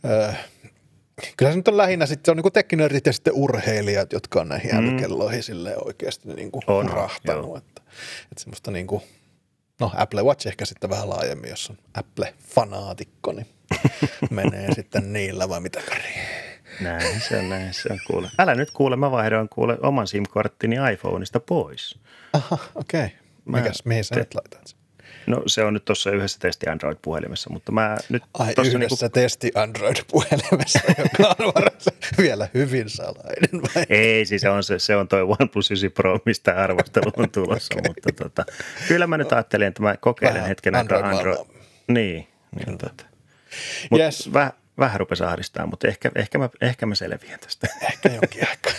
ö, 0.06 0.34
kyllä 1.38 1.52
se 1.52 1.58
nyt 1.58 1.68
on 1.68 1.78
lähinnä 1.78 2.06
sitten, 2.06 2.26
se 2.26 2.32
on 2.32 2.38
niinku 2.38 2.52
tekkinördit 2.52 3.06
ja 3.06 3.14
sitten 3.14 3.34
urheilijat, 3.34 4.14
jotka 4.14 4.42
on 4.42 4.50
näihin 4.50 4.72
mm. 4.72 4.78
älykelloihin 4.78 5.44
silleen 5.44 5.88
oikeasti 5.88 6.30
niinku 6.34 6.60
On, 6.68 6.90
rahtanut. 6.90 7.58
Että, 7.58 7.82
että 8.32 8.44
semmoista 8.44 8.72
niinku, 8.72 9.04
no 9.80 9.91
Apple 9.95 10.22
Watch 10.22 10.47
ehkä 10.47 10.65
sitten 10.65 10.89
vähän 10.89 11.09
laajemmin, 11.09 11.49
jos 11.49 11.69
on 11.69 11.78
Apple-fanaatikko, 11.93 13.34
niin 13.34 13.47
menee 14.30 14.76
sitten 14.76 15.13
niillä 15.13 15.49
vai 15.49 15.61
mitä 15.61 15.82
Kari? 15.82 16.13
Näin 16.82 17.22
se 17.22 17.38
on, 17.38 17.49
näin 17.49 17.74
se 17.74 17.93
on 17.93 17.99
kuule. 18.07 18.30
Älä 18.39 18.55
nyt 18.55 18.72
kuule, 18.72 18.95
mä 18.95 19.11
vaihdoin 19.11 19.49
kuule 19.49 19.78
oman 19.82 20.07
SIM-korttini 20.07 20.76
iPhoneista 20.93 21.39
pois. 21.39 21.99
Aha, 22.34 22.57
okei. 22.76 23.05
Okay. 23.05 23.17
Mikäs, 23.45 23.86
mihin 23.86 24.03
sä 24.03 24.15
te- 24.15 24.22
nyt 24.22 24.36
laitat 24.36 24.67
sen? 24.67 24.81
No 25.28 25.43
se 25.47 25.63
on 25.63 25.74
nyt 25.74 25.86
tuossa 25.86 26.11
yhdessä 26.11 26.39
testi 26.39 26.69
Android-puhelimessa, 26.69 27.49
mutta 27.49 27.72
mä 27.72 27.97
nyt 28.09 28.24
Ai 28.34 28.53
tossa 28.53 28.78
yhdessä 28.78 29.05
niinku... 29.05 29.13
testi 29.13 29.51
Android-puhelimessa, 29.55 30.80
joka 31.03 31.36
on 31.39 31.53
varmasti 31.55 31.91
vielä 32.17 32.47
hyvin 32.53 32.89
salainen 32.89 33.61
vai? 33.61 33.86
Ei, 33.89 34.26
siis 34.26 34.41
se 34.41 34.49
on, 34.49 34.63
se, 34.63 34.80
se 34.80 34.95
on 34.95 35.07
toi 35.07 35.22
OnePlus 35.22 35.72
9 35.72 35.91
Pro, 35.91 36.19
mistä 36.26 36.55
arvostelu 36.63 37.11
on 37.17 37.30
tulossa, 37.32 37.76
okay. 37.80 37.89
mutta 37.89 38.24
tota, 38.24 38.45
kyllä 38.88 39.07
mä 39.07 39.17
nyt 39.17 39.34
ajattelin, 39.34 39.67
että 39.67 39.82
mä 39.82 39.97
kokeilen 39.97 40.36
Vähän 40.36 40.47
hetken 40.47 40.76
Android. 40.76 41.03
Android-maailmaa. 41.03 41.61
Niin, 41.88 42.28
niin 42.55 42.78
tota. 42.78 43.03
Mutta 43.89 44.03
Yes. 44.03 44.34
väh, 44.34 44.51
vähän 44.80 44.99
rupesi 44.99 45.24
ahdistaa, 45.24 45.67
mutta 45.67 45.88
ehkä, 45.88 46.11
ehkä, 46.15 46.38
mä, 46.38 46.49
ehkä 46.61 46.86
mä 46.86 46.95
selviän 46.95 47.39
tästä. 47.39 47.67
Ehkä 47.82 48.09
jonkin 48.09 48.47
aikaa. 48.49 48.74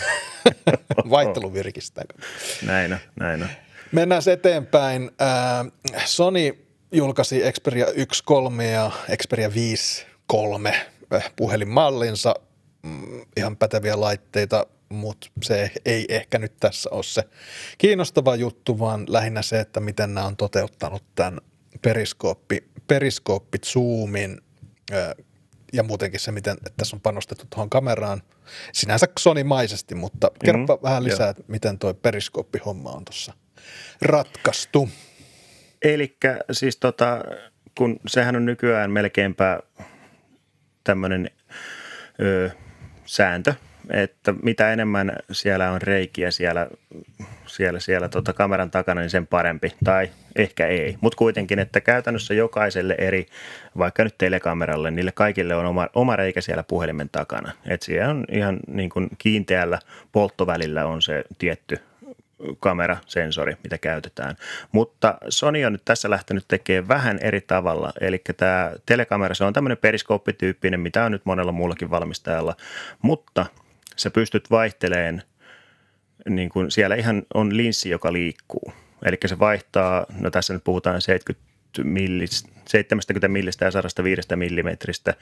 Vaihtelu 1.09 1.53
virkistää. 1.53 2.03
näin 2.65 2.93
on, 2.93 2.99
näin 3.19 3.43
on. 3.43 3.49
Mennään 3.93 4.21
eteenpäin. 4.31 5.11
Äh, 5.21 6.05
Sony 6.05 6.65
julkaisi 6.91 7.41
Xperia 7.51 7.85
1.3 7.85 8.61
ja 8.61 8.91
Xperia 9.17 9.49
5.3 9.49 10.73
äh, 11.13 11.31
puhelinmallinsa. 11.35 12.35
Mm, 12.83 13.21
Ihan 13.37 13.57
päteviä 13.57 13.99
laitteita, 13.99 14.65
mutta 14.89 15.27
se 15.43 15.71
ei 15.85 16.05
ehkä 16.09 16.39
nyt 16.39 16.53
tässä 16.59 16.89
ole 16.91 17.03
se 17.03 17.23
kiinnostava 17.77 18.35
juttu, 18.35 18.79
vaan 18.79 19.05
lähinnä 19.07 19.41
se, 19.41 19.59
että 19.59 19.79
miten 19.79 20.13
nämä 20.13 20.27
on 20.27 20.37
toteuttanut 20.37 21.03
tämän 21.15 21.39
periskooppi, 21.81 22.63
periskooppi 22.87 23.57
zoomin 23.65 24.41
äh, 24.93 25.25
ja 25.73 25.83
muutenkin 25.83 26.19
se, 26.19 26.31
miten 26.31 26.53
että 26.57 26.73
tässä 26.77 26.95
on 26.95 27.01
panostettu 27.01 27.45
tuohon 27.49 27.69
kameraan. 27.69 28.21
Sinänsä 28.73 29.07
Sony-maisesti, 29.19 29.95
mutta 29.95 30.31
kerropa 30.45 30.75
Mhm, 30.75 30.83
vähän 30.83 31.03
lisää, 31.03 31.25
joo. 31.25 31.29
että 31.29 31.43
miten 31.47 31.79
tuo 31.79 31.93
periskooppihomma 31.93 32.91
on 32.91 33.05
tuossa 33.05 33.33
ratkaistu. 34.01 34.89
Eli 35.81 36.17
siis 36.51 36.77
tota, 36.77 37.23
kun 37.77 37.99
sehän 38.07 38.35
on 38.35 38.45
nykyään 38.45 38.91
melkeinpä 38.91 39.59
tämmöinen 40.83 41.29
sääntö, 43.05 43.53
että 43.89 44.33
mitä 44.43 44.73
enemmän 44.73 45.15
siellä 45.31 45.71
on 45.71 45.81
reikiä 45.81 46.31
siellä, 46.31 46.67
siellä, 47.45 47.79
siellä 47.79 48.09
tota 48.09 48.33
kameran 48.33 48.71
takana, 48.71 49.01
niin 49.01 49.09
sen 49.09 49.27
parempi. 49.27 49.73
Tai 49.83 50.09
ehkä 50.35 50.67
ei. 50.67 50.97
Mutta 51.01 51.17
kuitenkin, 51.17 51.59
että 51.59 51.81
käytännössä 51.81 52.33
jokaiselle 52.33 52.95
eri, 52.97 53.25
vaikka 53.77 54.03
nyt 54.03 54.17
telekameralle, 54.17 54.91
niille 54.91 55.11
kaikille 55.11 55.55
on 55.55 55.65
oma, 55.65 55.87
oma 55.95 56.15
reikä 56.15 56.41
siellä 56.41 56.63
puhelimen 56.63 57.09
takana. 57.09 57.51
Että 57.67 57.85
siellä 57.85 58.09
on 58.09 58.25
ihan 58.31 58.59
niin 58.67 58.89
kuin 58.89 59.09
kiinteällä 59.17 59.79
polttovälillä 60.11 60.85
on 60.85 61.01
se 61.01 61.23
tietty 61.37 61.79
kamerasensori, 62.59 63.57
mitä 63.63 63.77
käytetään. 63.77 64.35
Mutta 64.71 65.17
Sony 65.29 65.65
on 65.65 65.71
nyt 65.71 65.85
tässä 65.85 66.09
lähtenyt 66.09 66.45
tekemään 66.47 66.87
vähän 66.87 67.19
eri 67.21 67.41
tavalla. 67.41 67.93
Eli 68.01 68.21
tämä 68.37 68.71
telekamera, 68.85 69.35
se 69.35 69.43
on 69.43 69.53
tämmöinen 69.53 69.77
periskooppityyppinen, 69.77 70.79
mitä 70.79 71.05
on 71.05 71.11
nyt 71.11 71.25
monella 71.25 71.51
muullakin 71.51 71.89
valmistajalla, 71.89 72.55
mutta 73.01 73.45
sä 73.95 74.09
pystyt 74.09 74.51
vaihteleen, 74.51 75.23
niin 76.29 76.49
kuin 76.49 76.71
siellä 76.71 76.95
ihan 76.95 77.23
on 77.33 77.57
linssi, 77.57 77.89
joka 77.89 78.13
liikkuu. 78.13 78.73
Eli 79.05 79.17
se 79.25 79.39
vaihtaa, 79.39 80.05
no 80.19 80.31
tässä 80.31 80.53
nyt 80.53 80.63
puhutaan 80.63 81.01
70 81.01 81.53
millis, 81.83 82.47
70 82.67 83.27
millistä 83.27 83.65
ja 83.65 83.71
105 83.71 84.35
millimetristä, 84.35 85.13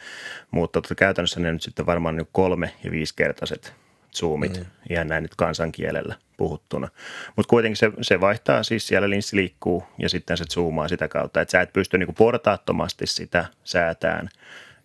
mutta 0.52 0.82
tota 0.82 0.96
käytännössä 0.96 1.40
ne 1.40 1.52
nyt 1.52 1.62
sitten 1.62 1.86
varmaan 1.86 2.18
niin 2.18 2.28
kolme- 2.32 2.74
ja 2.84 2.92
viisikertaiset 2.92 3.74
zoomit, 4.16 4.58
mm. 4.58 4.66
ihan 4.90 5.08
näin 5.08 5.24
nyt 5.24 5.36
kansankielellä 5.36 6.16
puhuttuna. 6.38 6.88
Mutta 7.36 7.50
kuitenkin 7.50 7.78
se, 7.78 7.92
se 8.02 8.22
vaihtaa, 8.22 8.64
siis 8.64 8.88
siellä 8.88 9.10
linssi 9.10 9.36
liikkuu 9.36 9.84
ja 9.98 10.10
sitten 10.10 10.38
se 10.38 10.46
zoomaa 10.54 10.88
sitä 10.88 11.08
kautta, 11.08 11.42
että 11.42 11.52
sä 11.52 11.62
et 11.62 11.74
pysty 11.74 11.98
niinku 11.98 12.14
portaattomasti 12.14 13.08
sitä 13.08 13.46
säätään. 13.64 14.30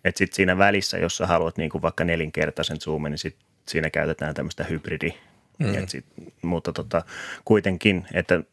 Että 0.05 0.17
sitten 0.17 0.35
siinä 0.35 0.57
välissä, 0.57 0.97
jos 0.97 1.17
sä 1.17 1.27
haluat 1.27 1.57
niinku 1.57 1.81
vaikka 1.81 2.03
nelinkertaisen 2.03 2.81
zoomin, 2.81 3.09
niin 3.09 3.17
sit 3.17 3.37
siinä 3.67 3.89
käytetään 3.89 4.35
tämmöistä 4.35 4.63
hybridi. 4.63 5.13
Mm. 5.59 5.75
Et 5.75 5.89
sit, 5.89 6.05
mutta 6.41 6.73
tota, 6.73 7.03
kuitenkin, 7.45 8.07
että 8.13 8.43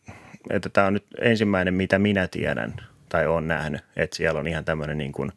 että 0.51 0.69
tämä 0.69 0.87
on 0.87 0.95
nyt 0.95 1.05
ensimmäinen, 1.21 1.75
mitä 1.75 1.99
minä 1.99 2.29
tiedän 2.29 2.75
tai 3.09 3.27
olen 3.27 3.49
nähnyt, 3.49 3.81
että 3.97 4.17
siellä 4.17 4.41
on 4.41 4.47
ihan 4.47 4.65
tämmöinen 4.65 4.99
niin 4.99 5.13
kuin 5.13 5.33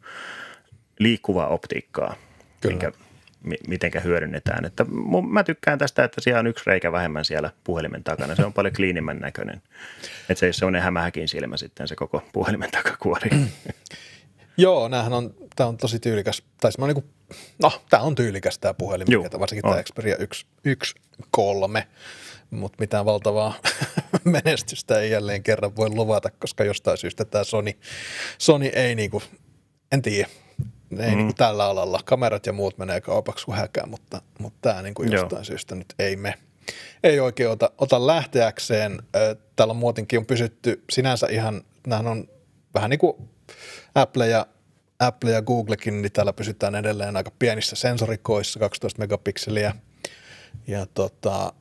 liikkuvaa 0.98 1.46
optiikkaa, 1.46 2.14
Kyllä. 2.60 2.72
minkä, 2.72 2.90
mi- 2.90 3.07
mitenkä 3.68 4.00
hyödynnetään. 4.00 4.64
Että 4.64 4.84
mun, 4.84 5.32
mä 5.32 5.44
tykkään 5.44 5.78
tästä, 5.78 6.04
että 6.04 6.20
siellä 6.20 6.40
on 6.40 6.46
yksi 6.46 6.64
reikä 6.66 6.92
vähemmän 6.92 7.24
siellä 7.24 7.50
puhelimen 7.64 8.04
takana. 8.04 8.34
Se 8.34 8.44
on 8.44 8.52
paljon 8.52 8.74
kliinimmän 8.74 9.18
näköinen. 9.18 9.62
Että 10.28 10.34
se 10.34 10.46
ei 10.46 10.48
ole 10.48 10.52
semmoinen 10.52 10.82
hämähäkin 10.82 11.28
silmä 11.28 11.56
sitten 11.56 11.88
se 11.88 11.96
koko 11.96 12.22
puhelimen 12.32 12.70
takakuori. 12.70 13.30
Joo, 14.56 14.88
näähän 14.88 15.12
on, 15.12 15.34
tämä 15.56 15.68
on 15.68 15.76
tosi 15.76 16.00
tyylikäs, 16.00 16.42
tai 16.60 16.72
siis 16.72 16.78
mä 16.78 16.86
niinku, 16.86 17.04
no, 17.62 17.72
tämä 17.90 18.02
on 18.02 18.14
tyylikäs 18.14 18.58
tämä 18.58 18.74
puhelin, 18.74 19.06
Juu, 19.10 19.22
mikä, 19.22 19.40
varsinkin 19.40 19.66
on. 19.66 19.72
tämä 19.72 19.82
Xperia 19.82 20.16
1, 20.16 20.46
1 20.64 20.94
3, 21.30 21.88
mutta 22.50 22.76
mitään 22.80 23.04
valtavaa 23.04 23.54
menestystä 24.24 25.00
ei 25.00 25.10
jälleen 25.10 25.42
kerran 25.42 25.76
voi 25.76 25.90
luvata, 25.90 26.30
koska 26.30 26.64
jostain 26.64 26.98
syystä 26.98 27.24
tämä 27.24 27.44
Sony, 27.44 27.72
Sony 28.38 28.66
ei 28.66 28.94
niinku, 28.94 29.22
en 29.92 30.02
tiedä, 30.02 30.28
ei 30.90 31.10
mm. 31.10 31.16
niinku 31.16 31.32
tällä 31.32 31.64
alalla, 31.64 32.00
kamerat 32.04 32.46
ja 32.46 32.52
muut 32.52 32.78
menee 32.78 33.00
kaupaksi 33.00 33.44
kuin 33.44 33.56
häkää, 33.56 33.86
mutta, 33.86 34.22
mutta 34.38 34.58
tämä 34.62 34.82
niinku 34.82 35.02
Joo. 35.02 35.12
jostain 35.12 35.44
syystä 35.44 35.74
nyt 35.74 35.94
ei 35.98 36.16
me, 36.16 36.34
ei 37.02 37.20
oikein 37.20 37.50
ota, 37.50 37.70
ota 37.78 38.06
lähteäkseen. 38.06 39.02
Täällä 39.56 39.72
on 39.72 39.76
muutenkin 39.76 40.18
on 40.18 40.26
pysytty 40.26 40.84
sinänsä 40.90 41.26
ihan, 41.30 41.62
nämä 41.86 42.10
on 42.10 42.28
vähän 42.74 42.90
niin 42.90 42.98
kuin 42.98 43.28
Apple 43.94 44.28
ja, 44.28 44.46
Apple 45.00 45.30
ja 45.30 45.42
Googlekin, 45.42 46.02
niin 46.02 46.12
täällä 46.12 46.32
pysytään 46.32 46.74
edelleen 46.74 47.16
aika 47.16 47.30
pienissä 47.38 47.76
sensorikoissa, 47.76 48.58
12 48.58 48.98
megapikseliä. 48.98 49.74
Ja 50.66 50.86
tota, 50.86 51.52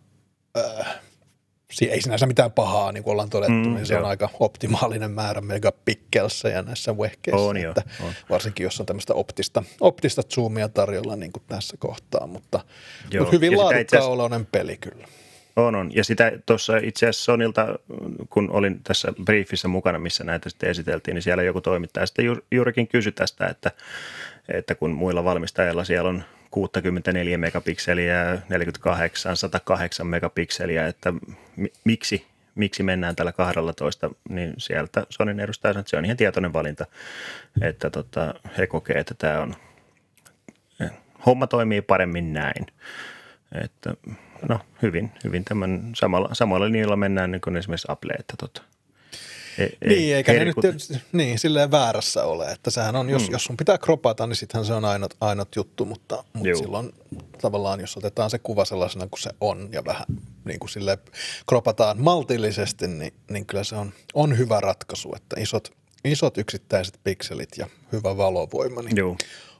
äh, 0.57 0.99
ei 1.89 2.01
sinänsä 2.01 2.26
mitään 2.26 2.51
pahaa, 2.51 2.91
niin 2.91 3.03
kuin 3.03 3.11
ollaan 3.11 3.30
todettu, 3.30 3.53
Mm, 3.53 3.76
niin 3.76 3.86
se 3.86 3.95
on 3.95 4.01
joo. 4.01 4.09
aika 4.09 4.30
optimaalinen 4.39 5.11
määrä 5.11 5.41
megapikkelssä 5.41 6.61
näissä 6.61 6.97
vehkeissä. 6.97 7.41
On 7.45 7.57
jo, 7.57 7.70
että 7.70 7.84
on. 8.03 8.11
Varsinkin 8.30 8.63
jos 8.63 8.80
on 8.80 8.86
tämmöistä 8.86 9.13
optista, 9.13 9.63
optista 9.82 10.22
zoomia 10.34 10.70
tarjolla 10.70 11.15
niin 11.15 11.32
kuin 11.32 11.43
tässä 11.47 11.78
kohtaa, 11.80 12.28
mutta, 12.28 12.59
Joo. 13.11 13.24
mutta 13.24 13.36
hyvin 13.36 13.51
Ja 13.51 13.57
laadukkaan 13.57 14.03
oloinen 14.03 14.45
peli 14.45 14.78
kyllä. 14.78 15.07
On, 15.55 15.76
on. 15.76 15.91
Ja 15.95 16.03
sitä 16.03 16.32
tuossa 16.45 16.78
itse 16.78 17.05
asiassa 17.05 17.24
Sonilta, 17.24 17.68
kun 18.30 18.51
olin 18.51 18.80
tässä 18.84 19.13
briefissä 19.26 19.68
mukana, 19.68 19.99
missä 19.99 20.24
näitä 20.24 20.49
sitten 20.49 20.70
esiteltiin, 20.70 21.15
niin 21.15 21.24
siellä 21.24 21.43
joku 21.43 21.61
toimittaja 21.61 22.05
sitten 22.05 22.26
ju- 22.26 22.45
juurikin 22.51 22.88
kysyi 22.88 23.11
tästä, 23.11 23.47
että, 23.47 23.72
että 24.49 24.76
kun 24.76 24.91
muilla 24.91 25.24
valmistajilla 25.24 25.84
siellä 25.84 26.09
on 26.09 26.24
64 26.58 27.38
megapikseliä, 27.38 28.41
48, 28.49 29.38
108 29.38 30.08
megapikseliä, 30.08 30.88
että 30.88 31.14
mi- 31.55 31.74
miksi, 31.84 32.28
miksi 32.55 32.84
mennään 32.84 33.16
tällä 33.16 33.32
12, 33.32 34.10
niin 34.30 34.53
sieltä 34.58 35.05
Sonin 35.10 35.39
edustaja 35.39 35.74
sanoi, 35.74 35.82
että 35.82 35.89
se 35.89 35.97
on 35.97 36.05
ihan 36.05 36.18
tietoinen 36.18 36.53
valinta, 36.53 36.86
että 37.62 37.89
tota, 37.89 38.34
he 38.58 38.68
kokee, 38.68 38.99
että 38.99 39.14
tämä 39.14 39.41
on, 39.41 39.55
homma 41.26 41.47
toimii 41.47 41.82
paremmin 41.82 42.34
näin. 42.34 42.66
Että, 43.64 43.93
no 44.49 44.60
hyvin, 44.82 45.12
hyvin 45.24 45.45
tämän 45.45 45.91
samalla, 45.95 46.30
samalla 46.34 46.66
linjalla 46.66 46.95
mennään 46.95 47.32
niin 47.32 47.41
kuin 47.41 47.58
esimerkiksi 47.58 47.88
Apple, 47.91 48.14
että 48.20 48.34
tota, 48.38 48.62
ei, 49.58 49.78
Niin, 49.86 50.16
eikä 50.16 50.34
ne 50.34 50.45
nyt 50.45 50.55
niin, 51.12 51.39
silleen 51.39 51.72
väärässä 51.72 52.24
ole, 52.24 52.51
että 52.51 52.72
sehän 52.72 52.95
on, 52.95 53.10
jos, 53.10 53.28
mm. 53.28 53.32
jos 53.32 53.43
sun 53.43 53.58
pitää 53.58 53.78
kropata, 53.78 54.28
niin 54.28 54.36
sittenhän 54.36 54.66
se 54.66 54.74
on 54.74 54.86
ainut, 54.86 55.14
ainut 55.22 55.55
juttu, 55.55 55.86
mutta, 55.86 56.24
mutta 56.34 56.49
Juu. 56.49 56.58
silloin 56.58 56.93
tavallaan, 57.41 57.80
jos 57.80 57.97
otetaan 57.97 58.30
se 58.30 58.39
kuva 58.39 58.66
sellaisena 58.66 59.08
kuin 59.08 59.22
se 59.22 59.30
on 59.41 59.70
ja 59.72 59.86
vähän 59.86 60.05
niin 60.45 60.60
kuin 60.60 60.70
silleen 60.70 60.97
kropataan 61.47 62.01
maltillisesti, 62.01 62.88
niin, 62.88 63.14
niin 63.30 63.45
kyllä 63.45 63.64
se 63.64 63.76
on, 63.76 63.93
on 64.14 64.38
hyvä 64.38 64.60
ratkaisu, 64.60 65.16
että 65.16 65.36
isot, 65.39 65.72
isot 66.05 66.38
yksittäiset 66.38 66.99
pikselit 67.03 67.49
ja 67.58 67.68
hyvä 67.91 68.18
valovoima, 68.18 68.82
niin 68.82 68.97
Juu, 68.97 69.18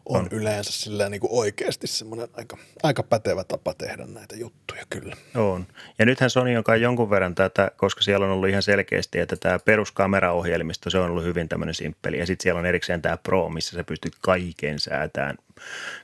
on, 0.10 0.22
on 0.22 0.28
yleensä 0.32 0.72
silleen 0.72 1.12
niin 1.12 1.22
kuin 1.22 1.32
oikeasti 1.34 1.88
semmoinen 1.88 2.28
aika, 2.34 2.58
aika 2.84 3.04
pätevä 3.04 3.44
tapa 3.44 3.74
tehdä 3.74 4.06
näitä 4.06 4.36
juttuja 4.36 4.84
kyllä. 4.90 5.16
On. 5.36 5.68
Ja 6.00 6.06
nythän 6.06 6.30
Sony 6.30 6.58
on 6.58 6.64
kai 6.64 6.82
jonkun 6.82 7.10
verran 7.10 7.36
tätä, 7.36 7.72
koska 7.78 8.02
siellä 8.02 8.26
on 8.26 8.32
ollut 8.32 8.50
ihan 8.50 8.64
selkeästi, 8.64 9.20
että 9.20 9.36
tämä 9.36 9.60
peruskameraohjelmisto, 9.60 10.90
se 10.90 10.98
on 10.98 11.10
ollut 11.10 11.24
hyvin 11.24 11.50
tämmöinen 11.50 11.76
simppeli. 11.76 12.20
Ja 12.20 12.26
sitten 12.26 12.44
siellä 12.44 12.60
on 12.60 12.66
erikseen 12.66 13.02
tämä 13.02 13.18
Pro, 13.18 13.50
missä 13.50 13.76
sä 13.76 13.84
pystyt 13.84 14.14
kaiken 14.22 14.80
säätään, 14.80 15.38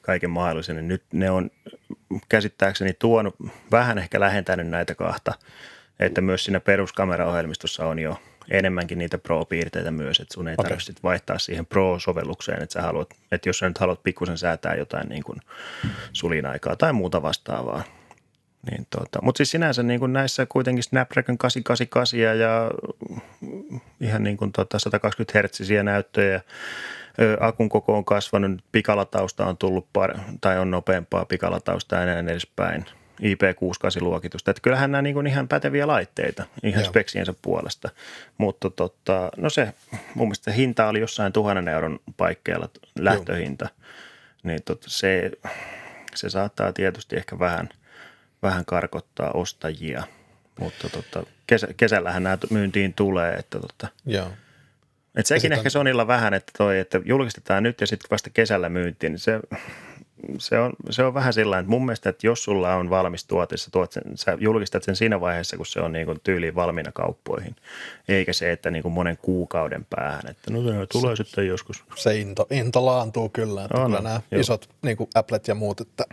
kaiken 0.02 0.30
mahdollisen. 0.30 0.88
Nyt 0.88 1.04
ne 1.14 1.32
on 1.32 1.52
käsittääkseni 2.30 2.94
tuonut, 2.94 3.36
vähän 3.72 3.98
ehkä 3.98 4.20
lähentänyt 4.20 4.68
näitä 4.68 4.96
kahta, 4.96 5.34
että 6.00 6.22
myös 6.22 6.46
siinä 6.46 6.60
peruskameraohjelmistossa 6.60 7.86
on 7.86 8.00
jo 8.00 8.20
enemmänkin 8.52 8.98
niitä 8.98 9.18
Pro-piirteitä 9.18 9.92
myös, 9.92 10.20
että 10.20 10.34
sun 10.34 10.48
ei 10.48 10.56
Okei. 10.58 10.64
tarvitse 10.64 10.94
vaihtaa 11.04 11.40
siihen 11.40 11.66
Pro-sovellukseen, 11.66 12.64
että 12.64 12.74
sä 12.74 12.82
haluat, 12.82 13.10
että 13.32 13.50
jos 13.50 13.60
sä 13.60 13.68
nyt 13.68 13.78
haluat 13.78 14.04
pikkusen 14.04 14.38
säätää 14.38 14.76
jotain 14.76 15.10
niin 15.10 15.24
kuin 15.24 15.40
sulinaikaa 16.14 16.76
tai 16.76 16.94
muuta 16.94 17.22
vastaavaa, 17.22 17.84
niin 18.72 18.88
tota, 18.90 19.20
mutta 19.22 19.38
siis 19.38 19.52
sinänsä 19.52 19.84
niin 19.84 20.00
kuin 20.00 20.14
näissä 20.14 20.46
kuitenkin 20.46 20.84
Snapdragon 20.84 21.38
888 21.38 22.20
ja 22.20 22.72
ihan 24.02 24.24
niin 24.24 24.38
kuin 24.38 24.52
tota 24.52 24.80
120 24.80 25.32
hertsisiä 25.38 25.84
näyttöjä. 25.84 26.42
Ö, 27.22 27.38
Akun 27.40 27.70
koko 27.70 27.98
on 27.98 28.06
kasvanut, 28.06 28.62
pikalatausta 28.72 29.46
on 29.46 29.58
tullut 29.58 29.88
par, 29.94 30.18
tai 30.42 30.60
on 30.60 30.72
nopeampaa 30.72 31.26
pikalatausta 31.26 31.96
ja 31.96 32.06
näin 32.06 32.30
edespäin. 32.30 32.86
IP68-luokitusta. 33.22 34.52
Että 34.52 34.62
kyllähän 34.62 34.92
nämä 34.92 35.02
niin 35.02 35.14
kuin 35.14 35.28
ihan 35.28 35.48
päteviä 35.48 35.88
laitteita 35.88 36.44
ihan 36.64 36.82
Joo. 36.84 36.90
speksiensä 36.90 37.34
puolesta. 37.42 37.90
Mutta 38.38 38.70
tota, 38.70 39.32
no 39.38 39.50
se, 39.50 39.74
mun 40.16 40.28
mielestä 40.28 40.52
se 40.52 40.58
hinta 40.58 40.88
oli 40.88 41.00
jossain 41.00 41.34
tuhannen 41.34 41.68
euron 41.68 42.00
paikkeilla 42.18 42.70
lähtöhinta. 43.00 43.70
Niin 44.44 44.64
tota, 44.66 44.86
se, 44.90 45.32
se 46.16 46.30
saattaa 46.30 46.74
tietysti 46.74 47.16
ehkä 47.16 47.40
vähän, 47.40 47.70
vähän 48.44 48.66
karkottaa 48.66 49.32
ostajia. 49.32 50.04
Mutta 50.60 50.90
tota, 50.90 51.24
kesä, 51.48 51.68
kesällähän 51.78 52.24
nämä 52.24 52.38
myyntiin 52.50 52.94
tulee, 52.94 53.34
että 53.34 53.60
tota, 53.60 53.88
Joo. 54.06 54.28
et 55.16 55.26
sekin 55.26 55.52
ehkä 55.54 55.68
on- 55.68 55.72
Sonilla 55.72 56.08
vähän, 56.08 56.34
että 56.34 56.52
toi, 56.58 56.80
että 56.80 57.02
julkistetaan 57.06 57.64
nyt 57.64 57.82
ja 57.82 57.88
sitten 57.88 58.08
vasta 58.12 58.30
kesällä 58.30 58.70
myyntiin, 58.70 59.12
niin 59.12 59.20
se, 59.20 59.40
se, 60.38 60.60
on, 60.60 60.74
se 60.90 61.04
on 61.04 61.14
vähän 61.14 61.34
sillä 61.34 61.60
että 61.60 61.70
mun 61.70 61.86
mielestä, 61.86 62.10
että 62.10 62.28
jos 62.28 62.44
sulla 62.44 62.76
on 62.76 62.90
valmis 62.90 63.26
tuote, 63.26 63.58
sä, 63.58 63.72
tuot 63.72 63.92
sen, 63.92 64.04
sä 64.16 64.38
julkistat 64.40 64.84
sen 64.84 64.96
siinä 64.96 65.22
vaiheessa, 65.22 65.58
kun 65.58 65.66
se 65.66 65.80
on 65.80 65.92
niin 65.92 66.06
kuin 66.06 66.20
tyyliin 66.24 66.56
valmiina 66.56 66.92
kauppoihin, 66.92 67.56
eikä 68.08 68.34
se, 68.34 68.52
että 68.52 68.72
niin 68.72 68.84
kuin 68.84 68.94
monen 68.94 69.18
kuukauden 69.22 69.86
päähän, 69.90 70.28
että 70.30 70.52
no 70.52 70.64
se 70.64 70.86
tulee 70.92 71.16
sitten 71.16 71.48
joskus. 71.48 71.84
se 71.96 72.20
into, 72.20 72.48
into 72.52 72.86
laantuu 72.86 73.30
kyllä, 73.30 73.66
että 73.66 73.78
On, 73.78 73.86
kyllä 73.86 74.02
nämä 74.02 74.22
joo. 74.32 74.42
isot 74.42 74.70
niin 74.82 74.98
kuin 74.98 75.10
Applet 75.16 75.48
ja 75.48 75.56
muut, 75.56 75.82
että 75.82 76.04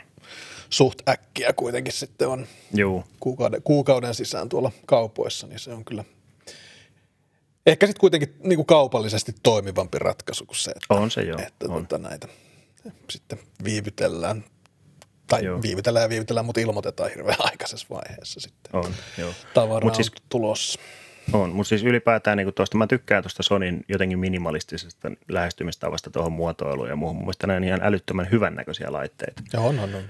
suht 0.70 1.08
äkkiä 1.08 1.52
kuitenkin 1.52 1.92
sitten 1.92 2.28
on 2.28 2.46
Juu, 2.74 3.04
kuukauden, 3.20 3.62
kuukauden 3.62 4.14
sisään 4.14 4.48
tuolla 4.48 4.72
kaupoissa, 4.86 5.46
niin 5.46 5.58
se 5.58 5.72
on 5.72 5.84
kyllä 5.84 6.04
ehkä 7.66 7.86
sitten 7.86 8.00
kuitenkin 8.00 8.34
niin 8.42 8.56
kuin 8.56 8.66
kaupallisesti 8.66 9.34
toimivampi 9.42 9.98
ratkaisu 9.98 10.46
kuin 10.46 10.56
se, 10.56 10.70
että, 10.70 10.94
on 10.94 11.10
se 11.10 11.22
joo. 11.22 11.38
että 11.38 11.66
on. 11.68 11.86
tota 11.86 11.98
näitä 11.98 12.28
sitten 13.10 13.38
viivytellään, 13.64 14.44
tai 15.26 15.44
Joo. 15.44 15.62
viivytellään 15.62 16.02
ja 16.02 16.08
viivytellään, 16.08 16.46
mutta 16.46 16.60
ilmoitetaan 16.60 17.10
hirveän 17.10 17.36
aikaisessa 17.38 17.86
vaiheessa 17.90 18.40
sitten. 18.40 18.70
on 18.72 18.94
joo. 19.18 19.32
Tavara 19.54 19.84
Mut 19.84 19.90
on 19.90 19.94
siis- 20.04 20.12
tulossa. 20.28 20.80
On, 21.32 21.50
mutta 21.50 21.68
siis 21.68 21.82
ylipäätään 21.84 22.36
niin 22.36 22.54
tuosta, 22.54 22.78
mä 22.78 22.86
tykkään 22.86 23.22
tuosta 23.22 23.42
Sonin 23.42 23.84
jotenkin 23.88 24.18
minimalistisesta 24.18 25.10
lähestymistavasta 25.28 26.10
tuohon 26.10 26.32
muotoiluun 26.32 26.88
ja 26.88 26.96
muuhun. 26.96 27.16
Mun 27.16 27.24
mielestä 27.24 27.46
nämä 27.46 27.56
on 27.56 27.64
ihan 27.64 27.80
älyttömän 27.82 28.28
hyvännäköisiä 28.30 28.92
laitteita. 28.92 29.42
Ja 29.52 29.60
on, 29.60 29.78
on, 29.78 29.94
on. 29.94 30.02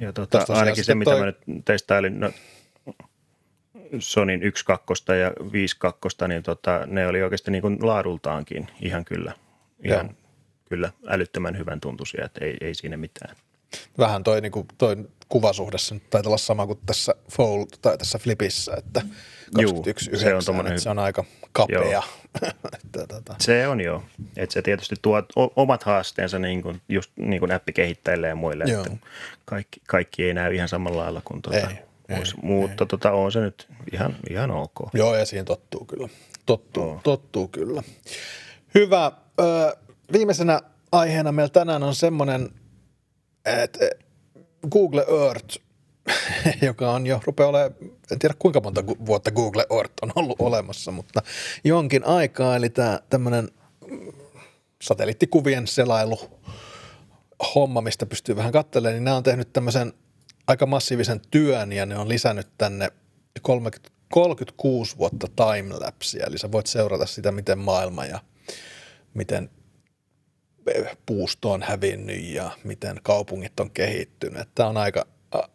Ja 0.00 0.12
tota, 0.12 0.38
tosiaan 0.38 0.58
ainakin 0.60 0.84
se, 0.84 0.94
mitä 0.94 1.10
toi- 1.10 1.20
mä 1.20 1.26
nyt 1.26 1.38
testailin, 1.64 2.20
no, 2.20 2.30
Sonin 3.98 4.40
1.2 4.42 5.14
ja 5.14 5.30
5.2, 6.22 6.28
niin 6.28 6.42
tota, 6.42 6.80
ne 6.86 7.06
oli 7.06 7.22
oikeasti 7.22 7.50
niin 7.50 7.62
kuin 7.62 7.78
laadultaankin 7.82 8.66
ihan 8.80 9.04
kyllä, 9.04 9.32
ihan 9.84 10.06
Joo. 10.06 10.14
Kyllä 10.68 10.92
älyttömän 11.08 11.58
hyvän 11.58 11.80
tuntuisia, 11.80 12.24
että 12.24 12.44
ei, 12.44 12.56
ei 12.60 12.74
siinä 12.74 12.96
mitään. 12.96 13.36
Vähän 13.98 14.24
toi, 14.24 14.40
niin 14.40 14.52
kuin, 14.52 14.66
toi 14.78 14.96
kuvasuhde 15.28 15.78
se 15.78 15.94
nyt 15.94 16.10
taitaa 16.10 16.30
olla 16.30 16.38
sama 16.38 16.66
kuin 16.66 16.78
tässä 16.86 17.14
Fold 17.32 17.66
tai 17.82 17.98
tässä 17.98 18.18
Flipissä, 18.18 18.74
että 18.78 19.02
Juu, 19.58 19.82
21 19.82 20.16
se 20.16 20.34
on 20.34 20.42
tommonen- 20.44 20.80
se 20.80 20.90
on 20.90 20.98
aika 20.98 21.24
kapea. 21.52 22.02
Että, 22.84 23.06
tota, 23.08 23.34
Se 23.40 23.68
on 23.68 23.80
joo, 23.80 24.02
että 24.36 24.52
se 24.54 24.62
tietysti 24.62 24.94
tuo 25.02 25.22
omat 25.56 25.82
haasteensa 25.82 26.38
niin 26.38 26.62
kuin, 26.62 26.80
just 26.88 27.10
niin 27.16 27.40
kuin 27.40 27.52
appikehittäjille 27.52 28.28
ja 28.28 28.34
muille, 28.34 28.64
Joo. 28.64 28.84
että 28.86 28.96
kaikki, 29.44 29.80
kaikki 29.88 30.24
ei 30.24 30.34
näy 30.34 30.54
ihan 30.54 30.68
samalla 30.68 31.02
lailla 31.02 31.20
kuin 31.24 31.42
tuota, 31.42 31.58
Ei, 31.58 32.16
olisi, 32.16 32.34
ei, 32.36 32.42
mutta 32.42 32.86
Tota, 32.86 33.12
on 33.12 33.32
se 33.32 33.40
nyt 33.40 33.68
ihan, 33.92 34.16
ihan 34.30 34.50
ok. 34.50 34.74
Joo, 34.94 35.16
ja 35.16 35.26
siihen 35.26 35.44
tottuu 35.44 35.84
kyllä. 35.84 36.08
Tottuu, 36.46 36.84
Joo. 36.84 37.00
tottuu 37.04 37.48
kyllä. 37.48 37.82
Hyvä. 38.74 39.12
Ö, 39.40 39.76
viimeisenä 40.12 40.60
aiheena 40.92 41.32
meillä 41.32 41.50
tänään 41.50 41.82
on 41.82 41.94
semmoinen, 41.94 42.50
että 43.44 43.90
Google 44.70 45.06
Earth, 45.26 45.58
joka 46.68 46.92
on 46.92 47.06
jo, 47.06 47.20
rupeaa 47.24 47.48
olemaan, 47.48 47.74
en 48.10 48.18
tiedä 48.18 48.34
kuinka 48.38 48.60
monta 48.60 48.86
vuotta 48.86 49.30
Google 49.30 49.66
Earth 49.70 49.94
on 50.02 50.12
ollut 50.14 50.40
olemassa, 50.40 50.92
mutta 50.92 51.22
jonkin 51.64 52.04
aikaa, 52.04 52.56
eli 52.56 52.70
tämä 52.70 53.00
tämmöinen 53.10 53.48
satelliittikuvien 54.82 55.66
selailu 55.66 56.18
homma, 57.54 57.80
mistä 57.80 58.06
pystyy 58.06 58.36
vähän 58.36 58.52
katselemaan, 58.52 58.94
niin 58.94 59.04
nämä 59.04 59.16
on 59.16 59.22
tehnyt 59.22 59.52
tämmöisen 59.52 59.92
aika 60.46 60.66
massiivisen 60.66 61.20
työn 61.30 61.72
ja 61.72 61.86
ne 61.86 61.98
on 61.98 62.08
lisännyt 62.08 62.48
tänne 62.58 62.88
30, 63.42 63.90
36 64.10 64.98
vuotta 64.98 65.26
timelapsia, 65.28 66.26
eli 66.26 66.38
sä 66.38 66.52
voit 66.52 66.66
seurata 66.66 67.06
sitä, 67.06 67.32
miten 67.32 67.58
maailma 67.58 68.06
ja 68.06 68.20
miten 69.14 69.50
puusto 71.06 71.52
on 71.52 71.62
hävinnyt 71.62 72.24
ja 72.24 72.50
miten 72.64 73.00
kaupungit 73.02 73.60
on 73.60 73.70
kehittynyt. 73.70 74.48
Tämä 74.54 74.68
on 74.68 74.76
aika, 74.76 75.06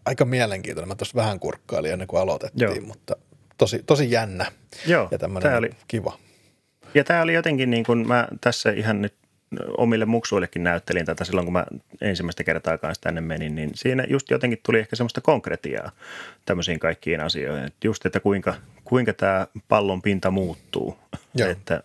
aika 0.06 0.26
mielenkiintoinen. 0.26 0.88
Mä 0.88 0.96
tuossa 0.96 1.16
vähän 1.16 1.40
kurkkailin 1.40 1.92
ennen 1.92 2.08
kuin 2.08 2.22
aloitettiin, 2.22 2.76
Joo. 2.76 2.86
mutta 2.88 3.16
tosi, 3.58 3.84
tosi 3.86 4.12
jännä 4.12 4.52
Joo, 4.88 5.08
ja 5.12 5.18
tämmöinen 5.18 5.58
oli, 5.58 5.70
kiva. 5.88 6.18
Ja 6.94 7.04
tämä 7.04 7.22
oli 7.22 7.34
jotenkin 7.34 7.70
niin 7.70 7.84
kuin 7.84 8.08
mä 8.08 8.28
tässä 8.42 8.72
ihan 8.72 9.02
nyt 9.02 9.14
omille 9.78 10.06
muksuillekin 10.06 10.64
näyttelin 10.64 11.06
tätä 11.06 11.24
silloin, 11.24 11.46
kun 11.46 11.54
mä 11.54 11.66
ensimmäistä 12.02 12.44
kertaa 12.44 12.78
kanssa 12.78 13.02
tänne 13.02 13.22
menin, 13.22 13.56
niin 13.56 13.72
siinä 13.74 14.06
just 14.10 14.30
jotenkin 14.30 14.60
tuli 14.66 14.80
ehkä 14.80 14.96
semmoista 14.96 15.22
konkretiaa 15.22 15.92
tämmöisiin 16.46 16.80
kaikkiin 16.80 17.22
asioihin. 17.22 17.66
Että 17.66 17.88
just, 17.88 18.06
että 18.06 18.20
kuinka, 18.20 18.54
kuinka 18.84 19.14
tämä 19.14 19.48
pallon 19.68 20.02
pinta 20.02 20.32
muuttuu, 20.32 20.98
Joo. 21.36 21.50
että 21.50 21.84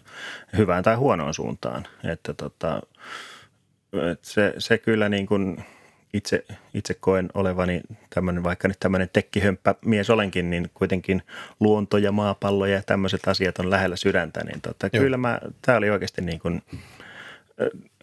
hyvään 0.57 0.85
tai 0.85 0.95
huonoon 0.95 1.35
suuntaan. 1.35 1.87
Että 2.05 2.35
tota, 2.35 2.83
että 4.12 4.29
se, 4.29 4.55
se 4.59 4.79
kyllä 4.79 5.09
niin 5.09 5.27
kuin 5.27 5.64
itse, 6.12 6.45
itse 6.75 6.95
koen 6.95 7.29
olevani 7.35 7.81
tämmöinen, 8.14 8.45
vaikka 8.45 8.69
nyt 8.69 8.81
tämmöinen 8.81 9.11
tekkihömppä 9.12 9.75
mies 9.85 10.11
olenkin, 10.11 10.51
niin 10.51 10.71
kuitenkin 10.75 11.23
luonto 11.61 11.99
ja 11.99 12.12
maapallo 12.12 12.67
ja 12.67 12.83
tämmöiset 12.83 13.29
asiat 13.29 13.59
on 13.59 13.71
lähellä 13.71 13.97
sydäntä, 13.97 14.45
niin 14.45 14.61
tota, 14.61 14.91
kyllä 14.91 15.17
mä, 15.17 15.41
tämä 15.62 15.79
oli 15.79 15.91
oikeasti 15.91 16.23
niin 16.23 16.41
kuin– 16.41 16.62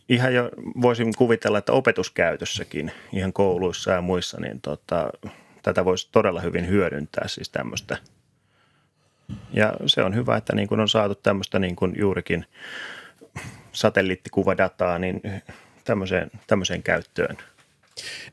ihan 0.09 0.33
jo 0.33 0.49
voisin 0.81 1.13
kuvitella, 1.17 1.57
että 1.57 1.71
opetuskäytössäkin 1.71 2.91
ihan 3.13 3.33
kouluissa 3.33 3.91
ja 3.91 4.01
muissa, 4.01 4.39
niin 4.41 4.61
tota, 4.61 5.09
tätä 5.63 5.85
voisi 5.85 6.09
todella 6.11 6.41
hyvin 6.41 6.67
hyödyntää 6.67 7.27
siis 7.27 7.49
tämmöistä. 7.49 7.97
Ja 9.53 9.73
se 9.85 10.03
on 10.03 10.15
hyvä, 10.15 10.37
että 10.37 10.55
niin 10.55 10.67
kun 10.67 10.79
on 10.79 10.89
saatu 10.89 11.15
tämmöistä 11.15 11.59
niin 11.59 11.75
kun 11.75 11.93
juurikin 11.97 12.45
satelliittikuvadataa 13.71 14.99
niin 14.99 15.21
tämmöiseen, 15.83 16.31
tämmöiseen 16.47 16.83
käyttöön– 16.83 17.37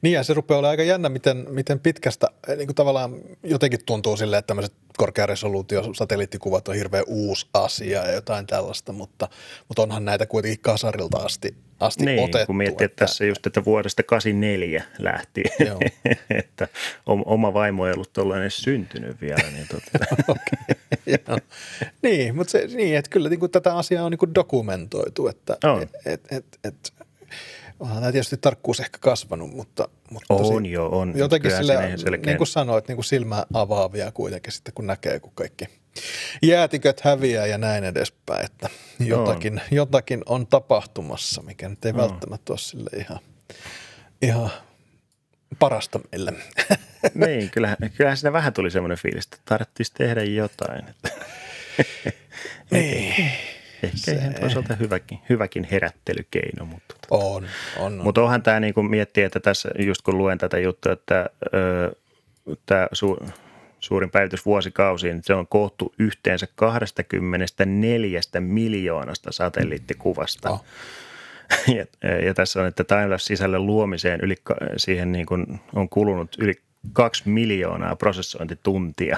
niin 0.03 0.13
ja 0.13 0.23
se 0.23 0.35
rupeaa 0.35 0.59
olemaan 0.59 0.71
aika 0.71 0.83
jännä, 0.83 1.09
miten, 1.09 1.47
miten 1.49 1.81
pitkästä, 1.81 2.27
eh, 2.49 2.57
niin 2.57 2.67
kuin 2.67 2.75
tavallaan 2.75 3.15
jotenkin 3.43 3.81
tuntuu 3.87 4.17
silleen, 4.17 4.39
että 4.39 4.47
tämmöiset 4.47 4.73
korkearesoluutio-satelliittikuvat 4.97 6.69
on 6.69 6.75
hirveän 6.75 7.05
uusi 7.07 7.47
asia 7.55 8.07
ja 8.07 8.13
jotain 8.13 8.47
tällaista, 8.47 8.93
mutta, 8.93 9.29
mutta 9.69 9.83
onhan 9.83 10.05
näitä 10.05 10.27
kuitenkin 10.27 10.61
kasarilta 10.61 11.19
asti, 11.19 11.55
asti 11.81 12.05
niin, 12.05 12.25
otettu. 12.25 12.47
kun 12.47 12.57
miettii, 12.57 12.85
että 12.85 13.05
tässä 13.07 13.25
just, 13.25 13.47
että 13.47 13.65
vuodesta 13.65 14.03
84 14.03 14.83
lähti, 14.99 15.43
että 16.39 16.69
oma 17.07 17.55
vaimo 17.55 17.87
ei 17.87 17.93
ollut 17.93 18.13
tuollainen 18.13 18.51
syntynyt 18.51 19.21
vielä. 19.21 19.51
Niin, 19.53 19.67
totta. 19.75 20.17
okay, 20.29 21.39
niin, 22.03 22.37
mutta 22.37 22.51
se, 22.51 22.67
niin, 22.67 22.97
että 22.97 23.11
kyllä 23.11 23.29
niin 23.29 23.41
kuin 23.41 23.53
tätä 23.53 23.77
asiaa 23.77 24.05
on 24.05 24.11
niin 24.11 24.19
kuin 24.19 24.35
dokumentoitu, 24.35 25.29
että 25.29 25.57
on. 25.65 25.83
et, 25.83 25.91
et, 26.07 26.33
et, 26.33 26.59
et, 26.65 26.93
Onhan 27.81 27.99
tämä 27.99 28.13
tietysti 28.13 28.37
tarkkuus 28.37 28.81
ehkä 28.81 28.99
kasvanut, 28.99 29.51
mutta, 29.55 29.89
mutta 30.11 30.35
on 30.35 30.43
tosi, 30.43 30.73
jo, 30.73 30.87
on. 30.87 31.13
jotenkin 31.17 31.57
sille, 31.57 32.17
niin 32.27 32.37
kuin 32.37 32.47
sanoit, 32.47 32.89
niin 32.89 32.97
kuin 32.97 33.05
silmä 33.05 33.45
avaavia 33.55 34.13
kuitenkin 34.13 34.53
sitten, 34.53 34.75
kun 34.75 34.87
näkee, 34.87 35.21
kun 35.21 35.33
kaikki 35.35 35.65
jäätiköt 36.43 37.01
häviää 37.01 37.47
ja 37.47 37.59
näin 37.59 37.85
edespäin, 37.85 38.45
että 38.45 38.69
jotakin, 38.99 39.55
on. 39.55 39.61
jotakin 39.71 40.23
on 40.27 40.47
tapahtumassa, 40.47 41.43
mikä 41.43 41.69
nyt 41.69 41.85
ei 41.85 41.91
on. 41.91 41.97
välttämättä 41.97 42.53
ole 42.53 42.59
sille 42.59 42.91
ihan, 42.97 43.21
ihan 44.23 44.51
parasta 45.59 46.01
meille. 46.13 46.33
Niin, 47.15 47.51
kyllähän, 47.51 47.77
kyllähän 47.97 48.17
siinä 48.17 48.33
vähän 48.33 48.53
tuli 48.53 48.71
semmoinen 48.71 48.99
fiilis, 48.99 49.25
että 49.25 49.39
tarvitsisi 49.45 49.93
tehdä 49.95 50.23
jotain. 50.23 50.85
niin. 52.71 53.33
Ehkä 53.83 53.97
se... 53.97 54.13
ihan 54.13 54.35
toisaalta 54.35 54.75
hyväkin, 54.75 55.19
hyväkin 55.29 55.69
herättelykeino. 55.71 56.65
Mutta, 56.65 56.95
tota. 56.95 57.25
on, 57.25 57.47
on, 57.77 58.01
on. 58.01 58.05
mutta 58.05 58.23
onhan 58.23 58.43
tämä 58.43 58.61
niin 58.61 58.75
kuin 58.75 58.91
miettiä, 58.91 59.27
että 59.27 59.41
tässä 59.41 59.69
just 59.79 60.03
kun 60.03 60.19
luen 60.19 60.39
tätä 60.39 60.59
juttua, 60.59 60.93
että 60.93 61.31
ö, 61.55 61.93
tämä 62.67 62.87
su, 62.93 63.19
suurin 63.81 64.11
päivitys 64.11 64.47
vuosikausiin, 64.47 65.15
niin 65.15 65.25
se 65.25 65.35
on 65.35 65.47
koottu 65.47 65.95
yhteensä 65.99 66.47
24 66.55 68.21
miljoonasta 68.41 69.33
satelliittikuvasta. 69.33 70.51
Oh. 70.51 70.65
Ja, 71.77 71.85
ja 72.25 72.35
tässä 72.35 72.61
on, 72.61 72.67
että 72.67 72.85
timelapse-sisällön 72.85 73.67
luomiseen 73.67 74.21
yli, 74.23 74.35
siihen 74.77 75.13
niin 75.13 75.27
kuin 75.27 75.61
on 75.75 75.89
kulunut 75.89 76.37
yli 76.39 76.55
kaksi 76.93 77.29
miljoonaa 77.29 77.97
prosessointituntia. 77.97 79.17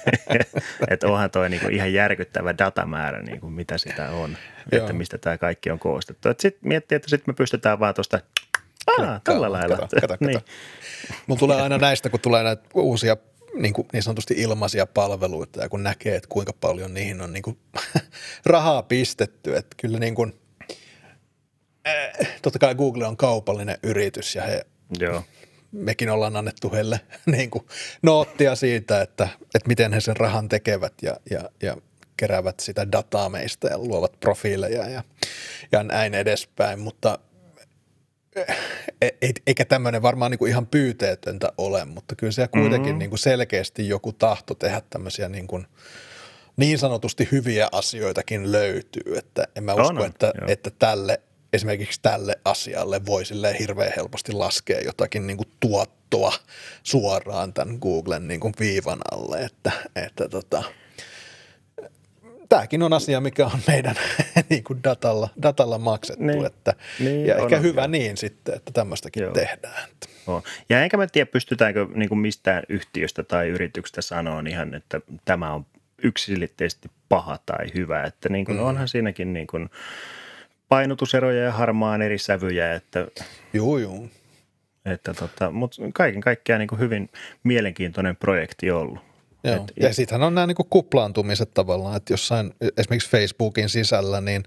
että 0.90 1.06
onhan 1.06 1.30
toi 1.30 1.50
niinku 1.50 1.68
ihan 1.68 1.92
järkyttävä 1.92 2.58
datamäärä, 2.58 3.22
niinku 3.22 3.50
mitä 3.50 3.78
sitä 3.78 4.10
on, 4.10 4.36
Joo. 4.72 4.80
että 4.80 4.92
mistä 4.92 5.18
tämä 5.18 5.38
kaikki 5.38 5.70
on 5.70 5.78
koostettu. 5.78 6.28
Sitten 6.38 6.68
miettii, 6.68 6.96
että 6.96 7.10
sitten 7.10 7.32
me 7.32 7.36
pystytään 7.36 7.80
vaan 7.80 7.94
tuosta, 7.94 8.20
tällä 9.24 9.52
lailla. 9.52 9.88
Kato. 10.00 10.16
Niin. 10.20 10.40
Mulla 11.26 11.38
tulee 11.38 11.62
aina 11.62 11.78
näistä, 11.78 12.10
kun 12.10 12.20
tulee 12.20 12.42
näitä 12.42 12.62
uusia 12.74 13.16
niin, 13.54 13.74
kuin 13.74 13.88
niin 13.92 14.02
sanotusti 14.02 14.34
ilmaisia 14.36 14.86
palveluita 14.86 15.60
ja 15.62 15.68
kun 15.68 15.82
näkee, 15.82 16.16
että 16.16 16.28
kuinka 16.28 16.52
paljon 16.52 16.94
niihin 16.94 17.20
on 17.20 17.32
niin 17.32 17.42
kuin 17.42 17.58
rahaa 18.46 18.82
pistetty, 18.82 19.56
että 19.56 19.76
kyllä 19.76 19.98
niin 19.98 20.14
kuin, 20.14 20.40
äh, 21.88 22.38
totta 22.42 22.58
kai 22.58 22.74
Google 22.74 23.06
on 23.06 23.16
kaupallinen 23.16 23.78
yritys 23.82 24.34
ja 24.34 24.42
he 24.42 24.66
Joo 24.98 25.24
mekin 25.72 26.10
ollaan 26.10 26.36
annettu 26.36 26.72
heille 26.72 27.00
niin 27.26 27.50
kuin 27.50 27.66
noottia 28.02 28.54
siitä, 28.54 29.02
että, 29.02 29.28
että 29.54 29.68
miten 29.68 29.92
he 29.92 30.00
sen 30.00 30.16
rahan 30.16 30.48
tekevät 30.48 30.94
ja, 31.02 31.16
ja, 31.30 31.50
ja 31.62 31.76
keräävät 32.16 32.60
sitä 32.60 32.92
dataa 32.92 33.28
meistä 33.28 33.68
ja 33.68 33.78
luovat 33.78 34.20
profiileja 34.20 34.88
ja, 34.88 35.04
ja 35.72 35.82
näin 35.82 36.14
edespäin, 36.14 36.78
mutta 36.78 37.18
e, 39.02 39.08
eikä 39.46 39.64
tämmöinen 39.64 40.02
varmaan 40.02 40.30
niin 40.30 40.38
kuin 40.38 40.50
ihan 40.50 40.66
pyyteetöntä 40.66 41.52
ole, 41.58 41.84
mutta 41.84 42.14
kyllä 42.14 42.32
siellä 42.32 42.48
kuitenkin 42.48 42.80
mm-hmm. 42.82 42.98
niin 42.98 43.10
kuin 43.10 43.18
selkeästi 43.18 43.88
joku 43.88 44.12
tahto 44.12 44.54
tehdä 44.54 44.82
tämmöisiä 44.90 45.28
niin, 45.28 45.46
kuin 45.46 45.66
niin 46.56 46.78
sanotusti 46.78 47.28
hyviä 47.32 47.68
asioitakin 47.72 48.52
löytyy, 48.52 49.18
että 49.18 49.46
en 49.56 49.64
mä 49.64 49.74
usko, 49.74 49.92
no, 49.92 50.04
että, 50.04 50.32
että 50.46 50.70
tälle 50.70 51.20
esimerkiksi 51.52 52.00
tälle 52.02 52.36
asialle 52.44 53.06
voi 53.06 53.22
hirveän 53.58 53.92
helposti 53.96 54.32
laskea 54.32 54.80
jotakin 54.80 55.26
niin 55.26 55.36
kuin 55.36 55.48
tuottoa 55.60 56.32
suoraan 56.82 57.52
tämän 57.52 57.78
Googlen 57.80 58.28
niin 58.28 58.40
kuin 58.40 58.54
viivan 58.60 58.98
alle, 59.12 59.42
että, 59.42 59.72
että 59.96 60.28
tota, 60.28 60.62
tämäkin 62.50 62.82
on 62.82 62.92
asia, 62.92 63.20
mikä 63.20 63.46
on 63.46 63.60
meidän 63.66 63.94
niin 64.50 64.64
kuin 64.64 64.82
datalla, 64.84 65.28
datalla 65.42 65.78
maksettu. 65.78 66.24
Niin, 66.24 66.46
että, 66.46 66.74
niin, 67.00 67.26
ja 67.26 67.36
ehkä 67.36 67.56
on, 67.56 67.62
hyvä 67.62 67.82
on. 67.82 67.90
niin 67.90 68.16
sitten, 68.16 68.54
että 68.54 68.72
tämmöistäkin 68.72 69.22
Joo. 69.22 69.32
tehdään. 69.32 69.88
On. 70.26 70.42
Ja 70.68 70.82
enkä 70.82 70.96
mä 70.96 71.06
tiedä, 71.06 71.30
pystytäänkö 71.30 71.86
niin 71.94 72.08
kuin 72.08 72.18
mistään 72.18 72.62
yhtiöstä 72.68 73.22
tai 73.22 73.48
yrityksestä 73.48 74.02
sanoa 74.02 74.42
ihan, 74.48 74.74
että 74.74 75.00
tämä 75.24 75.52
on 75.54 75.66
yksilitteisesti 76.02 76.90
paha 77.08 77.38
tai 77.46 77.66
hyvä. 77.74 78.04
Että 78.04 78.28
niin 78.28 78.44
kuin 78.44 78.58
mm. 78.58 78.64
onhan 78.64 78.88
siinäkin 78.88 79.32
niin 79.32 79.46
kuin, 79.46 79.70
painotuseroja 80.70 81.42
ja 81.42 81.52
harmaan 81.52 82.02
eri 82.02 82.18
sävyjä. 82.18 82.74
Että, 82.74 83.06
joo, 83.52 83.78
joo. 83.78 84.08
Että 84.84 85.14
tota, 85.14 85.50
mutta 85.50 85.82
kaiken 85.94 86.20
kaikkiaan 86.20 86.58
niin 86.58 86.68
kuin 86.68 86.78
hyvin 86.78 87.10
mielenkiintoinen 87.44 88.16
projekti 88.16 88.70
ollut. 88.70 88.98
Joo. 89.44 89.56
Et, 89.56 89.62
ja 89.80 89.94
sittenhän 89.94 90.26
on 90.26 90.34
nämä 90.34 90.46
niin 90.46 90.56
kuin 90.56 90.68
kuplaantumiset 90.70 91.54
tavallaan, 91.54 91.96
että 91.96 92.12
jossain 92.12 92.54
esimerkiksi 92.76 93.10
Facebookin 93.10 93.68
sisällä, 93.68 94.20
niin 94.20 94.42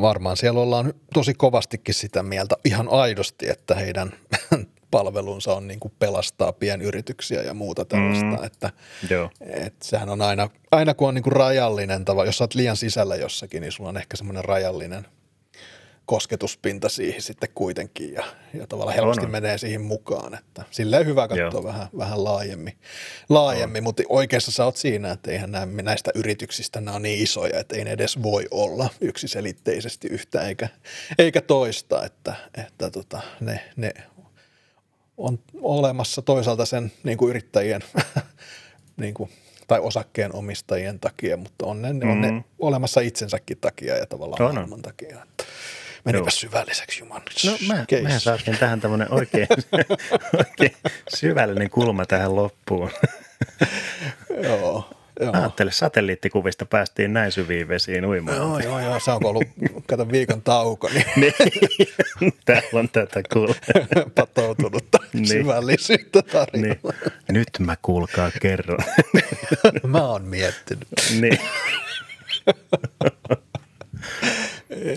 varmaan 0.00 0.36
siellä 0.36 0.60
ollaan 0.60 0.94
tosi 1.14 1.34
kovastikin 1.34 1.94
sitä 1.94 2.22
mieltä 2.22 2.56
ihan 2.64 2.88
aidosti, 2.88 3.48
että 3.48 3.74
heidän 3.74 4.12
palvelunsa 4.90 5.54
on 5.54 5.68
niin 5.68 5.80
kuin 5.80 5.92
pelastaa 5.98 6.52
pienyrityksiä 6.52 7.42
ja 7.42 7.54
muuta 7.54 7.84
tällaista. 7.84 8.24
Mm, 8.24 8.44
että, 8.44 8.70
joo. 9.10 9.30
että 9.40 9.86
sehän 9.86 10.08
on 10.08 10.22
aina, 10.22 10.48
aina 10.70 10.94
kun 10.94 11.08
on 11.08 11.14
niin 11.14 11.22
kuin 11.22 11.32
rajallinen 11.32 12.04
tava, 12.04 12.24
jos 12.24 12.40
olet 12.40 12.54
liian 12.54 12.76
sisällä 12.76 13.16
jossakin, 13.16 13.60
niin 13.60 13.72
sulla 13.72 13.90
on 13.90 13.96
ehkä 13.96 14.16
semmoinen 14.16 14.44
rajallinen– 14.44 15.06
kosketuspinta 16.10 16.88
siihen 16.88 17.22
sitten 17.22 17.48
kuitenkin 17.54 18.12
ja, 18.12 18.24
ja 18.54 18.66
tavallaan 18.66 18.94
helposti 18.94 19.24
on. 19.24 19.30
menee 19.30 19.58
siihen 19.58 19.80
mukaan. 19.80 20.34
Että 20.34 20.64
silleen 20.70 21.06
hyvä 21.06 21.28
katsoa 21.28 21.64
vähän, 21.64 21.88
vähän 21.98 22.24
laajemmin, 22.24 22.78
laajemmin 23.28 23.82
mutta 23.82 24.02
oikeassa 24.08 24.52
sä 24.52 24.64
oot 24.64 24.76
siinä, 24.76 25.10
että 25.10 25.30
eihän 25.30 25.52
nämä, 25.52 25.82
näistä 25.82 26.10
yrityksistä 26.14 26.80
nämä 26.80 26.94
on 26.94 27.02
niin 27.02 27.22
isoja, 27.22 27.60
että 27.60 27.76
ei 27.76 27.84
ne 27.84 27.90
edes 27.90 28.22
voi 28.22 28.48
olla 28.50 28.88
yksiselitteisesti 29.00 30.08
yhtä 30.08 30.42
eikä, 30.42 30.68
eikä 31.18 31.40
toista, 31.40 32.04
että, 32.04 32.34
että 32.58 32.90
tota, 32.90 33.20
ne, 33.40 33.60
ne 33.76 33.92
on 35.16 35.38
olemassa 35.62 36.22
toisaalta 36.22 36.66
sen 36.66 36.92
niin 37.02 37.18
kuin 37.18 37.30
yrittäjien 37.30 37.84
niin 38.96 39.14
kuin 39.14 39.30
tai 39.66 39.80
osakkeen 39.80 40.34
omistajien 40.34 41.00
takia, 41.00 41.36
mutta 41.36 41.66
on 41.66 41.82
ne, 41.82 41.92
mm. 41.92 42.10
on 42.10 42.20
ne 42.20 42.44
olemassa 42.58 43.00
itsensäkin 43.00 43.58
takia 43.60 43.96
ja 43.96 44.06
tavallaan 44.06 44.54
maailman 44.54 44.82
takia. 44.82 45.26
Menipä 46.04 46.30
syvälliseksi 46.30 47.00
Juman. 47.00 47.22
No 47.44 47.58
mä, 47.68 47.84
mehän 48.02 48.20
saatiin 48.20 48.58
tähän 48.58 48.80
tämmöinen 48.80 49.12
oikein, 49.12 49.48
oikein 50.38 50.76
syvällinen 51.14 51.70
kulma 51.70 52.06
tähän 52.06 52.36
loppuun. 52.36 52.90
Joo. 54.42 54.90
Joo. 55.20 55.32
Ajattele, 55.32 55.72
satelliittikuvista 55.72 56.66
päästiin 56.66 57.12
näin 57.12 57.32
syviin 57.32 57.68
vesiin 57.68 58.06
uimaan. 58.06 58.36
Joo, 58.36 58.58
joo, 58.58 58.80
joo. 58.80 59.00
Se 59.00 59.10
on 59.10 59.26
ollut, 59.26 59.42
kato, 59.86 60.10
viikon 60.12 60.42
tauko. 60.42 60.88
Niin. 60.88 61.06
niin. 62.20 62.32
Täällä 62.44 62.68
on 62.72 62.88
tätä 62.88 63.22
kuule. 63.32 63.54
Patoutunutta 64.14 64.98
niin. 65.12 65.26
syvällisyyttä 65.28 66.22
tarjolla. 66.22 66.76
Niin. 66.82 67.12
Nyt 67.28 67.48
mä 67.58 67.76
kuulkaa 67.82 68.30
kerron. 68.40 68.78
mä 69.86 70.06
oon 70.06 70.24
miettinyt. 70.24 70.88
niin. 71.20 71.38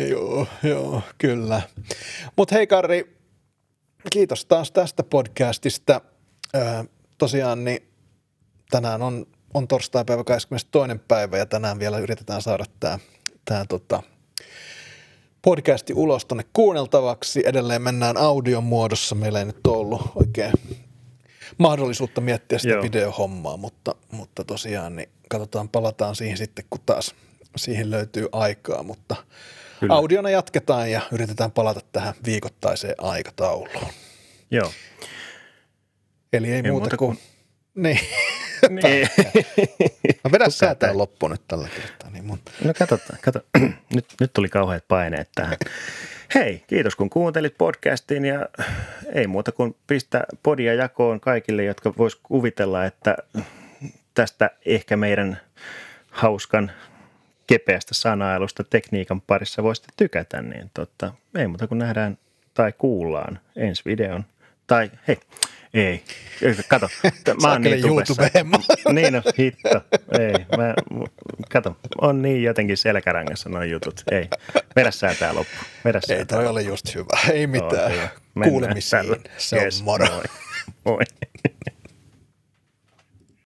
Joo, 0.10 0.48
joo, 0.64 1.02
kyllä. 1.18 1.62
Mutta 2.36 2.56
hei 2.56 2.68
Karri, 2.68 3.18
kiitos 4.12 4.46
taas 4.46 4.72
tästä 4.72 5.04
podcastista. 5.04 6.02
Ö, 6.56 6.60
tosiaan 7.18 7.64
niin 7.64 7.88
tänään 8.70 9.02
on 9.02 9.26
on 9.54 9.68
torstai-päivä 9.68 10.24
22. 10.24 10.98
päivä 11.08 11.38
ja 11.38 11.46
tänään 11.46 11.80
vielä 11.80 12.00
yritetään 12.00 12.42
saada 12.42 12.66
tämä, 12.80 13.00
tämä 13.46 13.66
tota, 13.70 14.04
podcasti 15.42 15.94
ulos 15.94 16.26
tuonne 16.26 16.46
kuunneltavaksi. 16.54 17.44
Edelleen 17.46 17.82
mennään 17.82 18.18
audion 18.18 18.64
muodossa. 18.64 19.16
Meillä 19.16 19.40
ei 19.40 19.46
nyt 19.46 19.68
ole 19.68 19.78
ollut 19.78 20.12
oikein 20.16 20.54
mahdollisuutta 21.58 22.22
miettiä 22.22 22.60
sitä 22.60 22.74
Joo. 22.74 22.84
videohommaa, 22.84 23.58
mutta, 23.58 23.96
mutta 24.12 24.44
tosiaan 24.44 24.96
niin 24.96 25.10
katsotaan, 25.30 25.70
palataan 25.70 26.16
siihen 26.16 26.38
sitten, 26.38 26.66
kun 26.70 26.82
taas 26.86 27.16
siihen 27.58 27.92
löytyy 27.92 28.28
aikaa, 28.32 28.84
mutta 28.84 29.16
Kyllä. 29.84 29.96
audiona 29.96 30.30
jatketaan 30.30 30.92
ja 30.92 31.02
yritetään 31.12 31.52
palata 31.52 31.80
tähän 31.92 32.14
viikoittaiseen 32.26 32.96
aikatauluun. 32.98 33.88
Joo. 34.52 34.72
Eli 36.34 36.48
ei, 36.48 36.54
ei 36.54 36.62
muuta, 36.62 36.72
muuta 36.72 36.98
kuin... 36.98 37.18
kuin... 37.18 37.84
Niin. 37.84 38.00
Niin. 38.70 39.08
No 40.24 40.32
vedä 40.32 40.50
sä 40.50 40.76
tämä 40.76 40.98
loppu 40.98 41.28
nyt 41.28 41.42
tällä 41.48 41.68
kertaa. 41.76 42.10
Niin 42.10 42.26
mun. 42.26 42.40
No 42.64 42.74
katsotaan, 42.80 43.20
kato. 43.22 43.40
nyt, 43.96 44.06
nyt 44.20 44.34
tuli 44.34 44.50
kauheat 44.50 44.88
paineet 44.88 45.30
tähän. 45.36 45.58
Hei, 46.36 46.64
kiitos 46.68 46.96
kun 46.96 47.10
kuuntelit 47.10 47.58
podcastin 47.58 48.26
ja 48.26 48.50
ei 49.14 49.28
muuta 49.28 49.52
kuin 49.52 49.76
pistä 49.88 50.24
podia 50.44 50.74
jakoon 50.74 51.20
kaikille, 51.20 51.64
jotka 51.64 51.94
vois 51.98 52.16
kuvitella, 52.16 52.86
että 52.86 53.18
tästä 54.14 54.50
ehkä 54.66 54.98
meidän 54.98 55.42
hauskan 56.12 56.72
kepeästä 57.48 57.94
sanailusta 57.94 58.64
tekniikan 58.64 59.22
parissa 59.22 59.64
voisitte 59.64 59.94
tykätä, 59.98 60.42
niin 60.42 60.72
totta, 60.74 61.14
ei 61.38 61.48
muuta 61.48 61.68
kuin 61.68 61.80
nähdään 61.80 62.18
tai 62.54 62.74
kuullaan 62.78 63.40
ensi 63.56 63.82
videon. 63.86 64.26
Tai 64.68 64.92
hei, 65.08 65.18
ei. 65.74 66.04
Kato, 66.68 66.90
mä 67.42 67.52
oon 67.52 67.62
niin 67.62 67.86
YouTube 67.86 68.32
Niin 68.94 69.14
no, 69.14 69.22
hitto. 69.40 69.82
Ei, 70.20 70.46
mä, 70.58 70.74
kato, 71.50 71.78
on 72.02 72.22
niin 72.22 72.44
jotenkin 72.44 72.78
selkärangassa 72.78 73.50
noin 73.50 73.72
jutut. 73.72 74.04
Ei, 74.12 74.30
vedä 74.76 74.92
sää 74.92 75.16
tää 75.16 75.34
loppu. 75.34 75.56
Vedä 75.86 76.00
Ei, 76.10 76.26
toi 76.26 76.48
oli 76.48 76.66
just 76.66 76.96
hyvä. 76.96 77.32
Ei 77.32 77.48
mitään. 77.48 77.92
Oh, 77.92 78.44
Kuulemisiin. 78.44 79.04
Se 79.38 79.56
on 79.56 79.64
yes, 79.64 79.84
moro. 79.84 80.06
Moi. 80.06 80.24
moi. 80.86 81.00